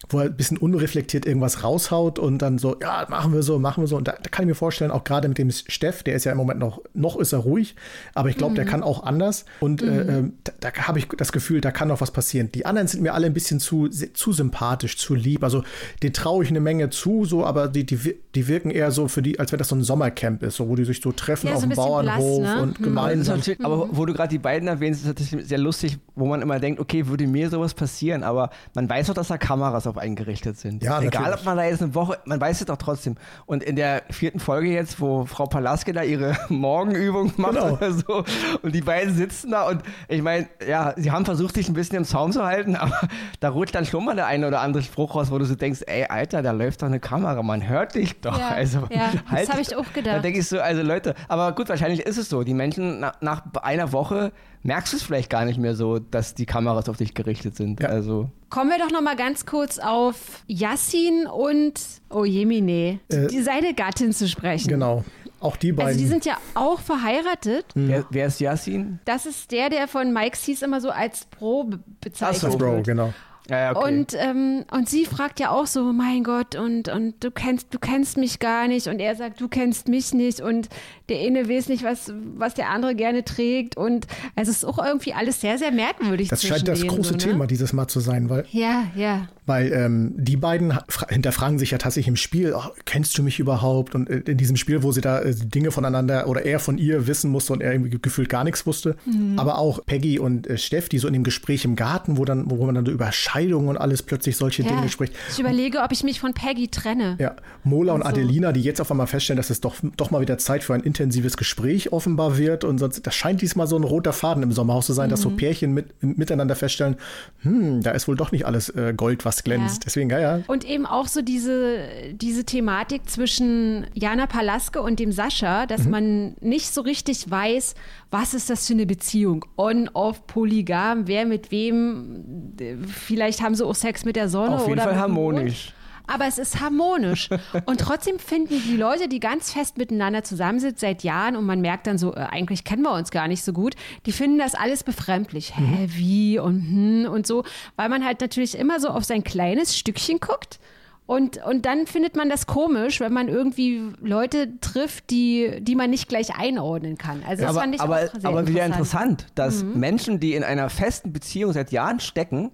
wo 0.09 0.19
er 0.19 0.25
ein 0.25 0.37
bisschen 0.37 0.57
unreflektiert 0.57 1.25
irgendwas 1.25 1.63
raushaut 1.63 2.19
und 2.19 2.39
dann 2.39 2.57
so, 2.57 2.77
ja, 2.81 3.05
machen 3.09 3.33
wir 3.33 3.43
so, 3.43 3.59
machen 3.59 3.83
wir 3.83 3.87
so. 3.87 3.97
Und 3.97 4.07
da, 4.07 4.13
da 4.13 4.29
kann 4.29 4.43
ich 4.43 4.49
mir 4.49 4.55
vorstellen, 4.55 4.91
auch 4.91 5.03
gerade 5.03 5.27
mit 5.27 5.37
dem 5.37 5.51
Steff, 5.51 6.03
der 6.03 6.15
ist 6.15 6.25
ja 6.25 6.31
im 6.31 6.37
Moment 6.37 6.59
noch, 6.59 6.81
noch 6.93 7.17
ist 7.17 7.33
er 7.33 7.39
ruhig, 7.39 7.75
aber 8.13 8.29
ich 8.29 8.37
glaube, 8.37 8.55
der 8.55 8.65
kann 8.65 8.83
auch 8.83 9.03
anders. 9.03 9.45
Und 9.59 9.81
äh, 9.81 10.19
äh, 10.19 10.23
da, 10.43 10.53
da 10.59 10.87
habe 10.87 10.99
ich 10.99 11.07
das 11.17 11.31
Gefühl, 11.31 11.61
da 11.61 11.71
kann 11.71 11.87
noch 11.87 12.01
was 12.01 12.11
passieren. 12.11 12.51
Die 12.53 12.65
anderen 12.65 12.87
sind 12.87 13.01
mir 13.01 13.13
alle 13.13 13.25
ein 13.25 13.33
bisschen 13.33 13.59
zu, 13.59 13.87
zu 13.87 14.33
sympathisch, 14.33 14.97
zu 14.97 15.15
lieb. 15.15 15.43
Also 15.43 15.63
denen 16.03 16.13
traue 16.13 16.43
ich 16.43 16.49
eine 16.49 16.59
Menge 16.59 16.89
zu, 16.89 17.25
so, 17.25 17.45
aber 17.45 17.67
die, 17.67 17.85
die, 17.85 18.15
die 18.35 18.47
wirken 18.47 18.69
eher 18.69 18.91
so 18.91 19.07
für 19.07 19.21
die, 19.21 19.39
als 19.39 19.51
wenn 19.51 19.59
das 19.59 19.69
so 19.69 19.75
ein 19.75 19.83
Sommercamp 19.83 20.43
ist, 20.43 20.55
so, 20.57 20.69
wo 20.69 20.75
die 20.75 20.85
sich 20.85 21.01
so 21.01 21.11
treffen 21.11 21.47
Ja, 21.47 21.55
auf 21.55 21.61
so 21.61 21.67
dem 21.67 21.75
Bauernhof 21.75 22.39
blass, 22.41 22.55
ne? 22.55 22.61
und 22.61 22.75
Hm. 22.75 22.83
Ist 22.83 22.83
gemeinsam. 22.83 23.41
aber 23.63 23.89
wo 23.91 24.05
du 24.05 24.13
gerade 24.13 24.29
die 24.29 24.37
beiden 24.37 24.67
erwähnst, 24.67 25.01
ist 25.01 25.07
natürlich 25.07 25.47
sehr 25.47 25.57
lustig, 25.57 25.97
wo 26.15 26.25
man 26.25 26.41
immer 26.41 26.59
denkt, 26.59 26.79
okay, 26.79 27.07
würde 27.07 27.27
mir 27.27 27.49
sowas 27.49 27.73
passieren, 27.73 28.23
aber 28.23 28.49
man 28.73 28.89
weiß 28.89 29.07
doch, 29.07 29.13
dass 29.13 29.27
da 29.27 29.37
Kameras 29.37 29.87
auf 29.87 29.94
einen 29.97 30.15
gerichtet 30.15 30.57
sind. 30.57 30.83
Ja, 30.83 30.99
Egal, 31.01 31.21
natürlich. 31.21 31.39
ob 31.39 31.45
man 31.45 31.57
da 31.57 31.63
jetzt 31.65 31.81
eine 31.81 31.95
Woche, 31.95 32.17
man 32.25 32.39
weiß 32.41 32.59
es 32.61 32.65
doch 32.65 32.77
trotzdem. 32.77 33.15
Und 33.45 33.63
in 33.63 33.75
der 33.75 34.03
vierten 34.09 34.39
Folge 34.39 34.69
jetzt, 34.69 34.99
wo 35.01 35.25
Frau 35.25 35.45
Palaske 35.45 35.93
da 35.93 36.03
ihre 36.03 36.37
Morgenübung 36.49 37.31
macht 37.37 37.53
Genau. 37.53 37.73
oder 37.73 37.91
so, 37.93 38.23
und 38.61 38.73
die 38.75 38.81
beiden 38.81 39.13
sitzen 39.15 39.51
da 39.51 39.67
und 39.67 39.81
ich 40.07 40.21
meine, 40.21 40.47
ja, 40.67 40.93
sie 40.97 41.11
haben 41.11 41.25
versucht, 41.25 41.55
sich 41.55 41.67
ein 41.69 41.73
bisschen 41.73 41.97
im 41.97 42.05
Zaum 42.05 42.31
zu 42.31 42.43
halten, 42.45 42.75
aber 42.75 42.99
da 43.39 43.49
rutscht 43.49 43.75
dann 43.75 43.85
schon 43.85 44.05
mal 44.05 44.15
der 44.15 44.27
eine 44.27 44.47
oder 44.47 44.61
andere 44.61 44.83
Spruch 44.83 45.15
raus, 45.15 45.31
wo 45.31 45.37
du 45.37 45.45
so 45.45 45.55
denkst, 45.55 45.81
ey, 45.87 46.05
Alter, 46.05 46.41
da 46.41 46.51
läuft 46.51 46.81
doch 46.81 46.87
eine 46.87 46.99
Kamera, 46.99 47.41
man 47.43 47.67
hört 47.67 47.95
dich 47.95 48.19
doch. 48.21 48.37
Ja, 48.37 48.49
also, 48.49 48.87
ja, 48.89 49.09
das 49.11 49.21
halt 49.31 49.49
hab 49.49 49.57
dich 49.57 49.67
ich 49.69 49.73
doch- 49.73 49.85
auch 49.87 49.93
gedacht. 49.93 50.15
Da 50.17 50.19
denke 50.19 50.39
ich 50.39 50.47
so, 50.47 50.59
also 50.59 50.81
Leute, 50.81 51.15
aber 51.27 51.53
gut, 51.53 51.69
wahrscheinlich 51.69 52.01
ist 52.01 52.17
es 52.17 52.29
so. 52.29 52.43
Die 52.43 52.53
Menschen 52.53 52.99
nach, 52.99 53.13
nach 53.21 53.43
einer 53.61 53.91
Woche 53.91 54.31
merkst 54.65 54.91
du 54.93 54.97
es 54.97 55.03
vielleicht 55.03 55.29
gar 55.29 55.45
nicht 55.45 55.59
mehr 55.59 55.75
so, 55.75 55.99
dass 55.99 56.33
die 56.35 56.45
Kameras 56.45 56.89
auf 56.89 56.97
dich 56.97 57.13
gerichtet 57.13 57.55
sind. 57.55 57.79
Ja. 57.81 57.89
Also 57.89 58.29
Kommen 58.49 58.69
wir 58.71 58.77
doch 58.79 58.91
noch 58.91 59.01
mal 59.01 59.15
ganz 59.15 59.45
kurz 59.45 59.79
auf 59.79 60.43
Yassin 60.47 61.27
und 61.27 61.73
oh 62.09 62.25
Jemine, 62.25 62.99
Äh, 63.09 63.27
die, 63.27 63.41
seine 63.41 63.73
Gattin 63.73 64.11
zu 64.11 64.27
sprechen. 64.27 64.67
Genau. 64.69 65.03
Auch 65.39 65.57
die 65.57 65.71
beiden. 65.71 65.89
Also 65.89 65.99
die 65.99 66.07
sind 66.07 66.25
ja 66.25 66.37
auch 66.55 66.79
verheiratet. 66.79 67.65
wer, 67.75 68.05
wer 68.09 68.27
ist 68.27 68.39
Yassin? 68.39 68.99
Das 69.05 69.25
ist 69.25 69.51
der, 69.51 69.69
der 69.69 69.87
von 69.87 70.11
Mike 70.13 70.35
Sees 70.37 70.61
immer 70.61 70.81
so 70.81 70.89
als 70.89 71.25
Bro 71.25 71.65
be- 71.65 71.79
bezeichnet 72.01 72.43
Ach 72.47 72.51
so. 72.53 72.57
Bro, 72.57 72.71
wird. 72.77 72.85
genau. 72.87 73.13
Ja, 73.49 73.75
okay. 73.75 73.87
Und, 73.87 74.13
ähm, 74.15 74.65
und 74.71 74.89
sie 74.89 75.05
fragt 75.05 75.39
ja 75.39 75.51
auch 75.51 75.67
so, 75.67 75.93
mein 75.93 76.23
Gott, 76.23 76.55
und, 76.55 76.89
und 76.89 77.23
du 77.23 77.31
kennst, 77.31 77.73
du 77.73 77.79
kennst 77.79 78.17
mich 78.17 78.39
gar 78.39 78.67
nicht. 78.67 78.87
Und 78.87 78.99
er 78.99 79.15
sagt, 79.15 79.39
du 79.39 79.47
kennst 79.47 79.87
mich 79.87 80.13
nicht. 80.13 80.41
Und 80.41 80.69
der 81.09 81.19
eine 81.19 81.47
weiß 81.47 81.69
nicht, 81.69 81.83
was, 81.83 82.11
was 82.35 82.55
der 82.55 82.69
andere 82.69 82.95
gerne 82.95 83.23
trägt. 83.23 83.77
Und 83.77 84.07
also 84.35 84.51
es 84.51 84.57
ist 84.57 84.65
auch 84.65 84.83
irgendwie 84.83 85.13
alles 85.13 85.41
sehr, 85.41 85.57
sehr 85.57 85.71
merkwürdig. 85.71 86.29
Das 86.29 86.43
scheint 86.43 86.67
das 86.67 86.79
denen 86.79 86.89
große 86.89 87.09
so, 87.09 87.15
ne? 87.15 87.17
Thema 87.17 87.47
dieses 87.47 87.73
Mal 87.73 87.87
zu 87.87 87.99
sein, 87.99 88.29
weil 88.29 88.45
Ja, 88.51 88.85
ja. 88.95 89.27
Weil 89.45 89.71
ähm, 89.73 90.13
die 90.17 90.37
beiden 90.37 90.73
hinterfragen 91.09 91.59
sich 91.59 91.69
ja 91.69 91.77
tatsächlich 91.77 92.07
im 92.07 92.15
Spiel, 92.15 92.55
oh, 92.57 92.71
kennst 92.85 93.15
du 93.17 93.21
mich 93.21 93.39
überhaupt? 93.39 93.93
Und 93.93 94.09
äh, 94.09 94.23
in 94.25 94.37
diesem 94.37 94.55
Spiel, 94.55 94.81
wo 94.81 94.91
sie 94.91 95.01
da 95.01 95.21
äh, 95.21 95.35
Dinge 95.35 95.69
voneinander 95.69 96.27
oder 96.27 96.45
er 96.45 96.59
von 96.59 96.79
ihr 96.79 97.05
wissen 97.05 97.29
musste 97.29 97.53
und 97.53 97.61
er 97.61 97.71
irgendwie 97.73 97.99
gefühlt 98.01 98.29
gar 98.29 98.43
nichts 98.43 98.65
wusste. 98.65 98.95
Mhm. 99.05 99.37
Aber 99.37 99.59
auch 99.59 99.85
Peggy 99.85 100.17
und 100.17 100.47
äh, 100.47 100.57
Steff, 100.57 100.89
die 100.89 100.97
so 100.97 101.07
in 101.07 101.13
dem 101.13 101.23
Gespräch 101.23 101.63
im 101.63 101.75
Garten, 101.75 102.17
wo 102.17 102.25
dann, 102.25 102.49
wo 102.49 102.65
man 102.65 102.73
dann 102.73 102.85
so 102.87 102.91
über 102.91 103.11
Scheidung 103.35 103.67
und 103.67 103.77
alles 103.77 104.01
plötzlich 104.01 104.37
solche 104.37 104.63
ja. 104.63 104.69
Dinge 104.69 104.89
spricht. 104.89 105.13
Ich 105.29 105.39
überlege, 105.39 105.79
ob 105.79 105.91
ich 105.91 106.03
mich 106.03 106.19
von 106.19 106.33
Peggy 106.33 106.69
trenne. 106.69 107.17
Ja, 107.19 107.35
Mola 107.63 107.93
und 107.93 108.03
so. 108.03 108.07
Adelina, 108.07 108.51
die 108.51 108.61
jetzt 108.61 108.79
auf 108.79 108.91
einmal 108.91 109.07
feststellen, 109.07 109.37
dass 109.37 109.49
es 109.49 109.61
doch, 109.61 109.75
doch 109.97 110.11
mal 110.11 110.21
wieder 110.21 110.37
Zeit 110.37 110.63
für 110.63 110.73
ein 110.73 110.81
intensives 110.81 111.37
Gespräch 111.37 111.91
offenbar 111.91 112.37
wird. 112.37 112.63
Und 112.63 112.77
sonst, 112.77 113.05
das 113.05 113.15
scheint 113.15 113.41
diesmal 113.41 113.67
so 113.67 113.75
ein 113.75 113.83
roter 113.83 114.13
Faden 114.13 114.43
im 114.43 114.51
Sommerhaus 114.51 114.85
zu 114.85 114.93
sein, 114.93 115.09
dass 115.09 115.21
so 115.21 115.29
Mhm. 115.29 115.37
Pärchen 115.37 115.73
mit, 115.73 116.01
miteinander 116.01 116.55
feststellen, 116.55 116.95
hm, 117.41 117.81
da 117.81 117.91
ist 117.91 118.07
wohl 118.07 118.15
doch 118.15 118.31
nicht 118.31 118.45
alles 118.45 118.69
äh, 118.69 118.93
Gold, 118.95 119.25
was 119.25 119.43
glänzt. 119.43 119.83
Ja. 119.83 119.85
Deswegen, 119.85 120.09
ja, 120.09 120.19
ja. 120.19 120.39
Und 120.47 120.63
eben 120.63 120.85
auch 120.85 121.07
so 121.07 121.21
diese, 121.21 121.79
diese 122.13 122.45
Thematik 122.45 123.09
zwischen 123.09 123.85
Jana 123.93 124.27
Palaske 124.27 124.81
und 124.81 124.99
dem 124.99 125.11
Sascha, 125.11 125.65
dass 125.65 125.85
man 125.85 126.35
nicht 126.39 126.73
so 126.73 126.81
richtig 126.81 127.29
weiß, 127.29 127.75
was 128.17 128.33
ist 128.33 128.49
das 128.49 128.65
für 128.65 128.73
eine 128.73 128.85
Beziehung? 128.85 129.43
On, 129.57 129.89
off, 129.89 130.25
polygam, 130.25 131.05
wer 131.05 131.25
mit 131.25 131.51
wem? 131.51 132.53
Vielleicht 132.87 133.41
haben 133.41 133.55
sie 133.55 133.65
auch 133.65 133.75
Sex 133.75 134.05
mit 134.05 134.15
der 134.15 134.29
Sonne 134.29 134.55
Auf 134.55 134.67
jeden 134.67 134.79
oder 134.79 134.83
Fall 134.83 134.97
harmonisch. 134.97 135.73
Aber 136.07 136.25
es 136.25 136.37
ist 136.37 136.61
harmonisch. 136.61 137.29
Und 137.65 137.81
trotzdem 137.81 138.17
finden 138.17 138.61
die 138.69 138.77
Leute, 138.77 139.09
die 139.09 139.19
ganz 139.19 139.51
fest 139.51 139.77
miteinander 139.77 140.23
zusammensitzen 140.23 140.79
seit 140.79 141.03
Jahren 141.03 141.35
und 141.35 141.45
man 141.45 141.61
merkt 141.61 141.87
dann 141.87 141.97
so, 141.97 142.13
äh, 142.13 142.19
eigentlich 142.19 142.63
kennen 142.63 142.83
wir 142.83 142.93
uns 142.93 143.09
gar 143.11 143.27
nicht 143.27 143.43
so 143.43 143.51
gut, 143.51 143.75
die 144.05 144.11
finden 144.11 144.37
das 144.37 144.55
alles 144.55 144.83
befremdlich. 144.83 145.57
Hä, 145.57 145.87
wie 145.87 146.37
und 146.39 146.61
hm 146.61 147.11
und 147.11 147.27
so, 147.27 147.43
weil 147.75 147.89
man 147.89 148.05
halt 148.05 148.21
natürlich 148.21 148.57
immer 148.57 148.79
so 148.79 148.89
auf 148.89 149.03
sein 149.03 149.23
kleines 149.23 149.77
Stückchen 149.77 150.19
guckt 150.19 150.59
Und, 151.07 151.37
und 151.45 151.67
dann 151.67 151.85
findet 151.85 152.15
man 152.15 152.29
das 152.29 152.47
komisch, 152.47 152.99
wenn 152.99 153.13
man 153.13 153.27
irgendwie 153.27 153.91
Leute 154.01 154.59
trifft, 154.59 155.11
die, 155.11 155.59
die 155.61 155.75
man 155.75 155.91
nicht 155.91 156.09
gleich 156.09 156.35
einordnen 156.35 156.97
kann. 156.97 157.21
Also 157.27 157.43
das 157.43 157.51
aber, 157.51 157.59
fand 157.59 157.75
ich 157.75 157.81
aber, 157.81 157.95
auch 157.95 158.19
sehr 158.19 158.29
aber 158.29 158.47
wieder 158.47 158.65
interessant. 158.65 159.21
interessant, 159.21 159.25
dass 159.35 159.63
Menschen, 159.63 160.19
die 160.19 160.33
in 160.33 160.43
einer 160.43 160.69
festen 160.69 161.13
Beziehung 161.13 161.53
seit 161.53 161.71
Jahren 161.71 161.99
stecken, 161.99 162.51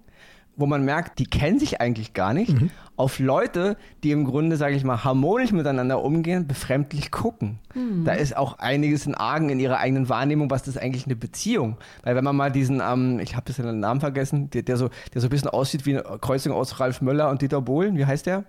wo 0.58 0.66
man 0.66 0.84
merkt, 0.86 1.18
die 1.20 1.26
kennen 1.26 1.60
sich 1.60 1.82
eigentlich 1.82 2.14
gar 2.14 2.34
nicht, 2.34 2.54
auf 2.98 3.18
Leute, 3.20 3.78
die 4.04 4.12
im 4.12 4.26
Grunde, 4.26 4.58
sage 4.58 4.76
ich 4.76 4.84
mal, 4.84 5.04
harmonisch 5.04 5.52
miteinander 5.54 6.04
umgehen, 6.04 6.46
befremdlich 6.48 7.10
gucken. 7.10 7.58
Da 8.06 8.12
ist 8.14 8.36
auch 8.38 8.60
einiges 8.60 9.08
in 9.08 9.16
Argen 9.16 9.50
in 9.50 9.60
ihrer 9.60 9.78
eigenen 9.78 10.08
Wahrnehmung, 10.08 10.52
was 10.52 10.62
das 10.64 10.78
eigentlich 10.78 11.06
eine 11.06 11.16
Beziehung. 11.16 11.78
Weil 12.04 12.16
wenn 12.16 12.24
man 12.24 12.36
mal 12.36 12.52
diesen, 12.52 12.80
ähm, 12.86 13.20
ich 13.20 13.36
habe 13.36 13.46
jetzt 13.48 13.58
den 13.58 13.80
Namen 13.80 14.02
vergessen, 14.02 14.50
der, 14.52 14.62
der, 14.62 14.78
so, 14.78 14.90
der 15.14 15.22
so 15.22 15.28
ein 15.28 15.30
bisschen 15.32 15.50
aussieht 15.50 15.86
wie 15.88 15.98
eine 15.98 16.18
Kreuzung 16.20 16.52
aus 16.54 16.80
Ralf 16.80 17.02
Möller 17.02 17.30
und 17.30 17.42
Dieter 17.42 17.62
Bohlen, 17.62 17.98
wie 17.98 18.06
heißt 18.06 18.28
der? 18.28 18.44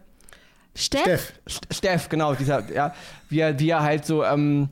Steff, 0.75 1.03
Steff, 1.03 1.33
St- 1.49 1.75
Steff, 1.75 2.09
genau, 2.09 2.35
dieser, 2.35 2.71
ja, 2.73 2.95
wie 3.29 3.41
er, 3.41 3.59
wie 3.59 3.69
er 3.71 3.83
halt 3.83 4.05
so 4.07 4.25
ähm, 4.25 4.69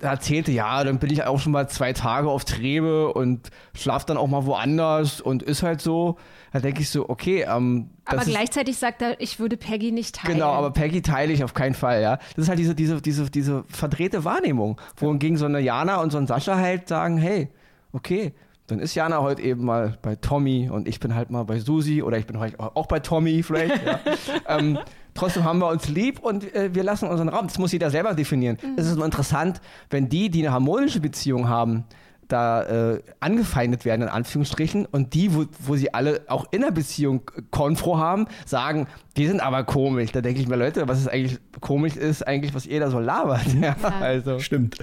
erzählte, 0.00 0.52
ja, 0.52 0.84
dann 0.84 0.98
bin 0.98 1.10
ich 1.10 1.24
auch 1.24 1.40
schon 1.40 1.52
mal 1.52 1.68
zwei 1.68 1.92
Tage 1.92 2.28
auf 2.28 2.44
Trebe 2.44 3.12
und 3.12 3.50
schlaf 3.74 4.04
dann 4.04 4.16
auch 4.16 4.28
mal 4.28 4.46
woanders 4.46 5.20
und 5.20 5.42
ist 5.42 5.62
halt 5.62 5.80
so. 5.80 6.16
Da 6.52 6.60
denke 6.60 6.82
ich 6.82 6.90
so, 6.90 7.08
okay, 7.08 7.46
ähm, 7.48 7.90
aber 8.04 8.22
ist, 8.22 8.28
gleichzeitig 8.28 8.76
sagt 8.76 9.02
er, 9.02 9.20
ich 9.20 9.38
würde 9.40 9.56
Peggy 9.56 9.90
nicht 9.90 10.16
teilen. 10.16 10.34
Genau, 10.34 10.50
aber 10.50 10.70
Peggy 10.70 11.02
teile 11.02 11.32
ich 11.32 11.42
auf 11.42 11.54
keinen 11.54 11.74
Fall, 11.74 12.02
ja. 12.02 12.18
Das 12.36 12.44
ist 12.44 12.48
halt 12.48 12.58
diese, 12.58 12.74
diese, 12.74 13.00
diese, 13.00 13.30
diese 13.30 13.64
verdrehte 13.68 14.24
Wahrnehmung, 14.24 14.80
wohingegen 14.96 15.36
so 15.36 15.46
eine 15.46 15.60
Jana 15.60 16.00
und 16.00 16.10
so 16.12 16.18
ein 16.18 16.26
Sascha 16.26 16.56
halt 16.56 16.88
sagen, 16.88 17.16
hey, 17.16 17.48
okay, 17.92 18.34
dann 18.66 18.78
ist 18.78 18.94
Jana 18.94 19.20
heute 19.20 19.42
eben 19.42 19.64
mal 19.64 19.98
bei 20.02 20.16
Tommy 20.16 20.70
und 20.70 20.86
ich 20.86 21.00
bin 21.00 21.14
halt 21.14 21.30
mal 21.30 21.44
bei 21.44 21.58
Susi 21.58 22.02
oder 22.02 22.18
ich 22.18 22.26
bin 22.26 22.38
heute 22.38 22.58
auch 22.58 22.86
bei 22.86 23.00
Tommy 23.00 23.42
vielleicht. 23.42 23.84
Ja. 23.84 24.00
ähm, 24.58 24.78
trotzdem 25.14 25.44
haben 25.44 25.58
wir 25.58 25.68
uns 25.68 25.88
lieb 25.88 26.20
und 26.20 26.54
äh, 26.54 26.74
wir 26.74 26.82
lassen 26.82 27.08
unseren 27.08 27.28
Raum. 27.28 27.46
Das 27.46 27.58
muss 27.58 27.72
jeder 27.72 27.90
selber 27.90 28.14
definieren. 28.14 28.58
Es 28.76 28.86
ist 28.86 28.96
nur 28.96 29.04
interessant, 29.04 29.60
wenn 29.90 30.08
die, 30.08 30.30
die 30.30 30.40
eine 30.40 30.52
harmonische 30.52 31.00
Beziehung 31.00 31.48
haben, 31.48 31.84
da 32.32 32.62
äh, 32.62 33.02
angefeindet 33.20 33.84
werden, 33.84 34.02
in 34.02 34.08
Anführungsstrichen, 34.08 34.86
und 34.86 35.14
die, 35.14 35.34
wo, 35.34 35.44
wo 35.60 35.76
sie 35.76 35.92
alle 35.92 36.22
auch 36.28 36.46
in 36.50 36.62
der 36.62 36.70
Beziehung 36.70 37.22
Konfro 37.50 37.98
haben, 37.98 38.26
sagen, 38.46 38.86
die 39.16 39.26
sind 39.26 39.40
aber 39.40 39.64
komisch. 39.64 40.12
Da 40.12 40.22
denke 40.22 40.40
ich 40.40 40.48
mir, 40.48 40.56
Leute, 40.56 40.88
was 40.88 40.98
ist 40.98 41.08
eigentlich 41.08 41.38
komisch 41.60 41.96
ist, 41.96 42.26
eigentlich, 42.26 42.54
was 42.54 42.66
ihr 42.66 42.80
da 42.80 42.90
so 42.90 42.98
labert. 42.98 43.42
Ja, 43.60 43.76
also. 44.00 44.38
stimmt. 44.38 44.78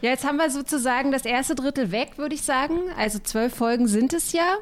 Ja, 0.00 0.10
jetzt 0.10 0.24
haben 0.24 0.36
wir 0.36 0.50
sozusagen 0.50 1.10
das 1.10 1.24
erste 1.24 1.54
Drittel 1.54 1.90
weg, 1.90 2.12
würde 2.16 2.34
ich 2.34 2.42
sagen. 2.42 2.78
Also 2.96 3.18
zwölf 3.18 3.54
Folgen 3.54 3.88
sind 3.88 4.12
es 4.12 4.32
ja. 4.32 4.56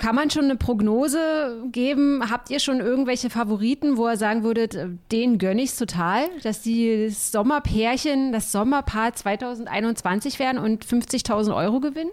Kann 0.00 0.14
man 0.14 0.30
schon 0.30 0.44
eine 0.44 0.56
Prognose 0.56 1.62
geben? 1.72 2.22
Habt 2.30 2.48
ihr 2.48 2.58
schon 2.58 2.80
irgendwelche 2.80 3.28
Favoriten, 3.28 3.98
wo 3.98 4.08
ihr 4.08 4.16
sagen 4.16 4.42
würdet, 4.42 4.74
äh, 4.74 4.88
den 5.12 5.36
gönne 5.36 5.60
ich 5.60 5.76
total, 5.76 6.22
dass 6.42 6.62
die 6.62 7.04
das 7.08 7.30
Sommerpärchen, 7.30 8.32
das 8.32 8.50
Sommerpaar 8.50 9.12
2021 9.12 10.38
werden 10.38 10.56
und 10.56 10.86
50.000 10.86 11.54
Euro 11.54 11.80
gewinnen? 11.80 12.10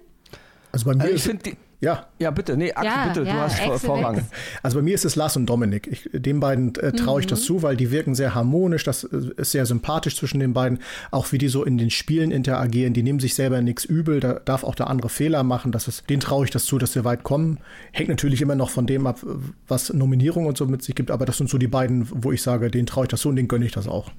Also 0.73 0.85
bei 0.85 0.95
mir 0.95 1.03
Also 1.03 1.15
ich 1.15 1.23
finde 1.23 1.43
die. 1.51 1.57
Ja, 1.79 2.07
Ja, 2.17 2.31
bitte, 2.31 2.57
nee, 2.57 2.71
Axel, 2.71 2.85
Ja, 2.85 3.07
bitte, 3.07 3.23
ja, 3.23 3.33
du 3.33 3.39
hast 3.39 3.61
Axel 3.61 3.79
Vorrang. 3.79 4.27
Also 4.63 4.77
bei 4.77 4.81
mir 4.81 4.95
ist 4.95 5.05
es 5.05 5.15
Lars 5.15 5.35
und 5.37 5.45
Dominik. 5.45 5.87
Ich, 5.87 6.09
den 6.11 6.39
beiden 6.39 6.73
äh, 6.75 6.91
traue 6.91 7.19
ich 7.19 7.27
das 7.27 7.43
zu, 7.43 7.61
weil 7.61 7.77
die 7.77 7.91
wirken 7.91 8.15
sehr 8.15 8.33
harmonisch. 8.33 8.83
Das 8.83 9.03
äh, 9.03 9.17
ist 9.37 9.51
sehr 9.51 9.65
sympathisch 9.67 10.15
zwischen 10.15 10.39
den 10.39 10.53
beiden. 10.53 10.79
Auch 11.11 11.31
wie 11.31 11.37
die 11.37 11.49
so 11.49 11.63
in 11.63 11.77
den 11.77 11.91
Spielen 11.91 12.31
interagieren. 12.31 12.93
Die 12.93 13.03
nehmen 13.03 13.19
sich 13.19 13.35
selber 13.35 13.61
nichts 13.61 13.85
übel. 13.85 14.19
Da 14.19 14.39
darf 14.43 14.63
auch 14.63 14.73
der 14.73 14.87
andere 14.87 15.09
Fehler 15.09 15.43
machen. 15.43 15.71
Das 15.71 15.87
ist, 15.87 16.09
denen 16.09 16.19
traue 16.19 16.45
ich 16.45 16.51
das 16.51 16.65
zu, 16.65 16.79
dass 16.79 16.93
sie 16.93 17.05
weit 17.05 17.23
kommen. 17.23 17.59
Hängt 17.91 18.09
natürlich 18.09 18.41
immer 18.41 18.55
noch 18.55 18.71
von 18.71 18.87
dem 18.87 19.05
ab, 19.05 19.19
was 19.67 19.93
Nominierung 19.93 20.47
und 20.47 20.57
so 20.57 20.65
mit 20.65 20.81
sich 20.81 20.95
gibt. 20.95 21.11
Aber 21.11 21.25
das 21.25 21.37
sind 21.37 21.49
so 21.49 21.59
die 21.59 21.67
beiden, 21.67 22.07
wo 22.11 22.31
ich 22.31 22.41
sage, 22.41 22.71
denen 22.71 22.87
traue 22.87 23.05
ich 23.05 23.09
das 23.09 23.21
zu 23.21 23.29
und 23.29 23.35
denen 23.35 23.47
gönne 23.47 23.65
ich 23.65 23.71
das 23.71 23.87
auch. 23.87 24.11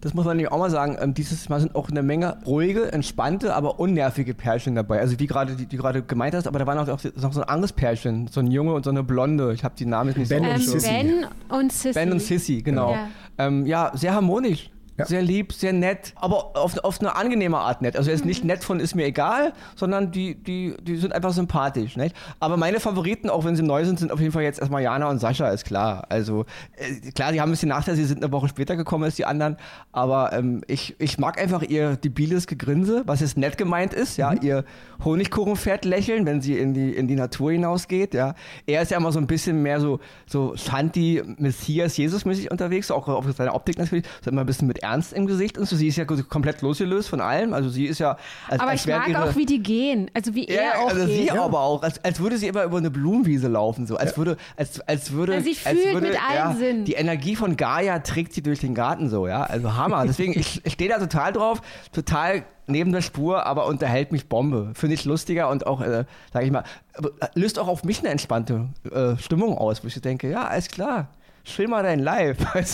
Das 0.00 0.12
muss 0.14 0.26
man 0.26 0.36
nämlich 0.36 0.52
auch 0.52 0.58
mal 0.58 0.70
sagen. 0.70 0.96
Ähm, 1.00 1.14
dieses 1.14 1.48
Mal 1.48 1.60
sind 1.60 1.74
auch 1.74 1.88
eine 1.90 2.02
Menge 2.02 2.36
ruhige, 2.44 2.92
entspannte, 2.92 3.54
aber 3.54 3.80
unnervige 3.80 4.34
Pärchen 4.34 4.74
dabei. 4.74 5.00
Also 5.00 5.18
wie 5.18 5.26
gerade 5.26 5.56
die, 5.56 5.66
die 5.66 5.76
gerade 5.76 6.02
gemeint 6.02 6.34
hast, 6.34 6.46
aber 6.46 6.58
da 6.58 6.66
waren 6.66 6.78
auch 6.78 6.88
auch 6.88 7.02
noch 7.22 7.32
so 7.32 7.40
ein 7.40 7.48
anderes 7.48 7.72
Pärchen, 7.72 8.28
so 8.28 8.40
ein 8.40 8.50
Junge 8.50 8.74
und 8.74 8.84
so 8.84 8.90
eine 8.90 9.02
Blonde. 9.02 9.52
Ich 9.54 9.64
habe 9.64 9.74
die 9.78 9.86
Namen 9.86 10.10
jetzt 10.10 10.18
nicht 10.18 10.28
Ben 10.28 10.42
so 10.42 10.48
und 10.50 10.54
Ähm, 10.56 10.60
Sissy. 10.62 10.88
ben 10.90 11.26
und 11.58 11.72
Sissy. 11.72 11.92
Ben 11.94 12.12
und 12.12 12.20
Sissy, 12.20 12.62
genau. 12.62 12.92
Ja. 12.92 13.08
Ähm, 13.38 13.64
ja, 13.66 13.90
sehr 13.94 14.14
harmonisch. 14.14 14.70
Ja. 15.00 15.06
Sehr 15.06 15.22
lieb, 15.22 15.52
sehr 15.52 15.72
nett, 15.72 16.12
aber 16.16 16.56
auf, 16.56 16.76
auf 16.84 17.00
eine 17.00 17.16
angenehme 17.16 17.58
Art 17.58 17.82
nett. 17.82 17.96
Also 17.96 18.10
jetzt 18.10 18.24
nicht 18.24 18.44
nett 18.44 18.62
von 18.62 18.80
ist 18.80 18.94
mir 18.94 19.06
egal, 19.06 19.52
sondern 19.76 20.10
die, 20.10 20.34
die, 20.34 20.74
die 20.82 20.96
sind 20.96 21.12
einfach 21.12 21.32
sympathisch. 21.32 21.96
Nicht? 21.96 22.14
Aber 22.38 22.56
meine 22.56 22.80
Favoriten, 22.80 23.30
auch 23.30 23.44
wenn 23.44 23.56
sie 23.56 23.62
neu 23.62 23.84
sind, 23.84 23.98
sind 23.98 24.12
auf 24.12 24.20
jeden 24.20 24.32
Fall 24.32 24.42
jetzt 24.42 24.58
erstmal 24.58 24.82
Jana 24.82 25.08
und 25.08 25.18
Sascha, 25.18 25.48
ist 25.48 25.64
klar. 25.64 26.04
Also 26.08 26.44
äh, 26.76 27.10
klar, 27.12 27.32
die 27.32 27.40
haben 27.40 27.48
ein 27.48 27.52
bisschen 27.52 27.70
Nachteil, 27.70 27.96
sie 27.96 28.04
sind 28.04 28.22
eine 28.22 28.32
Woche 28.32 28.48
später 28.48 28.76
gekommen 28.76 29.04
als 29.04 29.16
die 29.16 29.24
anderen, 29.24 29.56
aber 29.92 30.32
ähm, 30.32 30.62
ich, 30.66 30.96
ich 30.98 31.18
mag 31.18 31.40
einfach 31.40 31.62
ihr 31.62 31.96
debiles 31.96 32.46
Gegrinse, 32.46 33.02
was 33.06 33.20
jetzt 33.20 33.36
nett 33.36 33.56
gemeint 33.58 33.94
ist, 33.94 34.16
ja, 34.16 34.32
ihr 34.32 34.64
Honigkuchenpferd 35.04 35.84
lächeln, 35.84 36.26
wenn 36.26 36.40
sie 36.40 36.58
in 36.58 36.74
die, 36.74 36.94
in 36.94 37.08
die 37.08 37.16
Natur 37.16 37.52
hinausgeht, 37.52 38.14
ja. 38.14 38.34
Er 38.66 38.82
ist 38.82 38.90
ja 38.90 38.98
immer 38.98 39.12
so 39.12 39.18
ein 39.18 39.26
bisschen 39.26 39.62
mehr 39.62 39.80
so, 39.80 40.00
so 40.26 40.54
Shanti, 40.56 41.22
Messias, 41.38 41.96
Jesus-mäßig 41.96 42.50
unterwegs, 42.50 42.90
auch 42.90 43.08
auf 43.08 43.24
seine 43.36 43.54
Optik 43.54 43.78
natürlich, 43.78 44.04
so 44.22 44.30
immer 44.30 44.42
ein 44.42 44.46
bisschen 44.46 44.68
mit 44.68 44.82
Ernst 44.90 45.12
im 45.12 45.26
Gesicht 45.26 45.56
und 45.58 45.66
so. 45.66 45.76
Sie 45.76 45.88
ist 45.88 45.96
ja 45.96 46.04
komplett 46.04 46.62
losgelöst 46.62 47.08
von 47.08 47.20
allem, 47.20 47.52
also 47.52 47.68
sie 47.68 47.86
ist 47.86 47.98
ja, 47.98 48.16
als, 48.48 48.60
aber 48.60 48.70
als 48.70 48.84
ich 48.84 48.92
mag 48.92 49.08
ihre, 49.08 49.24
auch, 49.24 49.36
wie 49.36 49.46
die 49.46 49.62
gehen. 49.62 50.10
Also 50.14 50.34
wie 50.34 50.48
ja, 50.48 50.60
er 50.60 50.80
auch 50.80 50.88
also 50.88 51.06
geht. 51.06 51.16
sie 51.16 51.30
aber 51.30 51.60
auch, 51.60 51.82
als, 51.82 52.04
als 52.04 52.20
würde 52.20 52.38
sie 52.38 52.48
immer 52.48 52.64
über 52.64 52.78
eine 52.78 52.90
Blumenwiese 52.90 53.48
laufen, 53.48 53.86
so 53.86 53.96
als 53.96 54.16
würde, 54.16 54.36
als, 54.56 54.80
als 54.80 55.12
würde, 55.12 55.34
Ja, 55.34 55.40
sie 55.40 55.56
als 55.64 55.78
fühlt 55.78 55.94
würde, 55.94 56.08
mit 56.08 56.16
allen 56.16 56.34
ja, 56.34 56.54
Sinnen. 56.54 56.84
Die 56.84 56.94
Energie 56.94 57.36
von 57.36 57.56
Gaia 57.56 58.00
trägt 58.00 58.32
sie 58.32 58.42
durch 58.42 58.60
den 58.60 58.74
Garten 58.74 59.08
so, 59.08 59.26
ja, 59.26 59.42
also 59.42 59.74
Hammer. 59.74 60.04
Deswegen, 60.06 60.38
ich, 60.38 60.64
ich 60.64 60.72
stehe 60.72 60.90
da 60.90 60.98
total 60.98 61.32
drauf, 61.32 61.62
total 61.92 62.44
neben 62.66 62.92
der 62.92 63.02
Spur, 63.02 63.46
aber 63.46 63.66
unterhält 63.66 64.12
mich 64.12 64.28
Bombe. 64.28 64.70
Finde 64.74 64.94
ich 64.94 65.04
lustiger 65.04 65.48
und 65.50 65.66
auch, 65.66 65.80
äh, 65.80 66.04
sag 66.32 66.44
ich 66.44 66.50
mal, 66.50 66.64
äh, 66.94 67.26
löst 67.34 67.58
auch 67.58 67.68
auf 67.68 67.84
mich 67.84 68.00
eine 68.00 68.08
entspannte 68.08 68.68
äh, 68.90 69.16
Stimmung 69.16 69.58
aus, 69.58 69.82
wo 69.82 69.88
ich 69.88 69.94
so 69.94 70.00
denke, 70.00 70.30
ja, 70.30 70.44
alles 70.46 70.68
klar. 70.68 71.08
Chill 71.50 71.68
mal 71.68 71.82
dein 71.82 71.98
Live. 72.00 72.38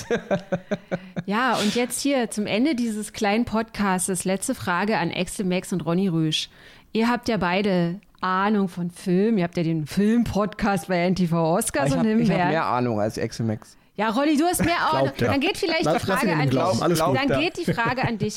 Ja, 1.27 1.55
und 1.57 1.75
jetzt 1.75 2.01
hier 2.03 2.31
zum 2.31 2.47
Ende 2.47 2.77
dieses 2.77 3.13
kleinen 3.13 3.45
Podcasts 3.47 4.25
letzte 4.25 4.55
Frage 4.55 4.97
an 4.99 5.11
Axel 5.13 5.45
Max 5.45 5.73
und 5.73 5.85
Ronny 5.85 6.07
Rüsch. 6.07 6.51
Ihr 6.93 7.09
habt 7.09 7.29
ja 7.29 7.37
beide 7.37 8.01
Ahnung 8.21 8.69
von 8.69 8.91
Film. 8.93 9.37
Ihr 9.39 9.43
habt 9.45 9.57
ja 9.57 9.65
den 9.65 9.87
Film-Podcast 9.87 10.87
bei 10.87 10.99
NTV 11.11 11.33
Oscars 11.33 11.89
ich 11.89 11.93
und 11.95 11.99
habe 12.01 12.11
hab 12.11 12.19
Himbeeren. 12.19 12.49
mehr 12.51 12.65
Ahnung 12.67 13.01
als 13.01 13.19
Max. 13.41 13.77
Ja, 13.97 14.11
Ronny, 14.11 14.37
du 14.37 14.45
hast 14.45 14.65
mehr 14.65 14.79
Ahnung. 14.93 15.07
Glaubt 15.07 15.23
er. 15.23 15.31
Dann 15.33 15.41
geht 15.41 15.57
vielleicht 15.59 15.85
Lass- 15.85 16.03
die 16.03 16.07
Frage 16.13 16.33
an 16.37 16.49
glauben. 16.49 16.89
dich. 16.91 16.99
Dann 16.99 17.29
Ja. 17.29 17.41
geht 17.41 17.57
die 17.67 17.73
Frage 17.73 18.05
an 18.07 18.19
dich. 18.19 18.37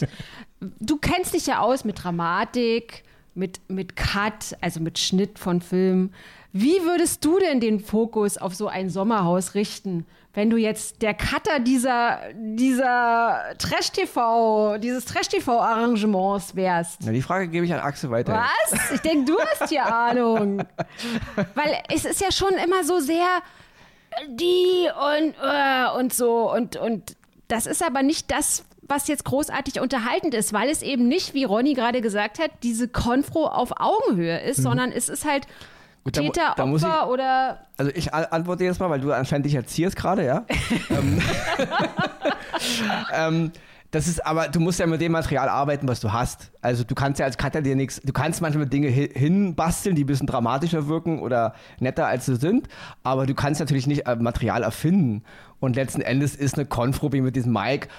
Du 0.80 0.98
kennst 0.98 1.34
dich 1.36 1.46
ja 1.46 1.60
aus 1.60 1.84
mit 1.86 2.04
Dramatik, 2.04 3.04
mit, 3.36 3.60
mit 3.70 3.96
Cut, 3.96 4.58
also 4.62 4.80
mit 4.80 4.98
Schnitt 4.98 5.38
von 5.38 5.62
Filmen. 5.62 6.14
Wie 6.52 6.82
würdest 6.84 7.24
du 7.24 7.38
denn 7.38 7.60
den 7.60 7.80
Fokus 7.80 8.38
auf 8.38 8.56
so 8.56 8.68
ein 8.68 8.90
Sommerhaus 8.90 9.54
richten, 9.54 10.06
wenn 10.34 10.50
du 10.50 10.58
jetzt 10.58 11.02
der 11.04 11.14
Cutter 11.14 11.60
dieser, 11.60 12.20
dieser 12.34 13.54
Trash-TV, 13.60 14.78
dieses 14.80 15.06
Trash-TV-Arrangements 15.06 16.56
wärst? 16.56 17.02
Na, 17.04 17.12
die 17.12 17.22
Frage 17.22 17.50
gebe 17.50 17.66
ich 17.66 17.74
an 17.74 17.80
Axel 17.80 18.10
weiter. 18.10 18.34
Was? 18.34 18.92
Ich 18.92 19.02
denke, 19.02 19.32
du 19.32 19.40
hast 19.40 19.70
hier 19.70 19.86
Ahnung. 19.94 20.64
Weil 21.54 21.78
es 21.94 22.06
ist 22.06 22.22
ja 22.22 22.32
schon 22.32 22.54
immer 22.54 22.84
so 22.84 23.00
sehr 23.00 23.28
äh, 24.12 24.26
die 24.30 24.88
und, 25.20 25.36
äh, 25.44 26.00
und 26.00 26.14
so 26.14 26.52
und, 26.52 26.78
und 26.78 27.16
das 27.48 27.68
ist 27.68 27.84
aber 27.84 28.02
nicht 28.02 28.32
das, 28.32 28.66
was 28.82 29.08
jetzt 29.08 29.24
großartig 29.26 29.82
unterhaltend 29.82 30.34
ist, 30.34 30.52
weil 30.52 30.70
es 30.70 30.82
eben 30.82 31.08
nicht, 31.08 31.36
wie 31.36 31.44
Ronny 31.44 31.76
gerade 31.76 32.02
gesagt 32.02 32.40
hat, 32.40 32.50
diese 32.64 32.88
Konfro 32.88 33.46
auf 33.46 33.72
Augenhöhe 33.80 34.40
ist, 34.42 34.64
sondern 34.64 34.92
es 34.92 35.10
ist 35.10 35.26
halt 35.26 35.46
Mhm. 35.46 35.79
Gut, 36.04 36.16
da 36.18 36.22
Täter, 36.22 36.54
da 36.56 36.66
muss 36.66 36.84
Opfer 36.84 37.02
ich- 37.04 37.10
oder 37.10 37.58
Also 37.78 37.92
ich 37.94 38.14
antworte 38.14 38.64
jetzt 38.64 38.80
mal, 38.80 38.90
weil 38.90 39.02
du 39.02 39.12
anscheinend 39.12 39.46
dich 39.46 39.56
erzieherst 39.56 39.96
gerade, 39.96 40.26
ja? 40.26 40.46
ähm, 40.90 41.22
ähm, 43.14 43.52
das 43.92 44.08
ist 44.08 44.24
aber, 44.24 44.50
du 44.50 44.60
musst 44.60 44.80
ja 44.80 44.86
mit 44.86 45.02
dem 45.02 45.12
Material 45.12 45.50
arbeiten, 45.50 45.88
was 45.88 46.00
du 46.00 46.14
hast. 46.14 46.52
Also 46.62 46.84
du 46.84 46.94
kannst 46.94 47.20
ja 47.20 47.26
als 47.26 47.38
Cutter 47.38 47.62
dir 47.64 47.76
nichts, 47.76 48.00
du 48.04 48.14
kannst 48.14 48.40
manchmal 48.40 48.68
Dinge 48.68 48.88
hi- 48.90 49.10
hinbasteln, 49.12 49.96
die 49.96 50.04
ein 50.04 50.08
bisschen 50.08 50.28
dramatischer 50.28 50.88
wirken 50.88 51.20
oder 51.20 51.56
netter 51.80 52.06
als 52.06 52.28
sie 52.28 52.36
sind, 52.36 52.68
aber 53.02 53.26
du 53.26 53.34
kannst 53.34 53.60
natürlich 53.60 53.88
nicht 53.88 54.06
äh, 54.06 54.16
Material 54.16 54.62
erfinden. 54.62 55.24
Und 55.60 55.76
letzten 55.76 56.02
Endes 56.02 56.36
ist 56.36 56.56
eine 56.56 56.66
Konfro 56.66 57.10
mit 57.10 57.36
diesem 57.36 57.54
Mike, 57.54 57.90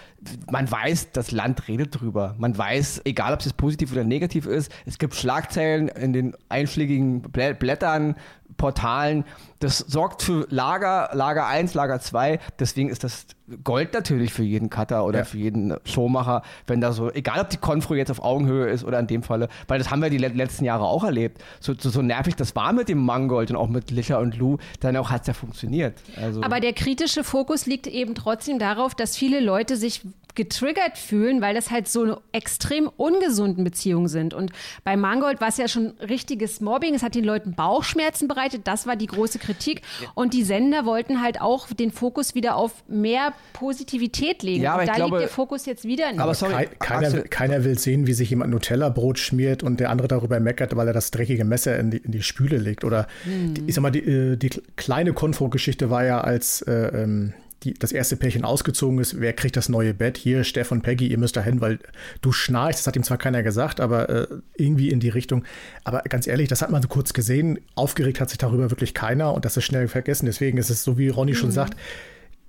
man 0.50 0.70
weiß, 0.70 1.12
das 1.12 1.30
Land 1.30 1.68
redet 1.68 2.00
drüber. 2.00 2.34
Man 2.38 2.56
weiß, 2.56 3.02
egal 3.04 3.34
ob 3.34 3.40
es 3.40 3.52
positiv 3.52 3.92
oder 3.92 4.04
negativ 4.04 4.46
ist, 4.46 4.72
es 4.86 4.98
gibt 4.98 5.14
Schlagzeilen 5.14 5.88
in 5.88 6.12
den 6.12 6.36
einschlägigen 6.48 7.22
Blättern, 7.22 8.16
Portalen. 8.60 9.24
Das 9.58 9.78
sorgt 9.78 10.22
für 10.22 10.46
Lager, 10.50 11.10
Lager 11.14 11.46
1, 11.46 11.72
Lager 11.74 11.98
2. 11.98 12.38
Deswegen 12.58 12.90
ist 12.90 13.04
das 13.04 13.26
Gold 13.64 13.94
natürlich 13.94 14.32
für 14.32 14.42
jeden 14.42 14.70
Cutter 14.70 15.04
oder 15.04 15.20
ja. 15.20 15.24
für 15.24 15.38
jeden 15.38 15.74
Showmacher, 15.84 16.42
wenn 16.66 16.80
da 16.80 16.92
so, 16.92 17.10
egal 17.10 17.40
ob 17.40 17.48
die 17.48 17.56
Konfro 17.56 17.94
jetzt 17.94 18.10
auf 18.10 18.22
Augenhöhe 18.22 18.68
ist 18.68 18.84
oder 18.84 18.98
in 19.00 19.06
dem 19.06 19.22
Falle, 19.22 19.48
weil 19.66 19.78
das 19.78 19.90
haben 19.90 20.02
wir 20.02 20.10
die 20.10 20.18
letzten 20.18 20.64
Jahre 20.64 20.84
auch 20.84 21.04
erlebt. 21.04 21.42
So, 21.58 21.74
so, 21.76 21.88
so 21.88 22.02
nervig 22.02 22.36
das 22.36 22.54
war 22.54 22.72
mit 22.72 22.88
dem 22.88 23.04
Mangold 23.04 23.50
und 23.50 23.56
auch 23.56 23.68
mit 23.68 23.90
Licher 23.90 24.20
und 24.20 24.36
Lou, 24.36 24.58
dann 24.80 24.96
auch 24.96 25.10
hat 25.10 25.22
es 25.22 25.28
ja 25.28 25.34
funktioniert. 25.34 25.94
Also 26.20 26.42
Aber 26.42 26.60
der 26.60 26.74
kritische 26.74 27.24
Fokus 27.24 27.66
liegt 27.66 27.86
eben 27.86 28.14
trotzdem 28.14 28.58
darauf, 28.58 28.94
dass 28.94 29.16
viele 29.16 29.40
Leute 29.40 29.76
sich 29.76 30.02
getriggert 30.40 30.96
fühlen, 30.96 31.42
weil 31.42 31.54
das 31.54 31.70
halt 31.70 31.86
so 31.86 32.02
eine 32.02 32.16
extrem 32.32 32.88
ungesunden 32.96 33.62
Beziehungen 33.62 34.08
sind. 34.08 34.32
Und 34.32 34.52
bei 34.84 34.96
Mangold 34.96 35.42
war 35.42 35.48
es 35.48 35.58
ja 35.58 35.68
schon 35.68 35.88
richtiges 36.00 36.62
Mobbing. 36.62 36.94
Es 36.94 37.02
hat 37.02 37.14
den 37.14 37.24
Leuten 37.24 37.52
Bauchschmerzen 37.52 38.26
bereitet. 38.26 38.62
Das 38.64 38.86
war 38.86 38.96
die 38.96 39.06
große 39.06 39.38
Kritik. 39.38 39.82
Und 40.14 40.32
die 40.32 40.42
Sender 40.42 40.86
wollten 40.86 41.20
halt 41.20 41.42
auch 41.42 41.66
den 41.66 41.90
Fokus 41.90 42.34
wieder 42.34 42.56
auf 42.56 42.72
mehr 42.88 43.34
Positivität 43.52 44.42
legen. 44.42 44.62
Ja, 44.62 44.72
aber 44.72 44.82
und 44.82 44.88
da 44.88 44.94
glaube, 44.94 45.18
liegt 45.18 45.28
der 45.28 45.34
Fokus 45.34 45.66
jetzt 45.66 45.84
wieder 45.84 46.10
nicht. 46.10 46.20
Aber 46.20 46.32
sorry, 46.32 46.70
keiner, 46.78 47.20
keiner, 47.24 47.62
will 47.64 47.78
sehen, 47.78 48.06
wie 48.06 48.14
sich 48.14 48.30
jemand 48.30 48.50
Nutella-Brot 48.50 49.18
schmiert 49.18 49.62
und 49.62 49.78
der 49.78 49.90
andere 49.90 50.08
darüber 50.08 50.40
meckert, 50.40 50.74
weil 50.74 50.86
er 50.86 50.94
das 50.94 51.10
dreckige 51.10 51.44
Messer 51.44 51.78
in 51.78 51.90
die, 51.90 51.98
in 51.98 52.12
die 52.12 52.22
Spüle 52.22 52.56
legt. 52.56 52.82
Oder 52.82 53.08
hm. 53.24 53.52
die, 53.52 53.64
ich 53.66 53.74
sag 53.74 53.82
mal, 53.82 53.90
die, 53.90 54.00
äh, 54.00 54.36
die 54.36 54.48
kleine 54.76 55.12
Konfro-Geschichte 55.12 55.90
war 55.90 56.06
ja, 56.06 56.22
als 56.22 56.62
äh, 56.62 56.72
ähm, 56.72 57.34
die, 57.62 57.74
das 57.74 57.92
erste 57.92 58.16
Pärchen 58.16 58.44
ausgezogen 58.44 58.98
ist, 58.98 59.20
wer 59.20 59.32
kriegt 59.32 59.56
das 59.56 59.68
neue 59.68 59.92
Bett? 59.92 60.16
Hier, 60.16 60.44
Steff 60.44 60.72
und 60.72 60.82
Peggy, 60.82 61.08
ihr 61.08 61.18
müsst 61.18 61.36
da 61.36 61.42
hin, 61.42 61.60
weil 61.60 61.78
du 62.22 62.32
schnarchst. 62.32 62.80
Das 62.80 62.86
hat 62.86 62.96
ihm 62.96 63.02
zwar 63.02 63.18
keiner 63.18 63.42
gesagt, 63.42 63.80
aber 63.80 64.08
äh, 64.08 64.26
irgendwie 64.56 64.90
in 64.90 65.00
die 65.00 65.10
Richtung. 65.10 65.44
Aber 65.84 66.00
ganz 66.02 66.26
ehrlich, 66.26 66.48
das 66.48 66.62
hat 66.62 66.70
man 66.70 66.80
so 66.80 66.88
kurz 66.88 67.12
gesehen. 67.12 67.60
Aufgeregt 67.74 68.20
hat 68.20 68.30
sich 68.30 68.38
darüber 68.38 68.70
wirklich 68.70 68.94
keiner 68.94 69.34
und 69.34 69.44
das 69.44 69.56
ist 69.56 69.64
schnell 69.64 69.88
vergessen. 69.88 70.26
Deswegen 70.26 70.56
ist 70.56 70.70
es 70.70 70.84
so, 70.84 70.96
wie 70.96 71.08
Ronny 71.08 71.32
mhm. 71.32 71.36
schon 71.36 71.50
sagt, 71.50 71.76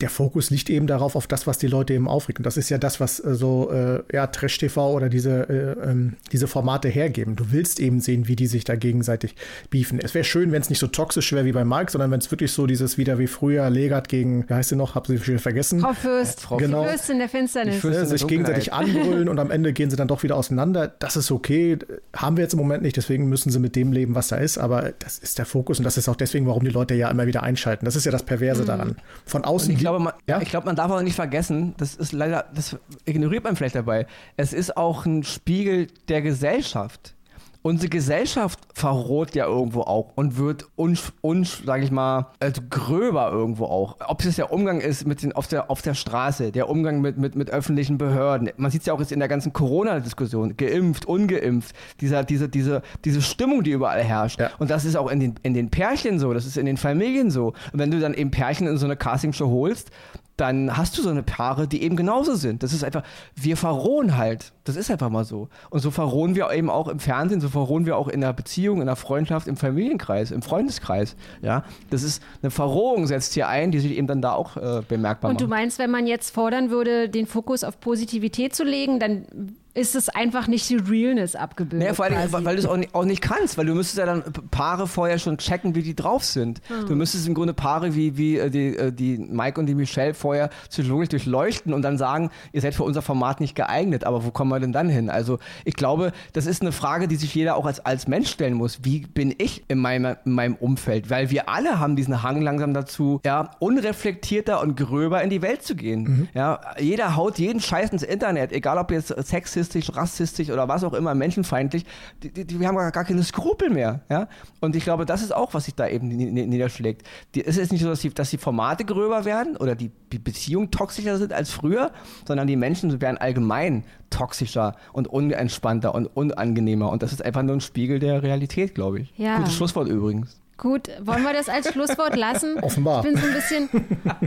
der 0.01 0.09
Fokus 0.09 0.49
liegt 0.49 0.69
eben 0.69 0.87
darauf, 0.87 1.15
auf 1.15 1.27
das, 1.27 1.47
was 1.47 1.57
die 1.57 1.67
Leute 1.67 1.93
eben 1.93 2.07
aufregt. 2.07 2.39
Und 2.39 2.45
das 2.45 2.57
ist 2.57 2.69
ja 2.69 2.77
das, 2.77 2.99
was 2.99 3.23
äh, 3.23 3.35
so 3.35 3.71
äh, 3.71 4.01
ja, 4.11 4.27
Trash-TV 4.27 4.91
oder 4.91 5.09
diese, 5.09 5.49
äh, 5.49 5.89
ähm, 5.89 6.15
diese 6.31 6.47
Formate 6.47 6.89
hergeben. 6.89 7.35
Du 7.35 7.51
willst 7.51 7.79
eben 7.79 8.01
sehen, 8.01 8.27
wie 8.27 8.35
die 8.35 8.47
sich 8.47 8.63
da 8.63 8.75
gegenseitig 8.75 9.35
beefen. 9.69 9.99
Es 10.01 10.13
wäre 10.13 10.23
schön, 10.23 10.51
wenn 10.51 10.61
es 10.61 10.69
nicht 10.69 10.79
so 10.79 10.87
toxisch 10.87 11.31
wäre 11.33 11.45
wie 11.45 11.51
bei 11.51 11.63
Mike, 11.63 11.91
sondern 11.91 12.11
wenn 12.11 12.19
es 12.19 12.31
wirklich 12.31 12.51
so 12.51 12.65
dieses 12.65 12.97
wieder 12.97 13.19
wie 13.19 13.27
früher 13.27 13.69
Legat 13.69 14.09
gegen, 14.09 14.49
wie 14.49 14.53
heißt 14.53 14.69
sie 14.69 14.75
noch, 14.75 14.95
hab 14.95 15.07
sie 15.07 15.17
viel 15.17 15.39
vergessen. 15.39 15.79
Frau 15.81 15.93
Fürst, 15.93 16.41
Frau 16.41 16.57
genau. 16.57 16.83
Fürst 16.83 17.09
in 17.09 17.19
der 17.19 17.29
Finsternis. 17.29 17.75
Die 17.75 17.81
Fürst 17.81 18.09
sich 18.09 18.25
gegenseitig 18.25 18.73
anbrüllen 18.73 19.29
und 19.29 19.39
am 19.39 19.51
Ende 19.51 19.73
gehen 19.73 19.89
sie 19.89 19.95
dann 19.95 20.07
doch 20.07 20.23
wieder 20.23 20.35
auseinander. 20.35 20.87
Das 20.99 21.15
ist 21.15 21.31
okay. 21.31 21.77
Haben 22.15 22.37
wir 22.37 22.43
jetzt 22.43 22.53
im 22.53 22.59
Moment 22.59 22.81
nicht, 22.83 22.97
deswegen 22.97 23.29
müssen 23.29 23.51
sie 23.51 23.59
mit 23.59 23.75
dem 23.75 23.91
leben, 23.91 24.15
was 24.15 24.29
da 24.29 24.37
ist. 24.37 24.57
Aber 24.57 24.93
das 24.99 25.19
ist 25.19 25.37
der 25.37 25.45
Fokus 25.45 25.79
und 25.79 25.85
das 25.85 25.97
ist 25.97 26.09
auch 26.09 26.15
deswegen, 26.15 26.47
warum 26.47 26.63
die 26.63 26.71
Leute 26.71 26.95
ja 26.95 27.09
immer 27.09 27.27
wieder 27.27 27.43
einschalten. 27.43 27.85
Das 27.85 27.95
ist 27.95 28.05
ja 28.05 28.11
das 28.11 28.23
Perverse 28.23 28.63
mhm. 28.63 28.67
daran. 28.67 28.95
Von 29.25 29.43
außen. 29.43 29.71
Ich 29.97 30.03
glaube, 30.03 30.03
man, 30.03 30.13
ja? 30.27 30.41
ich 30.41 30.49
glaube, 30.49 30.65
man 30.65 30.75
darf 30.75 30.91
auch 30.91 31.01
nicht 31.01 31.15
vergessen, 31.15 31.73
das 31.77 31.95
ist 31.95 32.11
leider, 32.11 32.45
das 32.53 32.77
ignoriert 33.05 33.43
man 33.43 33.55
vielleicht 33.55 33.75
dabei, 33.75 34.07
es 34.37 34.53
ist 34.53 34.77
auch 34.77 35.05
ein 35.05 35.23
Spiegel 35.23 35.87
der 36.07 36.21
Gesellschaft. 36.21 37.15
Unsere 37.63 37.89
Gesellschaft 37.89 38.59
verroht 38.73 39.35
ja 39.35 39.45
irgendwo 39.45 39.81
auch 39.81 40.13
und 40.15 40.37
wird 40.37 40.65
uns, 40.75 41.13
uns 41.21 41.61
sage 41.63 41.83
ich 41.83 41.91
mal, 41.91 42.27
also 42.39 42.61
gröber 42.69 43.31
irgendwo 43.31 43.65
auch. 43.65 43.97
Ob 44.07 44.25
es 44.25 44.37
der 44.37 44.51
Umgang 44.51 44.81
ist 44.81 45.05
mit 45.05 45.21
den, 45.21 45.31
auf, 45.33 45.47
der, 45.47 45.69
auf 45.69 45.83
der 45.83 45.93
Straße, 45.93 46.51
der 46.51 46.69
Umgang 46.69 47.01
mit, 47.01 47.17
mit, 47.17 47.35
mit 47.35 47.51
öffentlichen 47.51 47.99
Behörden. 47.99 48.49
Man 48.57 48.71
sieht 48.71 48.81
es 48.81 48.87
ja 48.87 48.93
auch 48.93 48.99
jetzt 48.99 49.11
in 49.11 49.19
der 49.19 49.27
ganzen 49.27 49.53
Corona-Diskussion, 49.53 50.57
geimpft, 50.57 51.05
ungeimpft, 51.05 51.75
dieser, 51.99 52.23
diese, 52.23 52.49
diese, 52.49 52.81
diese 53.05 53.21
Stimmung, 53.21 53.63
die 53.63 53.71
überall 53.71 54.03
herrscht. 54.03 54.39
Ja. 54.39 54.49
Und 54.57 54.71
das 54.71 54.83
ist 54.83 54.95
auch 54.95 55.11
in 55.11 55.19
den, 55.19 55.35
in 55.43 55.53
den 55.53 55.69
Pärchen 55.69 56.17
so, 56.17 56.33
das 56.33 56.47
ist 56.47 56.57
in 56.57 56.65
den 56.65 56.77
Familien 56.77 57.29
so. 57.29 57.53
Und 57.71 57.79
wenn 57.79 57.91
du 57.91 57.99
dann 57.99 58.15
eben 58.15 58.31
Pärchen 58.31 58.65
in 58.65 58.77
so 58.77 58.85
eine 58.85 58.95
Castingshow 58.95 59.49
holst, 59.49 59.91
dann 60.37 60.75
hast 60.75 60.97
du 60.97 61.01
so 61.01 61.09
eine 61.09 61.23
Paare, 61.23 61.67
die 61.67 61.83
eben 61.83 61.95
genauso 61.95 62.35
sind. 62.35 62.63
Das 62.63 62.73
ist 62.73 62.83
einfach, 62.83 63.03
wir 63.35 63.57
verrohen 63.57 64.17
halt. 64.17 64.53
Das 64.63 64.75
ist 64.75 64.89
einfach 64.89 65.09
mal 65.09 65.23
so. 65.23 65.49
Und 65.69 65.81
so 65.81 65.91
verrohen 65.91 66.35
wir 66.35 66.51
eben 66.51 66.69
auch 66.69 66.87
im 66.87 66.99
Fernsehen, 66.99 67.41
so 67.41 67.49
verrohen 67.49 67.85
wir 67.85 67.97
auch 67.97 68.07
in 68.07 68.21
der 68.21 68.33
Beziehung, 68.33 68.79
in 68.79 68.87
der 68.87 68.95
Freundschaft, 68.95 69.47
im 69.47 69.57
Familienkreis, 69.57 70.31
im 70.31 70.41
Freundeskreis. 70.41 71.15
Ja, 71.41 71.63
das 71.89 72.03
ist 72.03 72.23
eine 72.41 72.51
Verrohung 72.51 73.07
setzt 73.07 73.33
hier 73.33 73.47
ein, 73.47 73.71
die 73.71 73.79
sich 73.79 73.97
eben 73.97 74.07
dann 74.07 74.21
da 74.21 74.33
auch 74.33 74.57
äh, 74.57 74.81
bemerkbar 74.87 75.31
macht. 75.31 75.41
Und 75.41 75.41
du 75.41 75.49
meinst, 75.49 75.79
wenn 75.79 75.91
man 75.91 76.07
jetzt 76.07 76.33
fordern 76.33 76.71
würde, 76.71 77.09
den 77.09 77.27
Fokus 77.27 77.63
auf 77.63 77.79
Positivität 77.79 78.55
zu 78.55 78.63
legen, 78.63 78.99
dann 78.99 79.25
ist 79.73 79.95
es 79.95 80.09
einfach 80.09 80.47
nicht 80.47 80.69
die 80.69 80.75
Realness 80.75 81.35
abgebildet. 81.35 81.79
Naja, 81.79 81.93
vor 81.93 82.05
allem, 82.05 82.31
weil, 82.31 82.45
weil 82.45 82.55
du 82.55 82.61
es 82.61 82.67
auch 82.67 82.77
nicht, 82.77 82.93
auch 82.93 83.05
nicht, 83.05 83.21
kannst, 83.21 83.57
weil 83.57 83.65
du 83.65 83.73
müsstest 83.73 83.99
ja 83.99 84.05
dann 84.05 84.23
Paare 84.51 84.87
vorher 84.87 85.17
schon 85.17 85.37
checken, 85.37 85.75
wie 85.75 85.81
die 85.81 85.95
drauf 85.95 86.23
sind. 86.25 86.61
Hm. 86.67 86.87
Du 86.87 86.95
müsstest 86.95 87.27
im 87.27 87.33
Grunde 87.33 87.53
Paare 87.53 87.95
wie, 87.95 88.17
wie 88.17 88.37
äh, 88.37 88.49
die, 88.49 88.75
äh, 88.75 88.91
die 88.91 89.17
Mike 89.17 89.59
und 89.59 89.67
die 89.67 89.75
Michelle 89.75 90.13
vorher 90.13 90.49
psychologisch 90.69 91.09
durchleuchten 91.09 91.73
und 91.73 91.83
dann 91.83 91.97
sagen, 91.97 92.31
ihr 92.51 92.61
seid 92.61 92.75
für 92.75 92.83
unser 92.83 93.01
Format 93.01 93.39
nicht 93.39 93.55
geeignet, 93.55 94.03
aber 94.03 94.25
wo 94.25 94.31
kommen 94.31 94.51
wir 94.51 94.59
denn 94.59 94.73
dann 94.73 94.89
hin? 94.89 95.09
Also 95.09 95.39
ich 95.63 95.75
glaube, 95.75 96.11
das 96.33 96.47
ist 96.47 96.61
eine 96.61 96.71
Frage, 96.73 97.07
die 97.07 97.15
sich 97.15 97.33
jeder 97.33 97.55
auch 97.55 97.65
als, 97.65 97.79
als 97.85 98.07
Mensch 98.07 98.29
stellen 98.29 98.55
muss. 98.55 98.79
Wie 98.83 98.99
bin 98.99 99.33
ich 99.37 99.63
in 99.69 99.77
meinem, 99.77 100.17
in 100.25 100.33
meinem 100.33 100.55
Umfeld? 100.55 101.09
Weil 101.09 101.29
wir 101.29 101.47
alle 101.47 101.79
haben 101.79 101.95
diesen 101.95 102.23
Hang 102.23 102.41
langsam 102.41 102.73
dazu, 102.73 103.21
ja, 103.25 103.51
unreflektierter 103.59 104.61
und 104.61 104.75
gröber 104.75 105.21
in 105.21 105.29
die 105.29 105.41
Welt 105.41 105.63
zu 105.63 105.75
gehen. 105.75 106.03
Mhm. 106.03 106.27
Ja, 106.33 106.59
jeder 106.77 107.15
haut 107.15 107.39
jeden 107.39 107.61
Scheiß 107.61 107.91
ins 107.91 108.03
Internet, 108.03 108.51
egal 108.51 108.77
ob 108.77 108.91
jetzt 108.91 109.15
Sex 109.27 109.60
sexistisch, 109.61 109.95
rassistisch 109.95 110.49
oder 110.49 110.67
was 110.67 110.83
auch 110.83 110.93
immer, 110.93 111.15
menschenfeindlich, 111.15 111.85
die, 112.23 112.31
die, 112.31 112.45
die 112.45 112.67
haben 112.67 112.75
gar, 112.75 112.91
gar 112.91 113.03
keine 113.03 113.23
Skrupel 113.23 113.69
mehr. 113.69 114.01
Ja? 114.09 114.27
Und 114.59 114.75
ich 114.75 114.83
glaube, 114.83 115.05
das 115.05 115.21
ist 115.21 115.33
auch, 115.33 115.53
was 115.53 115.65
sich 115.65 115.75
da 115.75 115.87
eben 115.87 116.07
niederschlägt. 116.07 117.07
Die, 117.35 117.45
es 117.45 117.57
ist 117.57 117.71
nicht 117.71 117.81
so, 117.81 117.89
dass 117.89 118.01
die, 118.01 118.09
dass 118.09 118.29
die 118.29 118.37
Formate 118.37 118.85
gröber 118.85 119.25
werden 119.25 119.57
oder 119.57 119.75
die 119.75 119.91
Beziehungen 120.09 120.71
toxischer 120.71 121.17
sind 121.17 121.33
als 121.33 121.51
früher, 121.51 121.91
sondern 122.27 122.47
die 122.47 122.55
Menschen 122.55 123.01
werden 123.01 123.17
allgemein 123.17 123.83
toxischer 124.09 124.75
und 124.91 125.07
unentspannter 125.07 125.95
und 125.95 126.07
unangenehmer. 126.07 126.89
Und 126.89 127.03
das 127.03 127.13
ist 127.13 127.23
einfach 127.23 127.43
nur 127.43 127.55
ein 127.55 127.61
Spiegel 127.61 127.99
der 127.99 128.23
Realität, 128.23 128.75
glaube 128.75 129.01
ich. 129.01 129.13
Ja. 129.17 129.37
Gutes 129.37 129.53
Schlusswort 129.53 129.87
übrigens. 129.87 130.40
Gut, 130.61 130.89
wollen 131.03 131.23
wir 131.23 131.33
das 131.33 131.49
als 131.49 131.71
Schlusswort 131.71 132.15
lassen? 132.15 132.59
Offenbar. 132.61 133.03
Ich 133.03 133.11
bin 133.11 133.19
so 133.19 133.25
ein 133.25 133.33
bisschen, 133.33 133.69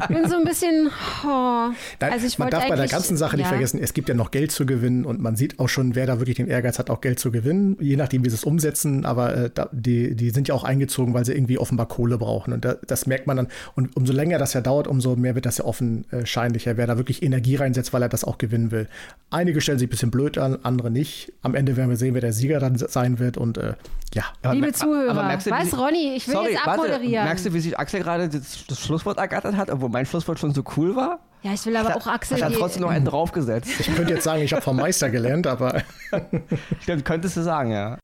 bin 0.09 0.29
so 0.29 0.35
ein 0.35 0.45
bisschen. 0.45 0.91
Oh. 1.25 1.71
also 2.01 2.27
ich 2.27 2.41
man 2.41 2.51
darf 2.51 2.67
bei 2.67 2.75
der 2.75 2.89
ganzen 2.89 3.17
Sache 3.17 3.37
nicht 3.37 3.47
vergessen, 3.47 3.79
es 3.81 3.95
gibt 3.95 4.09
ja 4.09 4.17
noch 4.17 4.33
Geld 4.33 4.51
zu 4.51 4.67
gewinnen 4.67 5.05
und 5.05 5.21
man 5.21 5.37
sieht 5.37 5.61
auch 5.61 5.69
schon, 5.69 5.95
wer 5.95 6.07
da 6.07 6.19
wirklich 6.19 6.39
den 6.39 6.49
Ehrgeiz 6.49 6.81
hat, 6.81 6.91
auch 6.91 7.01
Geld 7.01 7.21
zu 7.21 7.31
gewinnen, 7.31 7.77
je 7.79 7.95
nachdem, 7.95 8.25
wie 8.25 8.31
sie 8.31 8.35
es 8.35 8.43
umsetzen. 8.43 9.05
Aber 9.05 9.37
äh, 9.37 9.51
die, 9.71 10.17
die 10.17 10.31
sind 10.31 10.49
ja 10.49 10.57
auch 10.57 10.65
eingezogen, 10.65 11.15
weil 11.15 11.25
sie 11.25 11.35
irgendwie 11.35 11.57
offenbar 11.57 11.87
Kohle 11.87 12.19
brauchen. 12.19 12.53
Und 12.53 12.65
da, 12.65 12.79
das 12.85 13.07
merkt 13.07 13.29
man 13.29 13.37
dann. 13.37 13.49
Und 13.77 13.97
umso 13.97 14.13
länger 14.13 14.39
das 14.39 14.55
ja 14.55 14.61
dauert, 14.61 14.89
umso 14.89 15.15
mehr 15.15 15.37
wird 15.37 15.47
das 15.47 15.59
ja 15.59 15.65
offenscheinlicher, 15.65 16.77
wer 16.77 16.89
da 16.89 16.97
wirklich 16.97 17.23
Energie 17.23 17.55
reinsetzt, 17.55 17.93
weil 17.93 18.03
er 18.03 18.09
das 18.09 18.25
auch 18.25 18.39
gewinnen 18.39 18.73
will. 18.73 18.89
Einige 19.31 19.61
stellen 19.61 19.79
sich 19.79 19.87
ein 19.87 19.91
bisschen 19.91 20.11
blöd 20.11 20.37
an, 20.39 20.59
andere 20.65 20.91
nicht. 20.91 21.33
Am 21.43 21.55
Ende 21.55 21.77
werden 21.77 21.91
wir 21.91 21.97
sehen, 21.97 22.15
wer 22.15 22.23
der 22.23 22.33
Sieger 22.33 22.59
dann 22.59 22.77
sein 22.77 23.21
wird. 23.21 23.37
Und 23.37 23.57
äh, 23.57 23.75
ja. 24.15 24.25
Liebe 24.53 24.73
Zuhörer, 24.73 25.39
was, 25.47 25.79
Ronny? 25.79 26.15
Ich 26.17 26.24
ich 26.25 26.29
will 26.29 26.35
Sorry, 26.37 26.53
jetzt 26.53 26.67
abmoderieren. 26.67 27.13
Warte, 27.13 27.25
merkst 27.27 27.47
du, 27.47 27.53
wie 27.53 27.61
sich 27.61 27.79
Axel 27.79 28.01
gerade 28.01 28.29
das, 28.29 28.67
das, 28.67 28.81
Schlusswort 28.81 29.19
ergattert 29.19 29.57
hat, 29.57 29.71
obwohl 29.71 29.91
mein 29.91 30.07
Schlusswort 30.07 30.39
schon 30.39 30.55
so 30.55 30.65
cool 30.77 30.97
war? 30.97 31.19
Ja, 31.43 31.53
ich 31.53 31.67
will 31.67 31.77
aber 31.77 31.91
hat, 31.91 31.97
auch 31.97 32.07
Axel. 32.07 32.43
Hat 32.43 32.53
er 32.53 32.59
trotzdem 32.59 32.83
noch 32.83 32.91
einen 32.91 33.05
draufgesetzt. 33.05 33.79
Ich 33.79 33.95
könnte 33.95 34.15
jetzt 34.15 34.25
sagen, 34.25 34.43
ich 34.43 34.53
habe 34.53 34.63
vom 34.63 34.77
Meister 34.77 35.11
gelernt, 35.11 35.47
aber. 35.47 35.83
Stimmt, 36.81 37.05
könntest 37.05 37.37
du 37.37 37.43
sagen, 37.43 37.73
ja. 37.73 37.99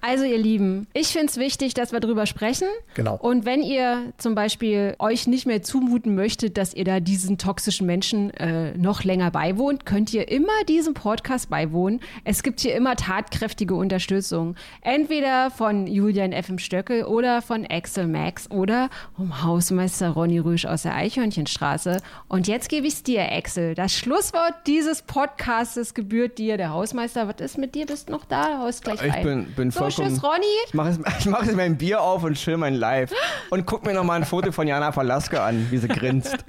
Also 0.00 0.24
ihr 0.24 0.38
Lieben, 0.38 0.86
ich 0.94 1.08
finde 1.08 1.26
es 1.26 1.36
wichtig, 1.36 1.74
dass 1.74 1.92
wir 1.92 2.00
drüber 2.00 2.26
sprechen. 2.26 2.68
Genau. 2.94 3.16
Und 3.16 3.44
wenn 3.44 3.62
ihr 3.62 4.12
zum 4.16 4.34
Beispiel 4.34 4.94
euch 4.98 5.26
nicht 5.26 5.46
mehr 5.46 5.62
zumuten 5.62 6.14
möchtet, 6.14 6.56
dass 6.56 6.72
ihr 6.74 6.84
da 6.84 7.00
diesen 7.00 7.36
toxischen 7.36 7.86
Menschen 7.86 8.30
äh, 8.34 8.76
noch 8.76 9.04
länger 9.04 9.30
beiwohnt, 9.30 9.84
könnt 9.84 10.12
ihr 10.14 10.28
immer 10.28 10.64
diesem 10.68 10.94
Podcast 10.94 11.50
beiwohnen. 11.50 12.00
Es 12.24 12.42
gibt 12.42 12.60
hier 12.60 12.74
immer 12.74 12.96
tatkräftige 12.96 13.74
Unterstützung. 13.74 14.56
Entweder 14.80 15.50
von 15.50 15.86
Julian 15.86 16.32
F. 16.32 16.48
im 16.48 16.58
Stöckel 16.58 17.04
oder 17.04 17.42
von 17.42 17.66
Axel 17.68 18.06
Max 18.06 18.50
oder 18.50 18.88
um 19.18 19.42
Hausmeister 19.42 20.10
Ronny 20.10 20.38
Rüsch 20.38 20.64
aus 20.64 20.82
der 20.82 20.94
Eichhörnchenstraße. 20.94 21.98
Und 22.28 22.48
jetzt 22.48 22.68
gebe 22.68 22.86
ich 22.86 22.94
es 22.94 23.02
dir, 23.02 23.30
Axel. 23.30 23.74
Das 23.74 23.92
Schlusswort 23.92 24.54
dieses 24.66 25.02
Podcastes 25.02 25.92
gebührt 25.92 26.38
dir, 26.38 26.56
der 26.56 26.70
Hausmeister. 26.70 27.28
Was 27.28 27.40
ist 27.40 27.58
mit 27.58 27.74
dir? 27.74 27.84
Bist 27.86 28.08
noch 28.08 28.24
da? 28.24 28.60
Haust 28.60 28.84
gleich 28.84 29.02
ich 29.02 29.12
ein. 29.12 29.22
bin, 29.22 29.44
bin 29.52 29.72
voll 29.72 29.89
Tschüss, 29.90 30.22
Ronny. 30.22 30.44
Ich 30.66 30.74
mache 30.74 30.90
jetzt, 30.90 31.26
mach 31.26 31.44
jetzt 31.44 31.56
mein 31.56 31.76
Bier 31.76 32.00
auf 32.00 32.24
und 32.24 32.34
chill 32.34 32.56
mein 32.56 32.74
Live. 32.74 33.12
Und 33.50 33.66
guck 33.66 33.84
mir 33.84 33.94
nochmal 33.94 34.20
ein 34.20 34.26
Foto 34.26 34.52
von 34.52 34.66
Jana 34.66 34.92
Verlaske 34.92 35.40
an, 35.40 35.66
wie 35.70 35.78
sie 35.78 35.88
grinst. 35.88 36.36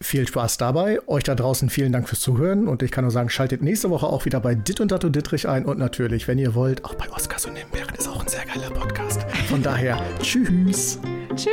Viel 0.00 0.28
Spaß 0.28 0.58
dabei. 0.58 1.00
Euch 1.06 1.24
da 1.24 1.34
draußen 1.34 1.70
vielen 1.70 1.90
Dank 1.90 2.06
fürs 2.08 2.20
Zuhören. 2.20 2.68
Und 2.68 2.82
ich 2.82 2.90
kann 2.90 3.04
nur 3.04 3.10
sagen, 3.10 3.30
schaltet 3.30 3.62
nächste 3.62 3.88
Woche 3.88 4.06
auch 4.06 4.26
wieder 4.26 4.40
bei 4.40 4.54
Dit 4.54 4.80
und 4.80 4.92
Datto 4.92 5.08
Dittrich 5.08 5.48
ein. 5.48 5.64
Und 5.64 5.78
natürlich, 5.78 6.28
wenn 6.28 6.38
ihr 6.38 6.54
wollt, 6.54 6.84
auch 6.84 6.94
bei 6.94 7.10
Oscars 7.10 7.46
und 7.46 7.56
Himbeeren 7.56 7.94
ist 7.94 8.06
auch 8.06 8.20
ein 8.20 8.28
sehr 8.28 8.44
geiler 8.44 8.70
Podcast. 8.70 9.24
Von 9.48 9.62
daher, 9.62 9.98
tschüss. 10.20 11.00
Tschüss. 11.34 11.50